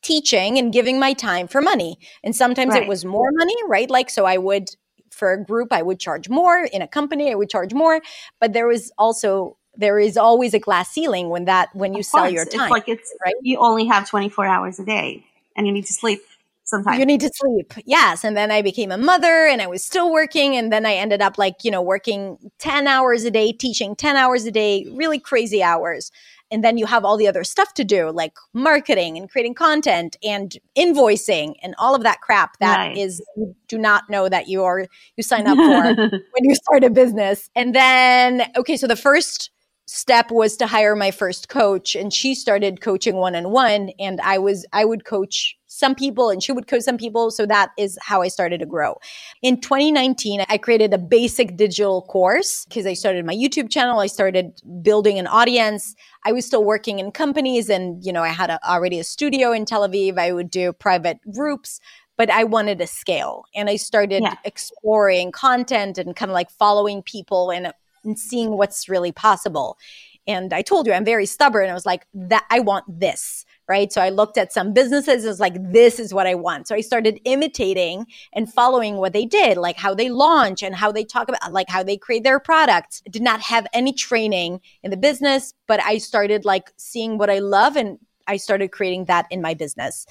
teaching 0.02 0.58
and 0.58 0.72
giving 0.72 1.00
my 1.00 1.14
time 1.14 1.48
for 1.48 1.62
money. 1.62 1.98
And 2.22 2.36
sometimes 2.36 2.74
right. 2.74 2.82
it 2.82 2.88
was 2.88 3.04
more 3.04 3.30
money, 3.32 3.56
right? 3.66 3.90
Like, 3.90 4.10
so 4.10 4.26
I 4.26 4.36
would 4.36 4.68
for 5.14 5.32
a 5.32 5.42
group 5.42 5.72
i 5.72 5.82
would 5.82 5.98
charge 5.98 6.28
more. 6.28 6.64
In 6.72 6.82
a 6.82 6.88
company 6.88 7.30
i 7.30 7.34
would 7.34 7.50
charge 7.50 7.72
more. 7.72 8.00
But 8.40 8.52
there 8.52 8.66
was 8.66 8.92
also 8.98 9.56
there 9.76 9.98
is 9.98 10.16
always 10.16 10.54
a 10.54 10.58
glass 10.58 10.90
ceiling 10.90 11.28
when 11.30 11.46
that 11.46 11.74
when 11.74 11.94
you 11.94 12.00
of 12.00 12.06
sell 12.06 12.22
course. 12.22 12.32
your 12.32 12.44
time 12.44 12.62
it's 12.62 12.70
like 12.70 12.88
it's 12.88 13.14
right? 13.24 13.34
you 13.42 13.58
only 13.58 13.86
have 13.86 14.08
24 14.08 14.46
hours 14.46 14.78
a 14.78 14.84
day 14.84 15.24
and 15.56 15.66
you 15.66 15.72
need 15.72 15.86
to 15.86 15.92
sleep 15.92 16.20
sometimes. 16.64 16.98
You 16.98 17.06
need 17.06 17.20
to 17.20 17.30
sleep. 17.34 17.74
Yes. 17.84 18.24
And 18.24 18.36
then 18.36 18.50
i 18.50 18.62
became 18.62 18.90
a 18.90 18.98
mother 18.98 19.46
and 19.46 19.60
i 19.60 19.66
was 19.66 19.84
still 19.84 20.12
working 20.12 20.56
and 20.56 20.72
then 20.72 20.86
i 20.86 20.94
ended 20.94 21.20
up 21.22 21.38
like 21.38 21.64
you 21.64 21.70
know 21.70 21.82
working 21.82 22.38
10 22.58 22.86
hours 22.86 23.24
a 23.24 23.30
day 23.30 23.52
teaching 23.52 23.94
10 23.96 24.16
hours 24.16 24.44
a 24.46 24.50
day 24.50 24.86
really 24.92 25.18
crazy 25.18 25.62
hours 25.62 26.10
and 26.54 26.62
then 26.62 26.78
you 26.78 26.86
have 26.86 27.04
all 27.04 27.16
the 27.16 27.26
other 27.26 27.42
stuff 27.42 27.74
to 27.74 27.84
do 27.84 28.10
like 28.10 28.32
marketing 28.52 29.18
and 29.18 29.28
creating 29.28 29.54
content 29.54 30.16
and 30.22 30.56
invoicing 30.78 31.54
and 31.62 31.74
all 31.78 31.94
of 31.96 32.04
that 32.04 32.20
crap 32.20 32.56
that 32.60 32.76
right. 32.76 32.96
is 32.96 33.20
you 33.36 33.54
do 33.66 33.76
not 33.76 34.08
know 34.08 34.28
that 34.28 34.46
you 34.48 34.62
are 34.62 34.86
you 35.16 35.22
sign 35.22 35.48
up 35.48 35.56
for 35.56 35.94
when 36.10 36.44
you 36.44 36.54
start 36.54 36.84
a 36.84 36.90
business 36.90 37.50
and 37.56 37.74
then 37.74 38.44
okay 38.56 38.76
so 38.76 38.86
the 38.86 38.96
first 38.96 39.50
step 39.86 40.30
was 40.30 40.56
to 40.56 40.66
hire 40.66 40.96
my 40.96 41.10
first 41.10 41.48
coach 41.48 41.94
and 41.94 42.12
she 42.12 42.34
started 42.34 42.80
coaching 42.80 43.16
one 43.16 43.36
on 43.36 43.50
one 43.50 43.90
and 43.98 44.20
I 44.22 44.38
was 44.38 44.64
I 44.72 44.84
would 44.84 45.04
coach 45.04 45.56
some 45.66 45.94
people 45.94 46.30
and 46.30 46.42
she 46.42 46.52
would 46.52 46.68
coach 46.68 46.82
some 46.82 46.96
people 46.96 47.30
so 47.30 47.44
that 47.46 47.72
is 47.76 47.98
how 48.00 48.22
I 48.22 48.28
started 48.28 48.60
to 48.60 48.66
grow. 48.66 48.96
In 49.42 49.60
2019 49.60 50.44
I 50.48 50.56
created 50.56 50.94
a 50.94 50.98
basic 50.98 51.56
digital 51.56 52.02
course 52.02 52.64
because 52.64 52.86
I 52.86 52.94
started 52.94 53.26
my 53.26 53.34
YouTube 53.34 53.70
channel, 53.70 53.98
I 54.00 54.06
started 54.06 54.58
building 54.80 55.18
an 55.18 55.26
audience. 55.26 55.94
I 56.24 56.32
was 56.32 56.46
still 56.46 56.64
working 56.64 56.98
in 56.98 57.12
companies 57.12 57.68
and 57.68 58.02
you 58.04 58.12
know 58.12 58.22
I 58.22 58.28
had 58.28 58.48
a, 58.48 58.58
already 58.66 58.98
a 58.98 59.04
studio 59.04 59.52
in 59.52 59.66
Tel 59.66 59.86
Aviv. 59.86 60.18
I 60.18 60.32
would 60.32 60.50
do 60.50 60.72
private 60.72 61.18
groups 61.30 61.78
but 62.16 62.30
I 62.30 62.44
wanted 62.44 62.78
to 62.78 62.86
scale 62.86 63.44
and 63.54 63.68
I 63.68 63.76
started 63.76 64.22
yeah. 64.22 64.36
exploring 64.44 65.32
content 65.32 65.98
and 65.98 66.14
kind 66.16 66.30
of 66.30 66.34
like 66.34 66.50
following 66.50 67.02
people 67.02 67.50
and 67.50 67.72
and 68.04 68.18
seeing 68.18 68.56
what's 68.56 68.88
really 68.88 69.12
possible. 69.12 69.78
And 70.26 70.52
I 70.54 70.62
told 70.62 70.86
you 70.86 70.92
I'm 70.92 71.04
very 71.04 71.26
stubborn. 71.26 71.68
I 71.68 71.74
was 71.74 71.84
like, 71.84 72.06
that 72.14 72.46
I 72.50 72.60
want 72.60 72.84
this, 72.88 73.44
right? 73.68 73.92
So 73.92 74.00
I 74.00 74.08
looked 74.08 74.38
at 74.38 74.52
some 74.52 74.72
businesses. 74.72 75.24
It 75.24 75.28
was 75.28 75.40
like, 75.40 75.54
this 75.72 76.00
is 76.00 76.14
what 76.14 76.26
I 76.26 76.34
want. 76.34 76.66
So 76.66 76.74
I 76.74 76.80
started 76.80 77.20
imitating 77.24 78.06
and 78.32 78.50
following 78.50 78.96
what 78.96 79.12
they 79.12 79.26
did, 79.26 79.58
like 79.58 79.76
how 79.76 79.94
they 79.94 80.08
launch 80.08 80.62
and 80.62 80.74
how 80.74 80.90
they 80.90 81.04
talk 81.04 81.28
about, 81.28 81.52
like 81.52 81.68
how 81.68 81.82
they 81.82 81.98
create 81.98 82.24
their 82.24 82.40
products. 82.40 83.02
I 83.06 83.10
did 83.10 83.22
not 83.22 83.40
have 83.42 83.66
any 83.74 83.92
training 83.92 84.60
in 84.82 84.90
the 84.90 84.96
business, 84.96 85.52
but 85.66 85.82
I 85.82 85.98
started 85.98 86.46
like 86.46 86.72
seeing 86.76 87.18
what 87.18 87.28
I 87.28 87.40
love 87.40 87.76
and 87.76 87.98
I 88.26 88.38
started 88.38 88.72
creating 88.72 89.04
that 89.06 89.26
in 89.30 89.42
my 89.42 89.52
business. 89.52 90.06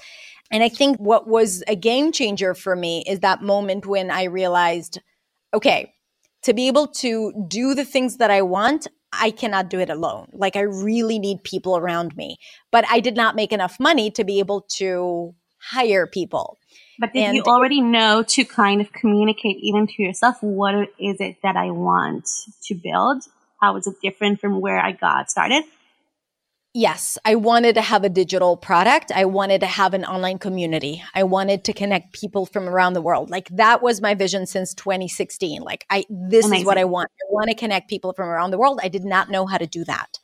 And 0.52 0.62
I 0.62 0.68
think 0.68 0.98
what 0.98 1.26
was 1.26 1.64
a 1.66 1.74
game 1.74 2.12
changer 2.12 2.54
for 2.54 2.76
me 2.76 3.02
is 3.08 3.20
that 3.20 3.42
moment 3.42 3.86
when 3.86 4.10
I 4.12 4.24
realized, 4.24 5.00
okay, 5.52 5.93
to 6.44 6.54
be 6.54 6.68
able 6.68 6.86
to 6.86 7.32
do 7.48 7.74
the 7.74 7.84
things 7.84 8.18
that 8.18 8.30
I 8.30 8.42
want, 8.42 8.86
I 9.12 9.30
cannot 9.30 9.70
do 9.70 9.80
it 9.80 9.90
alone. 9.90 10.28
Like 10.32 10.56
I 10.56 10.60
really 10.60 11.18
need 11.18 11.42
people 11.42 11.76
around 11.76 12.16
me. 12.16 12.36
But 12.70 12.84
I 12.90 13.00
did 13.00 13.16
not 13.16 13.34
make 13.34 13.52
enough 13.52 13.78
money 13.80 14.10
to 14.12 14.24
be 14.24 14.38
able 14.38 14.62
to 14.76 15.34
hire 15.58 16.06
people. 16.06 16.58
But 16.98 17.12
did 17.12 17.22
and 17.22 17.36
you 17.36 17.42
already 17.42 17.80
know 17.80 18.22
to 18.22 18.44
kind 18.44 18.80
of 18.80 18.92
communicate 18.92 19.56
even 19.60 19.86
to 19.86 20.02
yourself 20.02 20.36
what 20.42 20.74
is 20.98 21.20
it 21.20 21.36
that 21.42 21.56
I 21.56 21.70
want 21.70 22.28
to 22.64 22.74
build? 22.74 23.24
How 23.60 23.76
is 23.76 23.86
it 23.86 23.94
different 24.02 24.40
from 24.40 24.60
where 24.60 24.78
I 24.78 24.92
got 24.92 25.30
started? 25.30 25.64
Yes, 26.76 27.16
I 27.24 27.36
wanted 27.36 27.76
to 27.76 27.82
have 27.82 28.02
a 28.02 28.08
digital 28.08 28.56
product. 28.56 29.12
I 29.14 29.26
wanted 29.26 29.60
to 29.60 29.66
have 29.66 29.94
an 29.94 30.04
online 30.04 30.38
community. 30.38 31.04
I 31.14 31.22
wanted 31.22 31.62
to 31.64 31.72
connect 31.72 32.12
people 32.12 32.46
from 32.46 32.68
around 32.68 32.94
the 32.94 33.00
world. 33.00 33.30
Like 33.30 33.48
that 33.50 33.80
was 33.80 34.00
my 34.02 34.14
vision 34.14 34.44
since 34.44 34.74
2016. 34.74 35.62
Like 35.62 35.86
I 35.88 36.04
this 36.10 36.44
Amazing. 36.46 36.62
is 36.62 36.66
what 36.66 36.76
I 36.76 36.84
want. 36.84 37.10
I 37.22 37.32
want 37.32 37.48
to 37.48 37.54
connect 37.54 37.88
people 37.88 38.12
from 38.12 38.28
around 38.28 38.50
the 38.50 38.58
world. 38.58 38.80
I 38.82 38.88
did 38.88 39.04
not 39.04 39.30
know 39.30 39.46
how 39.46 39.56
to 39.56 39.68
do 39.68 39.84
that. 39.84 40.18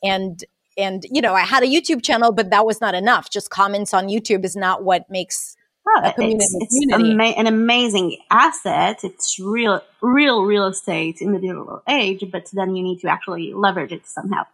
And 0.00 0.44
and 0.78 1.04
you 1.10 1.20
know, 1.20 1.34
I 1.34 1.40
had 1.40 1.64
a 1.64 1.66
YouTube 1.66 2.04
channel, 2.04 2.30
but 2.30 2.50
that 2.50 2.64
was 2.64 2.80
not 2.80 2.94
enough. 2.94 3.28
Just 3.28 3.50
comments 3.50 3.92
on 3.92 4.06
YouTube 4.06 4.44
is 4.44 4.54
not 4.54 4.84
what 4.84 5.10
makes 5.10 5.56
Oh, 5.88 6.02
a 6.04 6.12
community. 6.12 6.44
It's, 6.60 6.76
it's 6.76 6.92
ama- 6.92 7.24
an 7.24 7.48
amazing 7.48 8.18
asset. 8.30 9.02
It's 9.02 9.40
real, 9.40 9.82
real 10.00 10.44
real 10.44 10.66
estate 10.68 11.16
in 11.20 11.32
the 11.32 11.40
digital 11.40 11.82
age, 11.88 12.22
but 12.30 12.48
then 12.52 12.76
you 12.76 12.84
need 12.84 13.00
to 13.00 13.08
actually 13.08 13.52
leverage 13.54 13.90
it 13.90 14.06
somehow. 14.06 14.44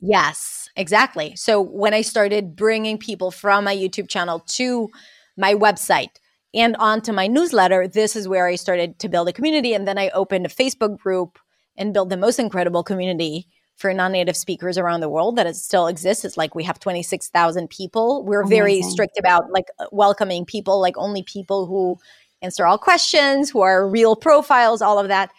Yes, 0.00 0.68
exactly. 0.76 1.34
So 1.36 1.60
when 1.60 1.92
I 1.92 2.02
started 2.02 2.54
bringing 2.54 2.98
people 2.98 3.30
from 3.30 3.64
my 3.64 3.76
YouTube 3.76 4.08
channel 4.08 4.40
to 4.40 4.88
my 5.36 5.54
website 5.54 6.10
and 6.54 6.76
onto 6.76 7.12
my 7.12 7.26
newsletter, 7.26 7.88
this 7.88 8.14
is 8.14 8.28
where 8.28 8.46
I 8.46 8.54
started 8.54 8.98
to 9.00 9.08
build 9.08 9.28
a 9.28 9.32
community. 9.32 9.74
And 9.74 9.88
then 9.88 9.98
I 9.98 10.10
opened 10.10 10.46
a 10.46 10.50
Facebook 10.50 10.98
group 10.98 11.38
and 11.76 11.92
built 11.92 12.10
the 12.10 12.16
most 12.16 12.38
incredible 12.38 12.82
community 12.82 13.48
for 13.76 13.94
non-native 13.94 14.36
speakers 14.36 14.76
around 14.76 15.00
the 15.00 15.08
world 15.08 15.36
that 15.36 15.46
it 15.46 15.54
still 15.54 15.86
exists. 15.86 16.24
It's 16.24 16.36
like 16.36 16.54
we 16.54 16.64
have 16.64 16.80
26,000 16.80 17.70
people. 17.70 18.24
We're 18.24 18.40
Amazing. 18.40 18.56
very 18.56 18.82
strict 18.82 19.18
about 19.18 19.50
like 19.52 19.66
uh, 19.78 19.86
welcoming 19.92 20.44
people, 20.44 20.80
like 20.80 20.96
only 20.96 21.22
people 21.22 21.66
who 21.66 21.96
answer 22.42 22.66
all 22.66 22.78
questions, 22.78 23.50
who 23.50 23.60
are 23.60 23.88
real 23.88 24.16
profiles, 24.16 24.82
all 24.82 24.98
of 24.98 25.08
that 25.08 25.30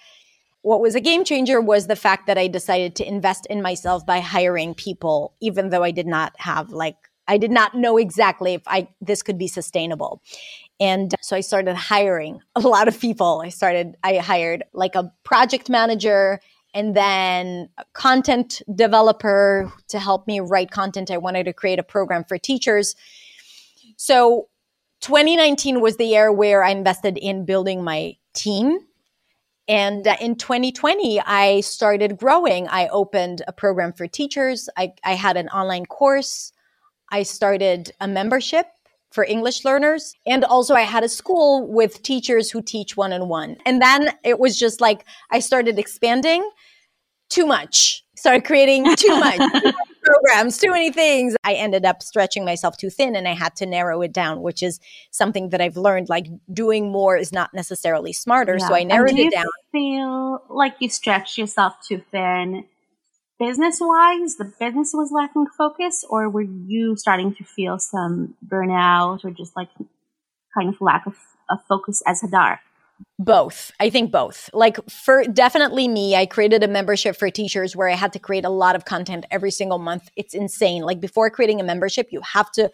what 0.62 0.82
was 0.82 0.96
a 0.96 1.00
game 1.00 1.24
changer 1.24 1.62
was 1.62 1.88
the 1.88 1.96
fact 1.96 2.28
that 2.28 2.38
I 2.38 2.48
decided 2.48 2.96
to 2.98 3.08
invest 3.08 3.46
in 3.48 3.62
myself 3.62 4.06
by 4.06 4.20
hiring 4.20 4.74
people, 4.74 5.34
even 5.40 5.70
though 5.70 5.84
I 5.84 5.92
did 5.92 6.08
not 6.08 6.34
have 6.38 6.72
like 6.72 6.96
I 7.28 7.38
did 7.38 7.52
not 7.52 7.76
know 7.76 7.98
exactly 7.98 8.56
if 8.56 8.64
I 8.68 8.88
this 9.00 9.22
could 9.22 9.38
be 9.38 9.48
sustainable. 9.48 10.22
And 10.80 11.14
so 11.22 11.36
I 11.36 11.42
started 11.42 11.76
hiring 11.76 12.42
a 12.56 12.62
lot 12.62 12.88
of 12.88 13.00
people. 13.00 13.42
I 13.44 13.50
started 13.50 13.96
I 14.04 14.18
hired 14.18 14.64
like 14.74 14.96
a 14.96 15.12
project 15.24 15.70
manager 15.70 16.40
and 16.74 16.96
then 16.96 17.70
a 17.78 17.86
content 17.94 18.62
developer 18.74 19.72
to 19.88 20.00
help 20.00 20.28
me 20.28 20.40
write 20.40 20.72
content. 20.72 21.10
I 21.10 21.18
wanted 21.18 21.46
to 21.46 21.54
create 21.54 21.80
a 21.80 21.84
program 21.84 22.24
for 22.24 22.38
teachers. 22.38 22.96
So 23.96 24.50
2019 25.02 25.82
was 25.82 25.98
the 25.98 26.06
year 26.06 26.32
where 26.32 26.64
I 26.64 26.72
invested 26.72 27.18
in 27.18 27.46
building 27.46 27.84
my 27.84 28.16
team 28.34 28.80
And 29.70 30.08
uh, 30.08 30.16
in 30.20 30.36
2020, 30.36 31.22
I 31.22 31.62
started 31.62 32.18
growing. 32.18 32.68
I 32.68 32.88
opened 32.88 33.44
a 33.48 33.54
program 33.54 33.94
for 33.94 34.08
teachers. 34.08 34.68
I, 34.76 34.94
I 35.04 35.14
had 35.14 35.38
an 35.38 35.48
online 35.50 35.86
course. 35.86 36.52
I 37.12 37.22
started 37.22 37.92
a 38.02 38.08
membership 38.08 38.66
for 39.12 39.24
English 39.24 39.64
learners. 39.64 40.16
And 40.26 40.44
also, 40.44 40.74
I 40.74 40.82
had 40.82 41.04
a 41.04 41.10
school 41.10 41.72
with 41.72 42.02
teachers 42.02 42.50
who 42.50 42.64
teach 42.64 42.98
one 42.98 43.14
on 43.14 43.28
one. 43.30 43.58
And 43.64 43.80
then 43.80 44.10
it 44.24 44.40
was 44.40 44.58
just 44.58 44.82
like 44.82 45.06
I 45.30 45.40
started 45.40 45.78
expanding 45.78 46.50
too 47.30 47.46
much, 47.46 48.04
started 48.16 48.46
creating 48.46 48.96
too 48.96 49.20
much. 49.20 49.40
programs, 50.10 50.58
too 50.58 50.72
many 50.72 50.92
things. 50.92 51.36
I 51.44 51.54
ended 51.54 51.86
up 51.86 52.02
stretching 52.02 52.46
myself 52.46 52.78
too 52.78 52.90
thin 52.90 53.16
and 53.16 53.28
I 53.28 53.34
had 53.34 53.56
to 53.58 53.66
narrow 53.66 54.02
it 54.02 54.14
down, 54.14 54.42
which 54.42 54.64
is 54.64 54.80
something 55.12 55.50
that 55.50 55.62
I've 55.62 55.78
learned 55.78 56.10
like 56.10 56.28
doing 56.52 56.92
more 56.92 57.16
is 57.18 57.32
not 57.32 57.54
necessarily 57.54 58.14
smarter. 58.14 58.58
Yeah. 58.60 58.68
So 58.68 58.76
I 58.76 58.84
narrowed 58.84 59.18
it 59.18 59.32
down. 59.32 59.46
feel 59.72 60.44
like 60.50 60.76
you 60.80 60.90
stretched 60.90 61.38
yourself 61.38 61.76
too 61.88 62.02
thin 62.12 62.66
business 63.40 63.78
wise? 63.80 64.36
The 64.36 64.52
business 64.60 64.92
was 64.94 65.12
lacking 65.12 65.48
focus, 65.58 66.04
or 66.08 66.30
were 66.30 66.44
you 66.44 66.96
starting 66.98 67.34
to 67.36 67.44
feel 67.44 67.80
some 67.80 68.36
burnout 68.46 69.24
or 69.24 69.32
just 69.32 69.56
like 69.56 69.70
kind 70.54 70.70
of 70.70 70.80
lack 70.82 71.06
of, 71.08 71.16
of 71.50 71.60
focus 71.68 72.04
as 72.06 72.22
Hadar? 72.22 72.60
Both. 73.18 73.72
I 73.80 73.90
think 73.90 74.12
both. 74.12 74.50
Like 74.54 74.78
for 74.90 75.24
definitely 75.26 75.88
me 75.88 76.16
i 76.16 76.26
created 76.26 76.64
a 76.64 76.68
membership 76.68 77.16
for 77.18 77.30
teachers 77.30 77.76
where 77.76 77.90
i 77.90 77.96
had 77.96 78.14
to 78.14 78.20
create 78.20 78.46
a 78.46 78.50
lot 78.50 78.76
of 78.76 78.86
content 78.86 79.26
every 79.30 79.52
single 79.52 79.78
month. 79.78 80.10
It's 80.16 80.34
insane. 80.34 80.84
Like 80.84 81.00
before 81.00 81.30
creating 81.30 81.60
a 81.60 81.64
membership 81.64 82.08
you 82.12 82.22
have 82.22 82.52
to 82.54 82.72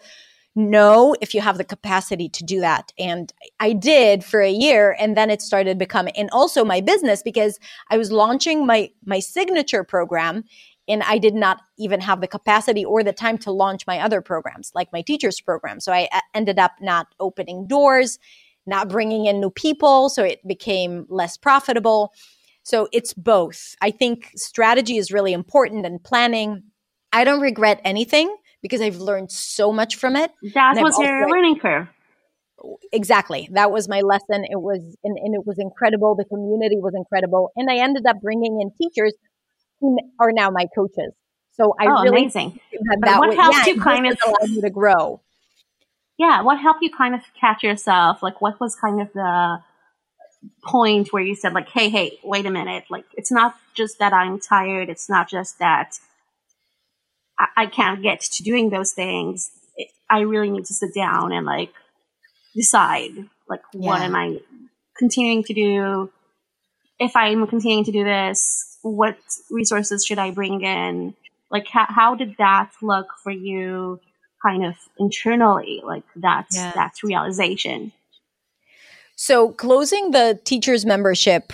know 0.54 1.14
if 1.20 1.34
you 1.34 1.40
have 1.42 1.58
the 1.58 1.64
capacity 1.64 2.28
to 2.30 2.44
do 2.44 2.60
that. 2.60 2.92
And 2.98 3.32
i 3.60 3.72
did 3.72 4.24
for 4.24 4.40
a 4.40 4.50
year 4.50 4.96
and 4.98 5.16
then 5.16 5.30
it 5.30 5.42
started 5.42 5.78
becoming 5.78 6.14
and 6.16 6.30
also 6.30 6.64
my 6.64 6.80
business 6.80 7.22
because 7.22 7.58
i 7.90 7.98
was 7.98 8.12
launching 8.12 8.66
my 8.66 8.90
my 9.04 9.18
signature 9.18 9.84
program 9.84 10.44
and 10.88 11.02
i 11.02 11.18
did 11.18 11.34
not 11.34 11.60
even 11.76 12.00
have 12.00 12.20
the 12.20 12.26
capacity 12.26 12.84
or 12.84 13.02
the 13.02 13.12
time 13.12 13.36
to 13.38 13.50
launch 13.50 13.86
my 13.86 13.98
other 14.00 14.20
programs 14.20 14.72
like 14.74 14.92
my 14.92 15.02
teachers 15.02 15.40
program. 15.40 15.80
So 15.80 15.92
i 15.92 16.08
uh, 16.12 16.20
ended 16.34 16.58
up 16.58 16.72
not 16.80 17.08
opening 17.20 17.66
doors 17.66 18.18
not 18.66 18.88
bringing 18.88 19.26
in 19.26 19.40
new 19.40 19.50
people. 19.50 20.08
So 20.08 20.24
it 20.24 20.46
became 20.46 21.06
less 21.08 21.36
profitable. 21.36 22.12
So 22.62 22.88
it's 22.92 23.14
both. 23.14 23.76
I 23.80 23.90
think 23.90 24.32
strategy 24.34 24.96
is 24.96 25.12
really 25.12 25.32
important 25.32 25.86
and 25.86 26.02
planning. 26.02 26.64
I 27.12 27.24
don't 27.24 27.40
regret 27.40 27.80
anything 27.84 28.34
because 28.60 28.80
I've 28.80 28.96
learned 28.96 29.30
so 29.30 29.72
much 29.72 29.96
from 29.96 30.16
it. 30.16 30.32
That 30.54 30.76
was 30.82 30.98
your 30.98 31.28
learning 31.28 31.60
curve. 31.60 31.86
Exactly. 32.92 33.48
That 33.52 33.70
was 33.70 33.88
my 33.88 34.00
lesson. 34.00 34.44
It 34.44 34.60
was, 34.60 34.80
and, 35.04 35.16
and 35.16 35.34
it 35.34 35.46
was 35.46 35.58
incredible. 35.58 36.16
The 36.16 36.24
community 36.24 36.76
was 36.76 36.94
incredible. 36.96 37.52
And 37.54 37.70
I 37.70 37.76
ended 37.76 38.04
up 38.06 38.20
bringing 38.20 38.60
in 38.60 38.70
teachers 38.76 39.14
who 39.80 39.98
are 40.18 40.32
now 40.32 40.50
my 40.50 40.66
coaches. 40.74 41.12
So 41.52 41.74
I 41.78 41.86
oh, 41.86 42.02
really 42.02 42.22
amazing. 42.22 42.58
That, 42.72 42.98
that 43.02 43.18
what 43.20 43.34
helped 43.34 43.58
yeah, 43.58 43.74
you 43.74 43.80
kind 43.80 44.06
of 44.06 44.18
allowed 44.26 44.48
you 44.48 44.60
to 44.62 44.70
grow 44.70 45.22
yeah, 46.18 46.42
what 46.42 46.60
helped 46.60 46.82
you 46.82 46.90
kind 46.90 47.14
of 47.14 47.20
catch 47.38 47.62
yourself? 47.62 48.22
Like, 48.22 48.40
what 48.40 48.58
was 48.60 48.74
kind 48.76 49.00
of 49.00 49.12
the 49.12 49.58
point 50.64 51.12
where 51.12 51.22
you 51.22 51.34
said, 51.34 51.52
like, 51.52 51.68
hey, 51.68 51.88
hey, 51.88 52.18
wait 52.24 52.46
a 52.46 52.50
minute. 52.50 52.84
Like, 52.90 53.04
it's 53.14 53.32
not 53.32 53.56
just 53.74 53.98
that 53.98 54.12
I'm 54.12 54.40
tired. 54.40 54.88
It's 54.88 55.08
not 55.10 55.28
just 55.28 55.58
that 55.58 55.98
I, 57.38 57.46
I 57.56 57.66
can't 57.66 58.02
get 58.02 58.20
to 58.20 58.42
doing 58.42 58.70
those 58.70 58.92
things. 58.92 59.50
It, 59.76 59.88
I 60.08 60.20
really 60.20 60.50
need 60.50 60.64
to 60.66 60.74
sit 60.74 60.94
down 60.94 61.32
and 61.32 61.44
like 61.44 61.72
decide, 62.54 63.12
like, 63.48 63.62
yeah. 63.74 63.86
what 63.86 64.00
am 64.00 64.14
I 64.14 64.38
continuing 64.96 65.44
to 65.44 65.54
do? 65.54 66.10
If 66.98 67.14
I'm 67.14 67.46
continuing 67.46 67.84
to 67.84 67.92
do 67.92 68.04
this, 68.04 68.78
what 68.82 69.18
resources 69.50 70.06
should 70.06 70.18
I 70.18 70.30
bring 70.30 70.62
in? 70.62 71.14
Like, 71.50 71.66
how, 71.68 71.86
how 71.88 72.14
did 72.14 72.36
that 72.38 72.70
look 72.80 73.08
for 73.22 73.30
you? 73.30 74.00
Kind 74.46 74.64
of 74.64 74.76
internally 74.98 75.82
like 75.84 76.04
that's 76.16 76.56
yeah. 76.56 76.72
that's 76.74 77.02
realization 77.02 77.92
so 79.16 79.50
closing 79.50 80.10
the 80.10 80.38
teachers 80.44 80.84
membership 80.86 81.52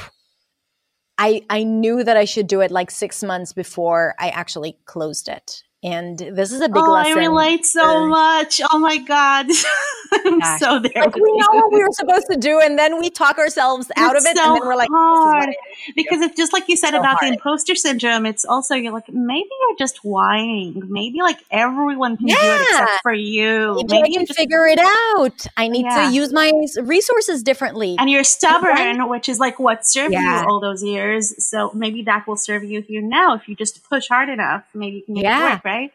i 1.19 1.43
i 1.49 1.63
knew 1.63 2.03
that 2.05 2.17
i 2.17 2.25
should 2.25 2.47
do 2.47 2.61
it 2.61 2.71
like 2.71 2.91
6 2.91 3.23
months 3.23 3.53
before 3.53 4.15
i 4.19 4.29
actually 4.29 4.77
closed 4.85 5.29
it 5.29 5.63
and 5.83 6.19
this 6.19 6.53
is 6.53 6.61
a 6.61 6.69
big 6.69 6.77
oh, 6.77 6.93
lesson. 6.93 7.19
I 7.19 7.27
relate 7.27 7.67
so 7.67 8.07
much. 8.07 8.61
Oh 8.71 8.79
my 8.79 8.99
God. 8.99 9.47
Gosh. 10.41 10.61
so 10.61 10.79
there. 10.79 11.05
Like 11.05 11.15
we 11.15 11.37
know 11.37 11.49
what 11.53 11.73
we 11.73 11.83
were 11.83 11.93
supposed 11.93 12.27
to 12.31 12.37
do, 12.37 12.61
and 12.61 12.79
then 12.79 12.99
we 12.99 13.11
talk 13.11 13.39
ourselves 13.39 13.91
out 13.97 14.17
of 14.17 14.25
it, 14.25 14.37
so 14.37 14.45
and 14.45 14.57
then 14.57 14.67
we're 14.67 14.77
like, 14.77 14.91
hard. 14.93 15.55
because 15.97 16.21
it's 16.21 16.37
just 16.37 16.53
like 16.53 16.69
you 16.69 16.77
said 16.77 16.91
so 16.91 16.99
about 16.99 17.19
hard. 17.19 17.31
the 17.31 17.35
imposter 17.35 17.75
syndrome. 17.75 18.27
It's 18.27 18.45
also 18.45 18.75
you're 18.75 18.93
like, 18.93 19.09
maybe 19.09 19.49
you're 19.61 19.77
just 19.79 20.05
whining. 20.05 20.83
Maybe 20.89 21.21
like 21.21 21.39
everyone 21.51 22.17
can 22.17 22.29
yeah. 22.29 22.37
do 22.37 22.47
it 22.47 22.61
except 22.63 23.03
for 23.03 23.13
you. 23.13 23.75
Maybe, 23.77 23.89
maybe 23.89 24.09
I 24.09 24.19
can 24.19 24.27
just, 24.27 24.39
figure 24.39 24.67
it 24.67 24.79
out. 24.79 25.47
I 25.57 25.69
need 25.69 25.87
yeah. 25.87 26.09
to 26.09 26.15
use 26.15 26.33
my 26.33 26.53
resources 26.83 27.43
differently. 27.43 27.97
And 27.99 28.11
you're 28.11 28.25
stubborn, 28.25 29.09
which 29.09 29.29
is 29.29 29.39
like 29.39 29.59
what 29.59 29.87
served 29.87 30.13
yeah. 30.13 30.43
you 30.43 30.49
all 30.49 30.61
those 30.61 30.83
years. 30.83 31.45
So 31.45 31.71
maybe 31.75 32.03
that 32.03 32.27
will 32.27 32.37
serve 32.37 32.65
you 32.65 32.83
here 32.83 33.03
now 33.03 33.35
if 33.35 33.49
you 33.49 33.57
just 33.57 33.83
push 33.89 34.09
hard 34.09 34.29
enough. 34.29 34.65
Maybe 34.75 34.97
you 34.97 35.03
can 35.03 35.15
make 35.15 35.25
it 35.25 35.29
work, 35.29 35.65
right? 35.65 35.93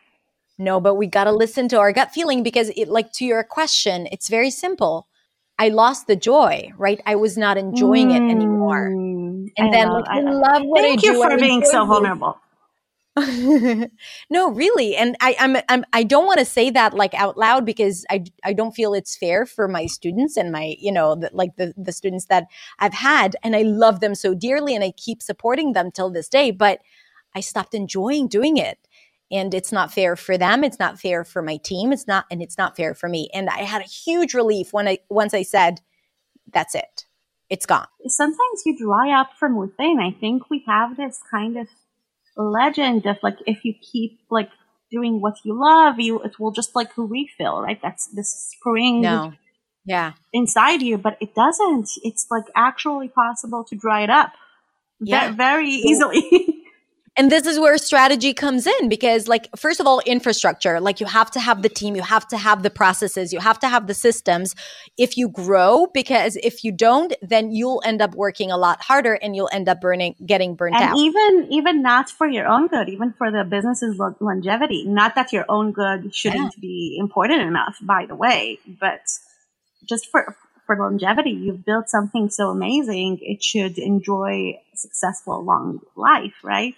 No, 0.58 0.80
but 0.80 0.95
we 0.95 1.08
got 1.08 1.26
to 1.26 1.32
listen 1.32 1.68
to 1.70 1.78
our 1.78 1.91
gut 1.91 2.12
feeling 2.12 2.41
because 2.41 2.70
it 2.76 2.88
like 2.88 3.12
to 3.14 3.26
your 3.26 3.43
question, 3.43 4.08
it's 4.12 4.28
very 4.28 4.49
simple. 4.49 5.08
I 5.60 5.70
lost 5.70 6.08
the 6.08 6.16
joy, 6.16 6.72
right? 6.78 7.01
I 7.05 7.16
was 7.16 7.38
not 7.38 7.58
enjoying 7.58 8.10
mm, 8.10 8.16
it 8.16 8.32
anymore. 8.32 8.89
Mm, 8.89 9.51
and 9.58 9.68
I 9.68 9.72
then 9.72 9.89
love, 9.89 10.01
like, 10.01 10.10
I, 10.10 10.22
love 10.22 10.64
what 10.64 10.82
Thank 10.82 10.99
I 10.99 11.01
do. 11.01 11.08
Thank 11.08 11.24
you 11.24 11.30
for 11.30 11.38
being 11.38 11.66
so 11.66 11.86
vulnerable. 11.86 12.39
no, 14.30 14.51
really. 14.51 14.95
And 14.95 15.16
I, 15.20 15.36
I'm, 15.39 15.58
I'm 15.70 15.84
I 15.91 16.03
don't 16.03 16.28
want 16.28 16.38
to 16.38 16.45
say 16.45 16.70
that 16.70 16.93
like 16.93 17.16
out 17.16 17.36
loud 17.36 17.66
because 17.66 18.05
I, 18.12 18.26
I 18.43 18.53
don't 18.53 18.76
feel 18.76 18.93
it's 18.93 19.18
fair 19.18 19.47
for 19.47 19.68
my 19.68 19.88
students 19.88 20.38
and 20.38 20.51
my, 20.51 20.76
you 20.80 20.91
know, 20.91 21.16
the, 21.16 21.32
like 21.34 21.55
the, 21.55 21.74
the 21.76 21.91
students 21.91 22.26
that 22.26 22.45
I've 22.78 22.93
had. 22.93 23.36
And 23.43 23.55
I 23.55 23.64
love 23.64 24.01
them 24.01 24.14
so 24.14 24.36
dearly 24.36 24.76
and 24.76 24.84
I 24.84 24.91
keep 24.91 25.24
supporting 25.24 25.74
them 25.74 25.89
till 25.89 26.12
this 26.12 26.30
day. 26.30 26.51
But 26.51 26.80
I 27.34 27.39
stopped 27.39 27.74
enjoying 27.74 28.28
doing 28.28 28.58
it 28.58 28.78
and 29.32 29.54
it's 29.54 29.72
not 29.72 29.94
fair 29.94 30.16
for 30.16 30.38
them 30.38 30.64
it's 30.64 30.80
not 30.80 31.00
fair 31.00 31.24
for 31.24 31.42
my 31.42 31.58
team 31.58 31.92
it's 31.92 32.08
not 32.08 32.26
and 32.32 32.42
it's 32.42 32.58
not 32.58 32.76
fair 32.76 32.94
for 32.94 33.10
me. 33.10 33.30
And 33.34 33.50
i 33.50 33.60
had 33.60 33.82
a 33.82 33.86
huge 33.86 34.34
relief 34.34 34.74
when 34.74 34.88
i 34.88 35.00
once 35.10 35.34
i 35.34 35.44
said 35.44 35.82
that's 36.54 36.76
it. 36.76 37.06
It's 37.50 37.66
gone. 37.66 37.88
Sometimes 38.08 38.64
you 38.66 38.78
dry 38.78 39.20
up 39.20 39.30
from 39.40 39.56
within. 39.56 40.00
I 40.02 40.12
think 40.12 40.50
we 40.50 40.64
have 40.68 40.98
this 40.98 41.20
kind 41.32 41.58
of 41.58 41.68
legend 42.36 43.06
of 43.06 43.18
like 43.24 43.38
if 43.46 43.64
you 43.64 43.74
keep 43.74 44.20
like 44.30 44.50
doing 44.92 45.20
what 45.20 45.34
you 45.44 45.60
love 45.60 46.00
you 46.00 46.22
it 46.22 46.40
will 46.40 46.52
just 46.52 46.76
like 46.76 46.92
refill 46.96 47.62
right? 47.62 47.80
That's 47.82 48.08
this 48.08 48.30
spring 48.30 49.02
no. 49.02 49.34
yeah. 49.86 50.14
inside 50.34 50.82
you 50.82 50.98
but 50.98 51.18
it 51.20 51.34
doesn't. 51.34 51.90
It's 52.04 52.28
like 52.30 52.46
actually 52.56 53.10
possible 53.10 53.64
to 53.66 53.76
dry 53.76 54.04
it 54.04 54.10
up 54.10 54.34
yeah. 55.00 55.32
very 55.32 55.70
easily 55.70 56.57
And 57.18 57.32
this 57.32 57.47
is 57.47 57.59
where 57.59 57.80
strategy 57.80 58.32
comes 58.36 58.68
in 58.68 58.89
because, 58.89 59.28
like, 59.28 59.49
first 59.57 59.80
of 59.80 59.88
all, 59.88 60.01
infrastructure, 60.01 60.80
like, 60.80 60.99
you 60.99 61.07
have 61.07 61.32
to 61.32 61.39
have 61.39 61.63
the 61.63 61.70
team, 61.70 61.95
you 61.95 62.03
have 62.03 62.28
to 62.28 62.38
have 62.38 62.61
the 62.61 62.70
processes, 62.70 63.34
you 63.34 63.39
have 63.39 63.57
to 63.61 63.68
have 63.68 63.88
the 63.88 63.95
systems 63.95 64.53
if 64.99 65.18
you 65.18 65.28
grow, 65.28 65.88
because 65.95 66.36
if 66.43 66.63
you 66.63 66.72
don't, 66.72 67.15
then 67.24 67.51
you'll 67.51 67.82
end 67.84 68.03
up 68.03 68.13
working 68.13 68.51
a 68.51 68.57
lot 68.57 68.84
harder 68.84 69.13
and 69.13 69.36
you'll 69.36 69.49
end 69.51 69.68
up 69.68 69.82
burning, 69.82 70.13
getting 70.24 70.53
burnt 70.53 70.76
and 70.76 70.84
out. 70.84 70.97
even, 70.97 71.47
even 71.49 71.82
not 71.82 72.07
for 72.07 72.28
your 72.28 72.47
own 72.47 72.68
good, 72.68 72.88
even 72.88 73.11
for 73.13 73.32
the 73.32 73.43
business's 73.43 73.97
longevity. 74.20 74.86
Not 74.86 75.15
that 75.15 75.34
your 75.34 75.45
own 75.49 75.72
good 75.72 76.13
shouldn't 76.13 76.53
yeah. 76.55 76.61
be 76.61 76.97
important 76.99 77.41
enough, 77.41 77.78
by 77.82 78.05
the 78.05 78.15
way, 78.15 78.59
but 78.80 79.01
just 79.89 80.05
for, 80.11 80.38
for 80.68 80.78
longevity, 80.78 81.32
you've 81.32 81.65
built 81.65 81.89
something 81.89 82.30
so 82.30 82.49
amazing, 82.51 83.18
it 83.22 83.43
should 83.43 83.80
enjoy 83.80 84.59
a 84.72 84.78
successful 84.78 85.43
long 85.43 85.80
life, 85.95 86.36
right? 86.43 86.76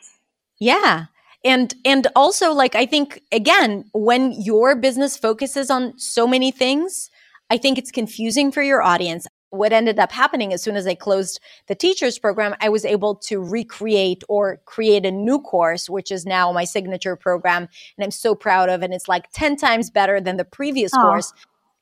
Yeah. 0.59 1.05
And 1.43 1.73
and 1.85 2.07
also 2.15 2.51
like 2.51 2.75
I 2.75 2.85
think 2.85 3.21
again 3.31 3.85
when 3.93 4.33
your 4.33 4.75
business 4.75 5.17
focuses 5.17 5.69
on 5.69 5.97
so 5.97 6.27
many 6.27 6.51
things, 6.51 7.09
I 7.49 7.57
think 7.57 7.77
it's 7.77 7.91
confusing 7.91 8.51
for 8.51 8.61
your 8.61 8.81
audience. 8.81 9.25
What 9.51 9.73
ended 9.73 9.97
up 9.97 10.11
happening 10.11 10.53
as 10.53 10.61
soon 10.61 10.75
as 10.75 10.85
I 10.85 10.93
closed 10.93 11.39
the 11.67 11.73
teachers 11.73 12.19
program, 12.19 12.55
I 12.59 12.69
was 12.69 12.85
able 12.85 13.15
to 13.15 13.39
recreate 13.39 14.23
or 14.29 14.57
create 14.65 15.05
a 15.05 15.11
new 15.11 15.39
course, 15.39 15.89
which 15.89 16.11
is 16.11 16.25
now 16.25 16.51
my 16.51 16.65
signature 16.65 17.15
program. 17.15 17.63
And 17.97 18.03
I'm 18.03 18.11
so 18.11 18.35
proud 18.35 18.69
of. 18.69 18.83
And 18.83 18.93
it's 18.93 19.07
like 19.07 19.31
10 19.31 19.55
times 19.55 19.89
better 19.89 20.21
than 20.21 20.37
the 20.37 20.45
previous 20.45 20.91
Aww. 20.91 21.01
course. 21.01 21.33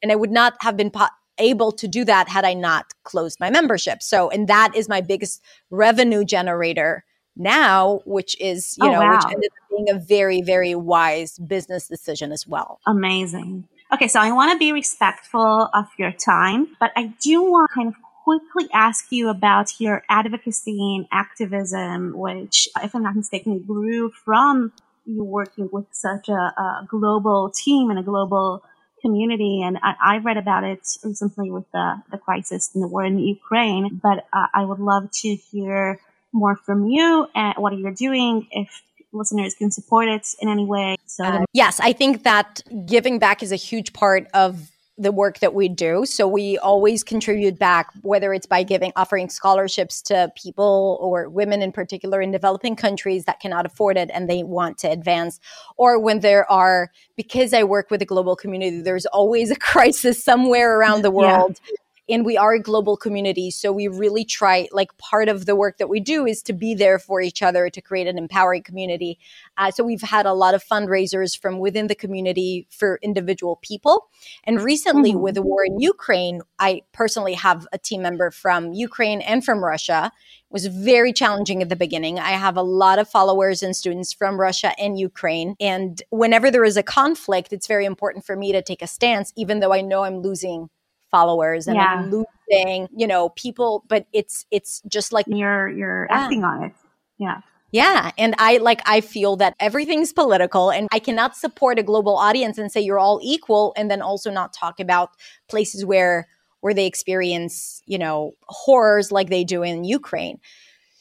And 0.01 0.13
I 0.13 0.15
would 0.15 0.31
not 0.31 0.53
have 0.61 0.77
been 0.77 0.91
po- 0.91 1.07
able 1.39 1.73
to 1.73 1.89
do 1.89 2.05
that 2.05 2.29
had 2.29 2.45
I 2.45 2.53
not 2.53 2.85
closed 3.03 3.37
my 3.41 3.49
membership. 3.49 4.01
So, 4.01 4.29
and 4.29 4.47
that 4.47 4.73
is 4.73 4.87
my 4.87 5.01
biggest 5.01 5.41
revenue 5.69 6.23
generator 6.23 7.03
now, 7.37 8.01
which 8.05 8.39
is, 8.39 8.77
you 8.81 8.87
oh, 8.87 8.91
know, 8.91 8.99
wow. 8.99 9.15
which 9.15 9.33
ended 9.33 9.49
up 9.51 9.69
being 9.69 9.89
a 9.89 9.99
very, 9.99 10.41
very 10.41 10.75
wise 10.75 11.37
business 11.39 11.87
decision 11.87 12.31
as 12.31 12.47
well. 12.47 12.79
Amazing. 12.85 13.67
Okay, 13.93 14.07
so 14.07 14.19
I 14.19 14.31
want 14.31 14.51
to 14.51 14.57
be 14.57 14.73
respectful 14.73 15.69
of 15.73 15.85
your 15.97 16.11
time, 16.11 16.75
but 16.79 16.91
I 16.95 17.13
do 17.21 17.41
want 17.41 17.69
to 17.69 17.73
kind 17.73 17.87
of 17.87 17.95
quickly 18.23 18.67
ask 18.73 19.11
you 19.11 19.29
about 19.29 19.79
your 19.79 20.03
advocacy 20.09 20.77
and 20.97 21.07
activism, 21.11 22.17
which, 22.17 22.67
if 22.83 22.93
I'm 22.93 23.03
not 23.03 23.15
mistaken, 23.15 23.59
grew 23.59 24.11
from 24.11 24.73
you 25.05 25.23
working 25.23 25.69
with 25.71 25.85
such 25.91 26.27
a, 26.27 26.33
a 26.33 26.87
global 26.89 27.49
team 27.49 27.89
and 27.89 27.97
a 27.97 28.03
global 28.03 28.61
community. 29.01 29.61
And 29.63 29.77
I, 29.81 29.93
I, 30.01 30.17
read 30.17 30.35
about 30.35 30.65
it 30.65 30.85
recently 31.03 31.49
with 31.49 31.63
the, 31.71 32.01
the 32.11 32.17
crisis 32.17 32.71
and 32.73 32.83
the 32.83 32.87
war 32.87 33.05
in 33.05 33.19
Ukraine, 33.19 34.01
but 34.03 34.27
uh, 34.33 34.47
I 34.53 34.65
would 34.65 34.79
love 34.79 35.09
to 35.21 35.35
hear 35.35 36.01
more 36.33 36.55
from 36.55 36.85
you 36.85 37.27
and 37.35 37.55
what 37.57 37.77
you're 37.77 37.91
doing 37.91 38.47
if 38.51 38.83
listeners 39.13 39.55
can 39.55 39.71
support 39.71 40.07
it 40.07 40.27
in 40.39 40.49
any 40.49 40.65
way. 40.65 40.97
So 41.05 41.23
um, 41.23 41.45
yes, 41.53 41.79
I 41.79 41.93
think 41.93 42.23
that 42.23 42.61
giving 42.85 43.19
back 43.19 43.41
is 43.41 43.51
a 43.51 43.55
huge 43.55 43.93
part 43.93 44.27
of 44.33 44.71
the 44.99 45.11
work 45.11 45.39
that 45.39 45.53
we 45.53 45.69
do. 45.69 46.05
So 46.05 46.27
we 46.27 46.57
always 46.57 47.03
contribute 47.03 47.59
back, 47.59 47.91
whether 48.01 48.33
it's 48.33 48.47
by 48.47 48.63
giving, 48.63 48.91
offering 48.95 49.29
scholarships 49.29 50.01
to 50.03 50.31
people 50.35 50.97
or 50.99 51.29
women 51.29 51.61
in 51.61 51.71
particular 51.71 52.19
in 52.19 52.31
developing 52.31 52.75
countries 52.75 53.25
that 53.25 53.39
cannot 53.39 53.67
afford 53.67 53.95
it 53.95 54.09
and 54.11 54.27
they 54.27 54.41
want 54.43 54.79
to 54.79 54.89
advance, 54.89 55.39
or 55.77 55.99
when 55.99 56.21
there 56.21 56.49
are, 56.51 56.91
because 57.15 57.53
I 57.53 57.63
work 57.63 57.91
with 57.91 58.01
a 58.01 58.05
global 58.05 58.35
community, 58.35 58.81
there's 58.81 59.05
always 59.05 59.51
a 59.51 59.55
crisis 59.59 60.23
somewhere 60.23 60.79
around 60.79 61.03
the 61.03 61.11
world. 61.11 61.59
Yeah 61.69 61.75
and 62.09 62.25
we 62.25 62.37
are 62.37 62.53
a 62.53 62.59
global 62.59 62.97
community 62.97 63.51
so 63.51 63.71
we 63.71 63.87
really 63.87 64.23
try 64.23 64.67
like 64.71 64.95
part 64.97 65.29
of 65.29 65.45
the 65.45 65.55
work 65.55 65.77
that 65.77 65.89
we 65.89 65.99
do 65.99 66.25
is 66.25 66.41
to 66.41 66.53
be 66.53 66.73
there 66.73 66.99
for 66.99 67.21
each 67.21 67.41
other 67.41 67.69
to 67.69 67.81
create 67.81 68.07
an 68.07 68.17
empowering 68.17 68.63
community 68.63 69.19
uh, 69.57 69.71
so 69.71 69.83
we've 69.83 70.01
had 70.01 70.25
a 70.25 70.33
lot 70.33 70.53
of 70.53 70.63
fundraisers 70.63 71.39
from 71.39 71.59
within 71.59 71.87
the 71.87 71.95
community 71.95 72.67
for 72.69 72.99
individual 73.01 73.57
people 73.61 74.07
and 74.43 74.61
recently 74.61 75.11
mm-hmm. 75.11 75.21
with 75.21 75.35
the 75.35 75.41
war 75.41 75.65
in 75.65 75.79
ukraine 75.79 76.41
i 76.59 76.81
personally 76.91 77.33
have 77.33 77.67
a 77.71 77.77
team 77.77 78.01
member 78.01 78.31
from 78.31 78.73
ukraine 78.73 79.21
and 79.21 79.43
from 79.43 79.63
russia 79.63 80.11
it 80.49 80.53
was 80.53 80.67
very 80.67 81.11
challenging 81.11 81.61
at 81.61 81.67
the 81.67 81.75
beginning. 81.75 82.19
I 82.19 82.31
have 82.31 82.55
a 82.55 82.61
lot 82.61 82.99
of 82.99 83.09
followers 83.09 83.61
and 83.61 83.75
students 83.75 84.13
from 84.13 84.39
Russia 84.39 84.71
and 84.79 84.97
Ukraine. 84.97 85.55
And 85.59 86.01
whenever 86.09 86.49
there 86.49 86.63
is 86.63 86.77
a 86.77 86.83
conflict, 86.83 87.51
it's 87.51 87.67
very 87.67 87.83
important 87.83 88.25
for 88.25 88.37
me 88.37 88.53
to 88.53 88.61
take 88.61 88.81
a 88.81 88.87
stance, 88.87 89.33
even 89.35 89.59
though 89.59 89.73
I 89.73 89.81
know 89.81 90.05
I'm 90.05 90.19
losing 90.19 90.69
followers 91.11 91.67
and 91.67 91.75
yeah. 91.75 91.95
I'm 91.95 92.11
losing, 92.11 92.87
you 92.95 93.07
know, 93.07 93.29
people, 93.29 93.83
but 93.87 94.07
it's 94.13 94.45
it's 94.51 94.81
just 94.87 95.13
like 95.13 95.25
you're 95.27 95.69
you're 95.69 96.07
yeah. 96.09 96.17
acting 96.17 96.43
on 96.43 96.63
it. 96.63 96.73
Yeah. 97.17 97.41
Yeah. 97.71 98.11
And 98.17 98.33
I 98.37 98.57
like, 98.57 98.81
I 98.85 99.01
feel 99.01 99.35
that 99.37 99.53
everything's 99.59 100.13
political 100.13 100.71
and 100.71 100.87
I 100.91 100.99
cannot 100.99 101.35
support 101.35 101.77
a 101.77 101.83
global 101.83 102.15
audience 102.15 102.57
and 102.57 102.71
say 102.71 102.79
you're 102.79 102.99
all 102.99 103.19
equal 103.21 103.73
and 103.75 103.91
then 103.91 104.01
also 104.01 104.31
not 104.31 104.53
talk 104.53 104.79
about 104.79 105.11
places 105.49 105.83
where, 105.83 106.29
where 106.61 106.73
they 106.73 106.85
experience, 106.85 107.81
you 107.85 107.97
know, 107.97 108.31
horrors 108.43 109.11
like 109.11 109.29
they 109.29 109.43
do 109.43 109.63
in 109.63 109.83
Ukraine. 109.83 110.39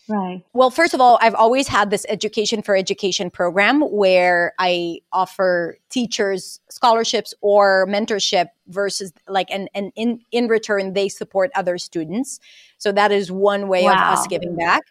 Right. 0.09 0.42
Well, 0.52 0.70
first 0.70 0.94
of 0.94 1.00
all, 1.00 1.18
I've 1.20 1.34
always 1.34 1.66
had 1.66 1.90
this 1.90 2.07
education 2.09 2.62
for 2.62 2.76
education 2.76 3.30
program 3.30 3.80
where 3.80 4.54
I 4.59 5.00
offer 5.12 5.78
teachers 5.90 6.61
scholarships 6.70 7.34
or 7.40 7.86
mentorship 7.88 8.48
versus 8.68 9.12
like 9.28 9.48
and 9.50 9.68
and 9.74 9.92
in 9.96 10.20
in 10.30 10.46
return 10.46 10.92
they 10.92 11.09
support 11.09 11.50
other 11.54 11.76
students. 11.78 12.38
So 12.78 12.92
that 12.92 13.11
is 13.11 13.32
one 13.32 13.68
way 13.68 13.84
wow. 13.84 13.92
of 13.92 14.18
us 14.18 14.26
giving 14.28 14.54
back. 14.54 14.82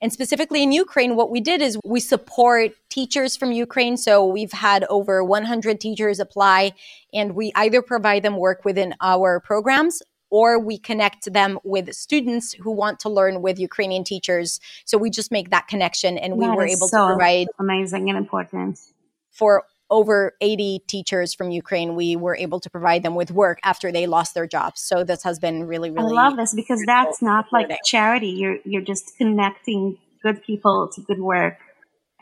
And 0.00 0.12
specifically 0.12 0.64
in 0.64 0.72
Ukraine, 0.72 1.14
what 1.14 1.30
we 1.30 1.40
did 1.40 1.62
is 1.62 1.78
we 1.84 2.00
support 2.00 2.72
teachers 2.88 3.36
from 3.36 3.52
Ukraine. 3.52 3.96
So 3.96 4.26
we've 4.26 4.50
had 4.50 4.84
over 4.90 5.22
100 5.22 5.80
teachers 5.80 6.18
apply, 6.18 6.72
and 7.14 7.36
we 7.36 7.52
either 7.54 7.82
provide 7.82 8.24
them 8.24 8.36
work 8.36 8.64
within 8.64 8.96
our 9.00 9.38
programs 9.38 10.02
or 10.32 10.58
we 10.58 10.78
connect 10.78 11.30
them 11.30 11.58
with 11.62 11.92
students 11.92 12.54
who 12.54 12.72
want 12.72 12.98
to 12.98 13.10
learn 13.10 13.42
with 13.42 13.58
Ukrainian 13.58 14.02
teachers. 14.02 14.58
So 14.86 14.96
we 14.96 15.10
just 15.10 15.30
make 15.30 15.50
that 15.50 15.68
connection 15.68 16.16
and 16.16 16.38
we 16.38 16.46
that 16.46 16.56
were 16.56 16.66
able 16.66 16.88
so 16.88 16.96
to 16.96 17.06
provide 17.14 17.48
amazing 17.60 18.08
and 18.08 18.16
important 18.16 18.80
for 19.30 19.64
over 19.90 20.32
80 20.40 20.84
teachers 20.86 21.34
from 21.34 21.50
Ukraine, 21.50 21.94
we 21.94 22.16
were 22.16 22.34
able 22.34 22.60
to 22.60 22.70
provide 22.70 23.02
them 23.02 23.14
with 23.14 23.30
work 23.30 23.58
after 23.62 23.92
they 23.92 24.06
lost 24.06 24.32
their 24.32 24.46
jobs. 24.46 24.80
So 24.80 25.04
this 25.04 25.22
has 25.22 25.38
been 25.38 25.66
really, 25.66 25.90
really. 25.90 26.16
I 26.16 26.22
love 26.28 26.38
this 26.38 26.54
because 26.54 26.82
that's 26.86 27.20
not 27.20 27.44
like 27.52 27.68
charity. 27.84 28.30
You're 28.30 28.56
you're 28.64 28.88
just 28.92 29.12
connecting 29.18 29.98
good 30.22 30.42
people 30.42 30.88
to 30.94 31.02
good 31.02 31.20
work, 31.20 31.58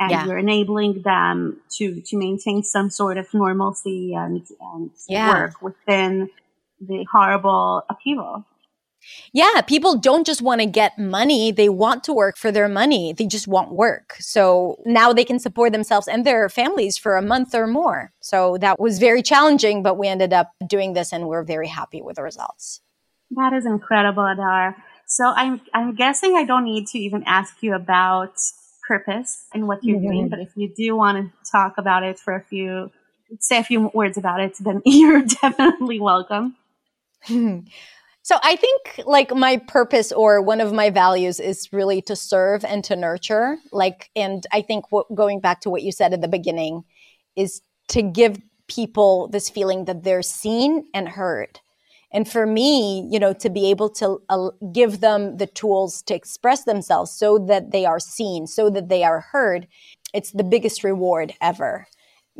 and 0.01 0.11
yeah. 0.11 0.27
you're 0.27 0.39
enabling 0.39 1.03
them 1.03 1.61
to 1.77 2.01
to 2.01 2.17
maintain 2.17 2.65
some 2.65 2.91
sort 2.91 3.19
of 3.19 3.33
normalcy 3.33 4.15
and 4.15 4.45
and 4.73 4.91
yeah. 5.09 5.29
work 5.29 5.63
within 5.63 6.29
the 6.81 7.05
horrible 7.11 7.83
upheaval. 7.91 8.45
Yeah, 9.33 9.62
people 9.62 9.97
don't 9.97 10.26
just 10.26 10.43
want 10.43 10.61
to 10.61 10.66
get 10.66 10.99
money, 10.99 11.53
they 11.53 11.68
want 11.68 12.05
to 12.05 12.12
work 12.12 12.37
for 12.37 12.53
their 12.53 12.68
money. 12.68 13.12
They 13.12 13.26
just 13.26 13.49
want 13.49 13.72
work. 13.72 14.16
So 14.18 14.78
now 14.85 15.12
they 15.12 15.24
can 15.24 15.39
support 15.39 15.72
themselves 15.72 16.07
and 16.07 16.26
their 16.26 16.49
families 16.49 16.99
for 16.99 17.16
a 17.16 17.22
month 17.22 17.55
or 17.55 17.66
more. 17.66 18.12
So 18.20 18.59
that 18.59 18.78
was 18.78 18.99
very 18.99 19.22
challenging, 19.22 19.83
but 19.83 19.97
we 19.97 20.07
ended 20.07 20.33
up 20.33 20.51
doing 20.66 20.93
this 20.93 21.12
and 21.12 21.28
we're 21.28 21.45
very 21.45 21.68
happy 21.68 22.03
with 22.03 22.16
the 22.16 22.22
results. 22.22 22.83
That 23.31 23.53
is 23.53 23.64
incredible, 23.64 24.24
Hadar. 24.24 24.74
So 25.07 25.24
I'm 25.24 25.61
I'm 25.72 25.95
guessing 25.95 26.37
I 26.37 26.45
don't 26.45 26.64
need 26.64 26.87
to 26.89 26.99
even 26.99 27.24
ask 27.26 27.62
you 27.62 27.74
about 27.74 28.35
purpose 28.87 29.47
and 29.55 29.66
what 29.68 29.83
you're 29.85 29.99
mm-hmm. 29.99 30.07
doing, 30.07 30.28
but 30.28 30.41
if 30.41 30.51
you 30.57 30.72
do 30.76 30.97
want 30.97 31.16
to 31.18 31.51
talk 31.51 31.78
about 31.78 32.03
it 32.03 32.18
for 32.18 32.35
a 32.35 32.43
few 32.43 32.91
say 33.39 33.59
a 33.59 33.64
few 33.64 33.91
words 33.95 34.18
about 34.18 34.41
it, 34.41 34.57
then 34.61 34.83
you're 34.85 35.22
definitely 35.22 36.01
welcome. 36.01 36.57
so 38.23 38.37
I 38.43 38.57
think 38.57 39.03
like 39.07 39.35
my 39.35 39.59
purpose 39.59 40.12
or 40.12 40.41
one 40.41 40.61
of 40.61 40.73
my 40.73 40.91
values 40.91 41.41
is 41.41 41.73
really 41.73 42.03
to 42.03 42.16
serve 42.16 42.64
and 42.64 42.83
to 42.85 42.97
nurture. 42.97 43.57
Like, 43.73 44.11
and 44.16 44.45
I 44.53 44.62
think 44.62 44.91
what, 44.91 45.14
going 45.14 45.41
back 45.41 45.61
to 45.62 45.71
what 45.71 45.83
you 45.83 45.93
said 45.93 46.12
at 46.12 46.21
the 46.21 46.29
beginning 46.29 46.85
is 47.37 47.62
to 47.89 48.03
give 48.03 48.39
people 48.68 49.29
this 49.29 49.51
feeling 49.51 49.87
that 49.87 50.05
they're 50.05 50.23
seen 50.23 50.85
and 50.95 51.09
heard. 51.09 51.61
And 52.12 52.29
for 52.29 52.45
me, 52.45 53.09
you 53.11 53.21
know, 53.21 53.33
to 53.35 53.49
be 53.49 53.71
able 53.71 53.89
to 53.91 54.21
uh, 54.29 54.51
give 54.73 55.01
them 55.01 55.37
the 55.37 55.47
tools 55.47 56.03
to 56.03 56.14
express 56.14 56.64
themselves 56.64 57.12
so 57.12 57.39
that 57.39 57.71
they 57.71 57.85
are 57.85 58.01
seen, 58.01 58.49
so 58.49 58.68
that 58.71 58.89
they 58.89 59.05
are 59.05 59.21
heard, 59.21 59.68
it's 60.12 60.33
the 60.33 60.43
biggest 60.43 60.83
reward 60.83 61.35
ever 61.41 61.87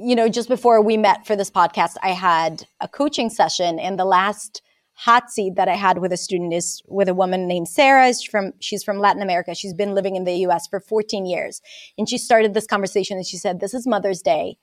you 0.03 0.14
know, 0.14 0.28
just 0.28 0.49
before 0.49 0.81
we 0.81 0.97
met 0.97 1.26
for 1.26 1.37
this 1.37 1.51
podcast, 1.51 1.97
I 2.03 2.11
had 2.11 2.66
a 2.81 2.89
coaching 2.89 3.28
session, 3.28 3.78
and 3.78 3.99
the 3.99 4.05
last 4.05 4.62
hot 5.01 5.30
seat 5.30 5.55
that 5.57 5.66
I 5.66 5.76
had 5.76 5.96
with 5.98 6.12
a 6.12 6.16
student 6.18 6.53
is 6.53 6.82
with 6.86 7.09
a 7.09 7.14
woman 7.14 7.48
named 7.48 7.68
Sarah. 7.68 8.09
She's 8.09 8.24
from, 8.24 8.53
she's 8.61 8.84
from 8.84 8.98
Latin 8.98 9.22
America. 9.22 9.55
She's 9.55 9.72
been 9.72 9.94
living 9.94 10.14
in 10.14 10.24
the 10.24 10.34
US 10.46 10.66
for 10.68 10.78
14 10.78 11.24
years. 11.24 11.62
And 11.96 12.07
she 12.07 12.18
started 12.18 12.53
this 12.53 12.66
conversation 12.66 13.16
and 13.16 13.26
she 13.26 13.38
said, 13.38 13.61
This 13.61 13.72
is 13.72 13.86
Mother's 13.86 14.20
Day. 14.20 14.59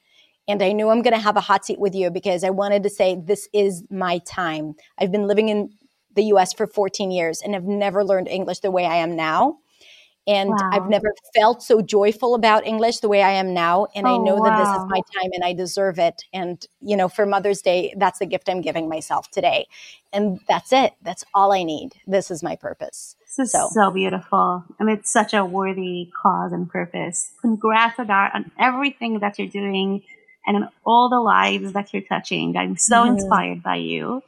And 0.48 0.62
I 0.62 0.74
knew 0.74 0.90
I'm 0.90 1.02
going 1.02 1.16
to 1.16 1.20
have 1.20 1.38
a 1.38 1.42
hot 1.42 1.66
seat 1.66 1.80
with 1.80 1.96
you 1.96 2.12
because 2.12 2.44
I 2.44 2.52
wanted 2.52 2.84
to 2.84 2.90
say, 2.90 3.16
This 3.16 3.50
is 3.52 3.84
my 3.90 4.20
time. 4.28 4.76
I've 5.00 5.12
been 5.12 5.26
living 5.26 5.50
in 5.50 5.72
the 6.14 6.26
US 6.26 6.54
for 6.54 6.68
14 6.68 7.10
years 7.10 7.42
and 7.42 7.56
have 7.56 7.64
never 7.64 8.06
learned 8.06 8.28
English 8.28 8.60
the 8.60 8.70
way 8.70 8.86
I 8.86 8.98
am 8.98 9.16
now. 9.16 9.58
And 10.28 10.50
wow. 10.50 10.70
I've 10.74 10.90
never 10.90 11.14
felt 11.34 11.64
so 11.64 11.82
joyful 11.82 12.36
about 12.36 12.68
English 12.68 13.00
the 13.00 13.08
way 13.08 13.24
I 13.24 13.32
am 13.32 13.54
now. 13.54 13.88
And 13.96 14.06
oh, 14.06 14.16
I 14.16 14.18
know 14.18 14.36
wow. 14.36 14.44
that 14.44 14.58
this 14.58 14.68
is 14.68 14.86
my 14.90 15.02
time 15.16 15.32
and 15.34 15.44
I 15.44 15.54
deserve 15.54 16.00
it. 16.00 16.24
And, 16.34 16.66
you 16.82 16.98
know, 16.98 17.08
for 17.08 17.26
Mother's 17.26 17.62
Day, 17.62 17.94
that's 17.96 18.20
the 18.20 18.26
gift 18.26 18.50
I'm 18.50 18.60
giving 18.60 18.90
myself 18.90 19.32
today. 19.32 19.68
And 20.12 20.42
that's 20.48 20.74
it. 20.74 20.94
That's 21.02 21.24
all 21.34 21.54
I 21.54 21.64
need. 21.64 21.94
This 22.06 22.30
is 22.30 22.44
my 22.44 22.58
purpose. 22.58 23.16
This 23.22 23.40
is 23.40 23.52
so, 23.54 23.70
so 23.72 23.92
beautiful. 23.92 24.66
And 24.80 24.90
it's 24.90 25.12
such 25.12 25.34
a 25.34 25.46
worthy 25.46 26.12
cause 26.22 26.52
and 26.52 26.70
purpose. 26.70 27.32
Congrats, 27.42 27.98
Hadar, 27.98 28.36
on 28.36 28.52
everything 28.60 29.20
that 29.20 29.40
you're 29.40 29.48
doing 29.48 30.04
and 30.46 30.58
on 30.58 30.70
all 30.86 31.08
the 31.08 31.22
lives 31.22 31.72
that 31.72 31.94
you're 31.94 32.04
touching. 32.04 32.58
I'm 32.58 32.76
so 32.76 32.98
mm-hmm. 32.98 33.14
inspired 33.14 33.64
by 33.64 33.76
you. 33.76 34.24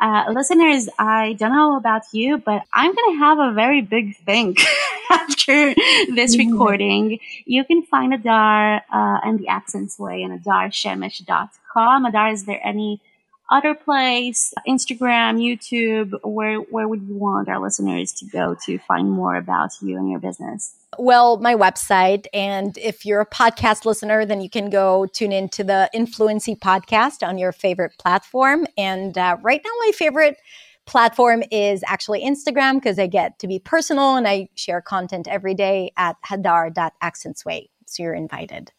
Uh, 0.00 0.24
listeners, 0.32 0.88
I 0.98 1.34
don't 1.34 1.52
know 1.52 1.76
about 1.76 2.02
you, 2.12 2.38
but 2.38 2.62
I'm 2.72 2.94
going 2.94 3.12
to 3.14 3.18
have 3.18 3.38
a 3.38 3.52
very 3.52 3.80
big 3.80 4.16
think 4.16 4.60
after 5.10 5.74
this 6.14 6.36
mm-hmm. 6.36 6.50
recording. 6.50 7.18
You 7.44 7.64
can 7.64 7.82
find 7.82 8.12
Hadar 8.12 8.82
uh, 8.92 9.20
and 9.22 9.38
the 9.38 9.48
Accents 9.48 9.98
Way 9.98 10.24
on 10.24 10.38
hadarshemesh.com. 10.38 12.06
Hadar, 12.06 12.32
is 12.32 12.44
there 12.44 12.60
any 12.64 13.00
other 13.54 13.74
place, 13.74 14.52
Instagram, 14.68 15.38
YouTube, 15.38 16.12
where, 16.24 16.56
where 16.58 16.88
would 16.88 17.02
you 17.02 17.14
want 17.14 17.48
our 17.48 17.60
listeners 17.60 18.12
to 18.14 18.26
go 18.26 18.56
to 18.66 18.78
find 18.78 19.10
more 19.10 19.36
about 19.36 19.70
you 19.80 19.96
and 19.96 20.10
your 20.10 20.18
business? 20.18 20.74
Well, 20.98 21.38
my 21.38 21.54
website. 21.54 22.26
And 22.34 22.76
if 22.78 23.06
you're 23.06 23.20
a 23.20 23.26
podcast 23.26 23.84
listener, 23.84 24.26
then 24.26 24.40
you 24.40 24.50
can 24.50 24.70
go 24.70 25.06
tune 25.06 25.30
into 25.30 25.62
the 25.62 25.88
InFluency 25.94 26.58
podcast 26.58 27.26
on 27.26 27.38
your 27.38 27.52
favorite 27.52 27.92
platform. 27.98 28.66
And 28.76 29.16
uh, 29.16 29.36
right 29.40 29.60
now, 29.64 29.70
my 29.86 29.92
favorite 29.92 30.36
platform 30.86 31.44
is 31.52 31.84
actually 31.86 32.24
Instagram 32.24 32.74
because 32.74 32.98
I 32.98 33.06
get 33.06 33.38
to 33.38 33.46
be 33.46 33.60
personal 33.60 34.16
and 34.16 34.26
I 34.26 34.48
share 34.56 34.82
content 34.82 35.28
every 35.28 35.54
day 35.54 35.92
at 35.96 36.16
hadar.accentsway. 36.26 37.68
So 37.86 38.02
you're 38.02 38.14
invited. 38.14 38.72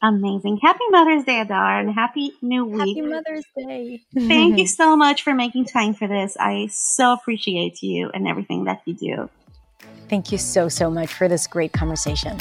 Amazing. 0.00 0.58
Happy 0.62 0.84
Mother's 0.90 1.24
Day, 1.24 1.44
Hadar, 1.44 1.80
and 1.80 1.92
happy 1.92 2.32
new 2.40 2.64
week. 2.64 2.96
Happy 2.96 3.02
Mother's 3.02 3.44
Day. 3.56 4.00
Thank 4.14 4.58
you 4.58 4.66
so 4.80 4.96
much 4.96 5.22
for 5.22 5.34
making 5.34 5.64
time 5.64 5.92
for 5.92 6.06
this. 6.06 6.36
I 6.38 6.68
so 6.70 7.12
appreciate 7.12 7.82
you 7.82 8.10
and 8.14 8.28
everything 8.28 8.64
that 8.64 8.82
you 8.84 8.94
do. 8.94 9.30
Thank 10.08 10.30
you 10.30 10.38
so, 10.38 10.68
so 10.68 10.90
much 10.90 11.12
for 11.12 11.26
this 11.26 11.46
great 11.46 11.72
conversation. 11.72 12.38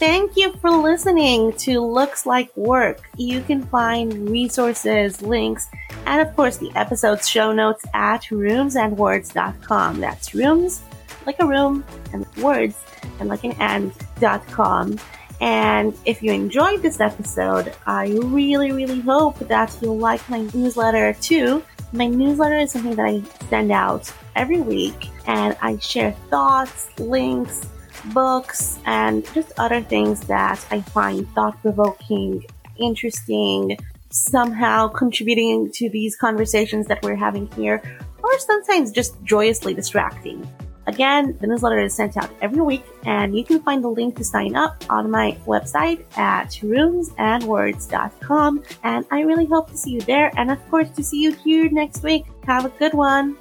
Thank 0.00 0.36
you 0.36 0.52
for 0.54 0.70
listening 0.70 1.52
to 1.58 1.80
Looks 1.80 2.26
Like 2.26 2.54
Work. 2.56 3.08
You 3.16 3.42
can 3.42 3.62
find 3.66 4.30
resources, 4.30 5.20
links, 5.22 5.68
and 6.06 6.26
of 6.26 6.34
course 6.34 6.56
the 6.56 6.72
episode's 6.74 7.28
show 7.28 7.52
notes 7.52 7.84
at 7.92 8.22
roomsandwords.com. 8.22 10.00
That's 10.00 10.34
rooms 10.34 10.82
like 11.26 11.36
a 11.38 11.46
room 11.46 11.84
and 12.12 12.26
words 12.38 12.76
and 13.20 13.28
like 13.28 13.44
an 13.44 13.52
and.com. 13.60 14.98
And 15.40 15.94
if 16.04 16.22
you 16.22 16.32
enjoyed 16.32 16.82
this 16.82 17.00
episode, 17.00 17.72
I 17.86 18.08
really, 18.08 18.72
really 18.72 19.00
hope 19.00 19.38
that 19.38 19.76
you'll 19.80 19.98
like 19.98 20.28
my 20.28 20.46
newsletter 20.52 21.14
too. 21.14 21.62
My 21.92 22.06
newsletter 22.06 22.58
is 22.58 22.72
something 22.72 22.94
that 22.96 23.06
I 23.06 23.22
send 23.48 23.72
out 23.72 24.12
every 24.36 24.60
week 24.60 25.08
and 25.26 25.56
I 25.62 25.78
share 25.78 26.12
thoughts, 26.28 26.88
links, 26.98 27.66
books, 28.12 28.78
and 28.84 29.24
just 29.34 29.52
other 29.58 29.80
things 29.80 30.20
that 30.22 30.64
I 30.70 30.82
find 30.82 31.28
thought 31.30 31.60
provoking, 31.62 32.44
interesting, 32.78 33.78
somehow 34.10 34.88
contributing 34.88 35.70
to 35.72 35.88
these 35.88 36.16
conversations 36.16 36.86
that 36.88 37.02
we're 37.02 37.16
having 37.16 37.50
here, 37.52 37.82
or 38.22 38.38
sometimes 38.38 38.92
just 38.92 39.22
joyously 39.24 39.74
distracting. 39.74 40.46
Again, 40.90 41.38
the 41.40 41.46
newsletter 41.46 41.78
is 41.78 41.94
sent 41.94 42.16
out 42.16 42.30
every 42.42 42.62
week, 42.62 42.84
and 43.06 43.36
you 43.36 43.44
can 43.44 43.62
find 43.62 43.84
the 43.84 43.88
link 43.88 44.16
to 44.16 44.24
sign 44.24 44.56
up 44.56 44.82
on 44.90 45.08
my 45.08 45.38
website 45.46 46.02
at 46.18 46.50
roomsandwords.com. 46.66 48.64
And 48.82 49.06
I 49.12 49.20
really 49.20 49.46
hope 49.46 49.70
to 49.70 49.76
see 49.76 49.92
you 49.92 50.00
there, 50.00 50.32
and 50.36 50.50
of 50.50 50.58
course, 50.68 50.90
to 50.90 51.04
see 51.04 51.22
you 51.22 51.30
here 51.32 51.70
next 51.70 52.02
week. 52.02 52.26
Have 52.44 52.64
a 52.64 52.70
good 52.70 52.92
one. 52.92 53.36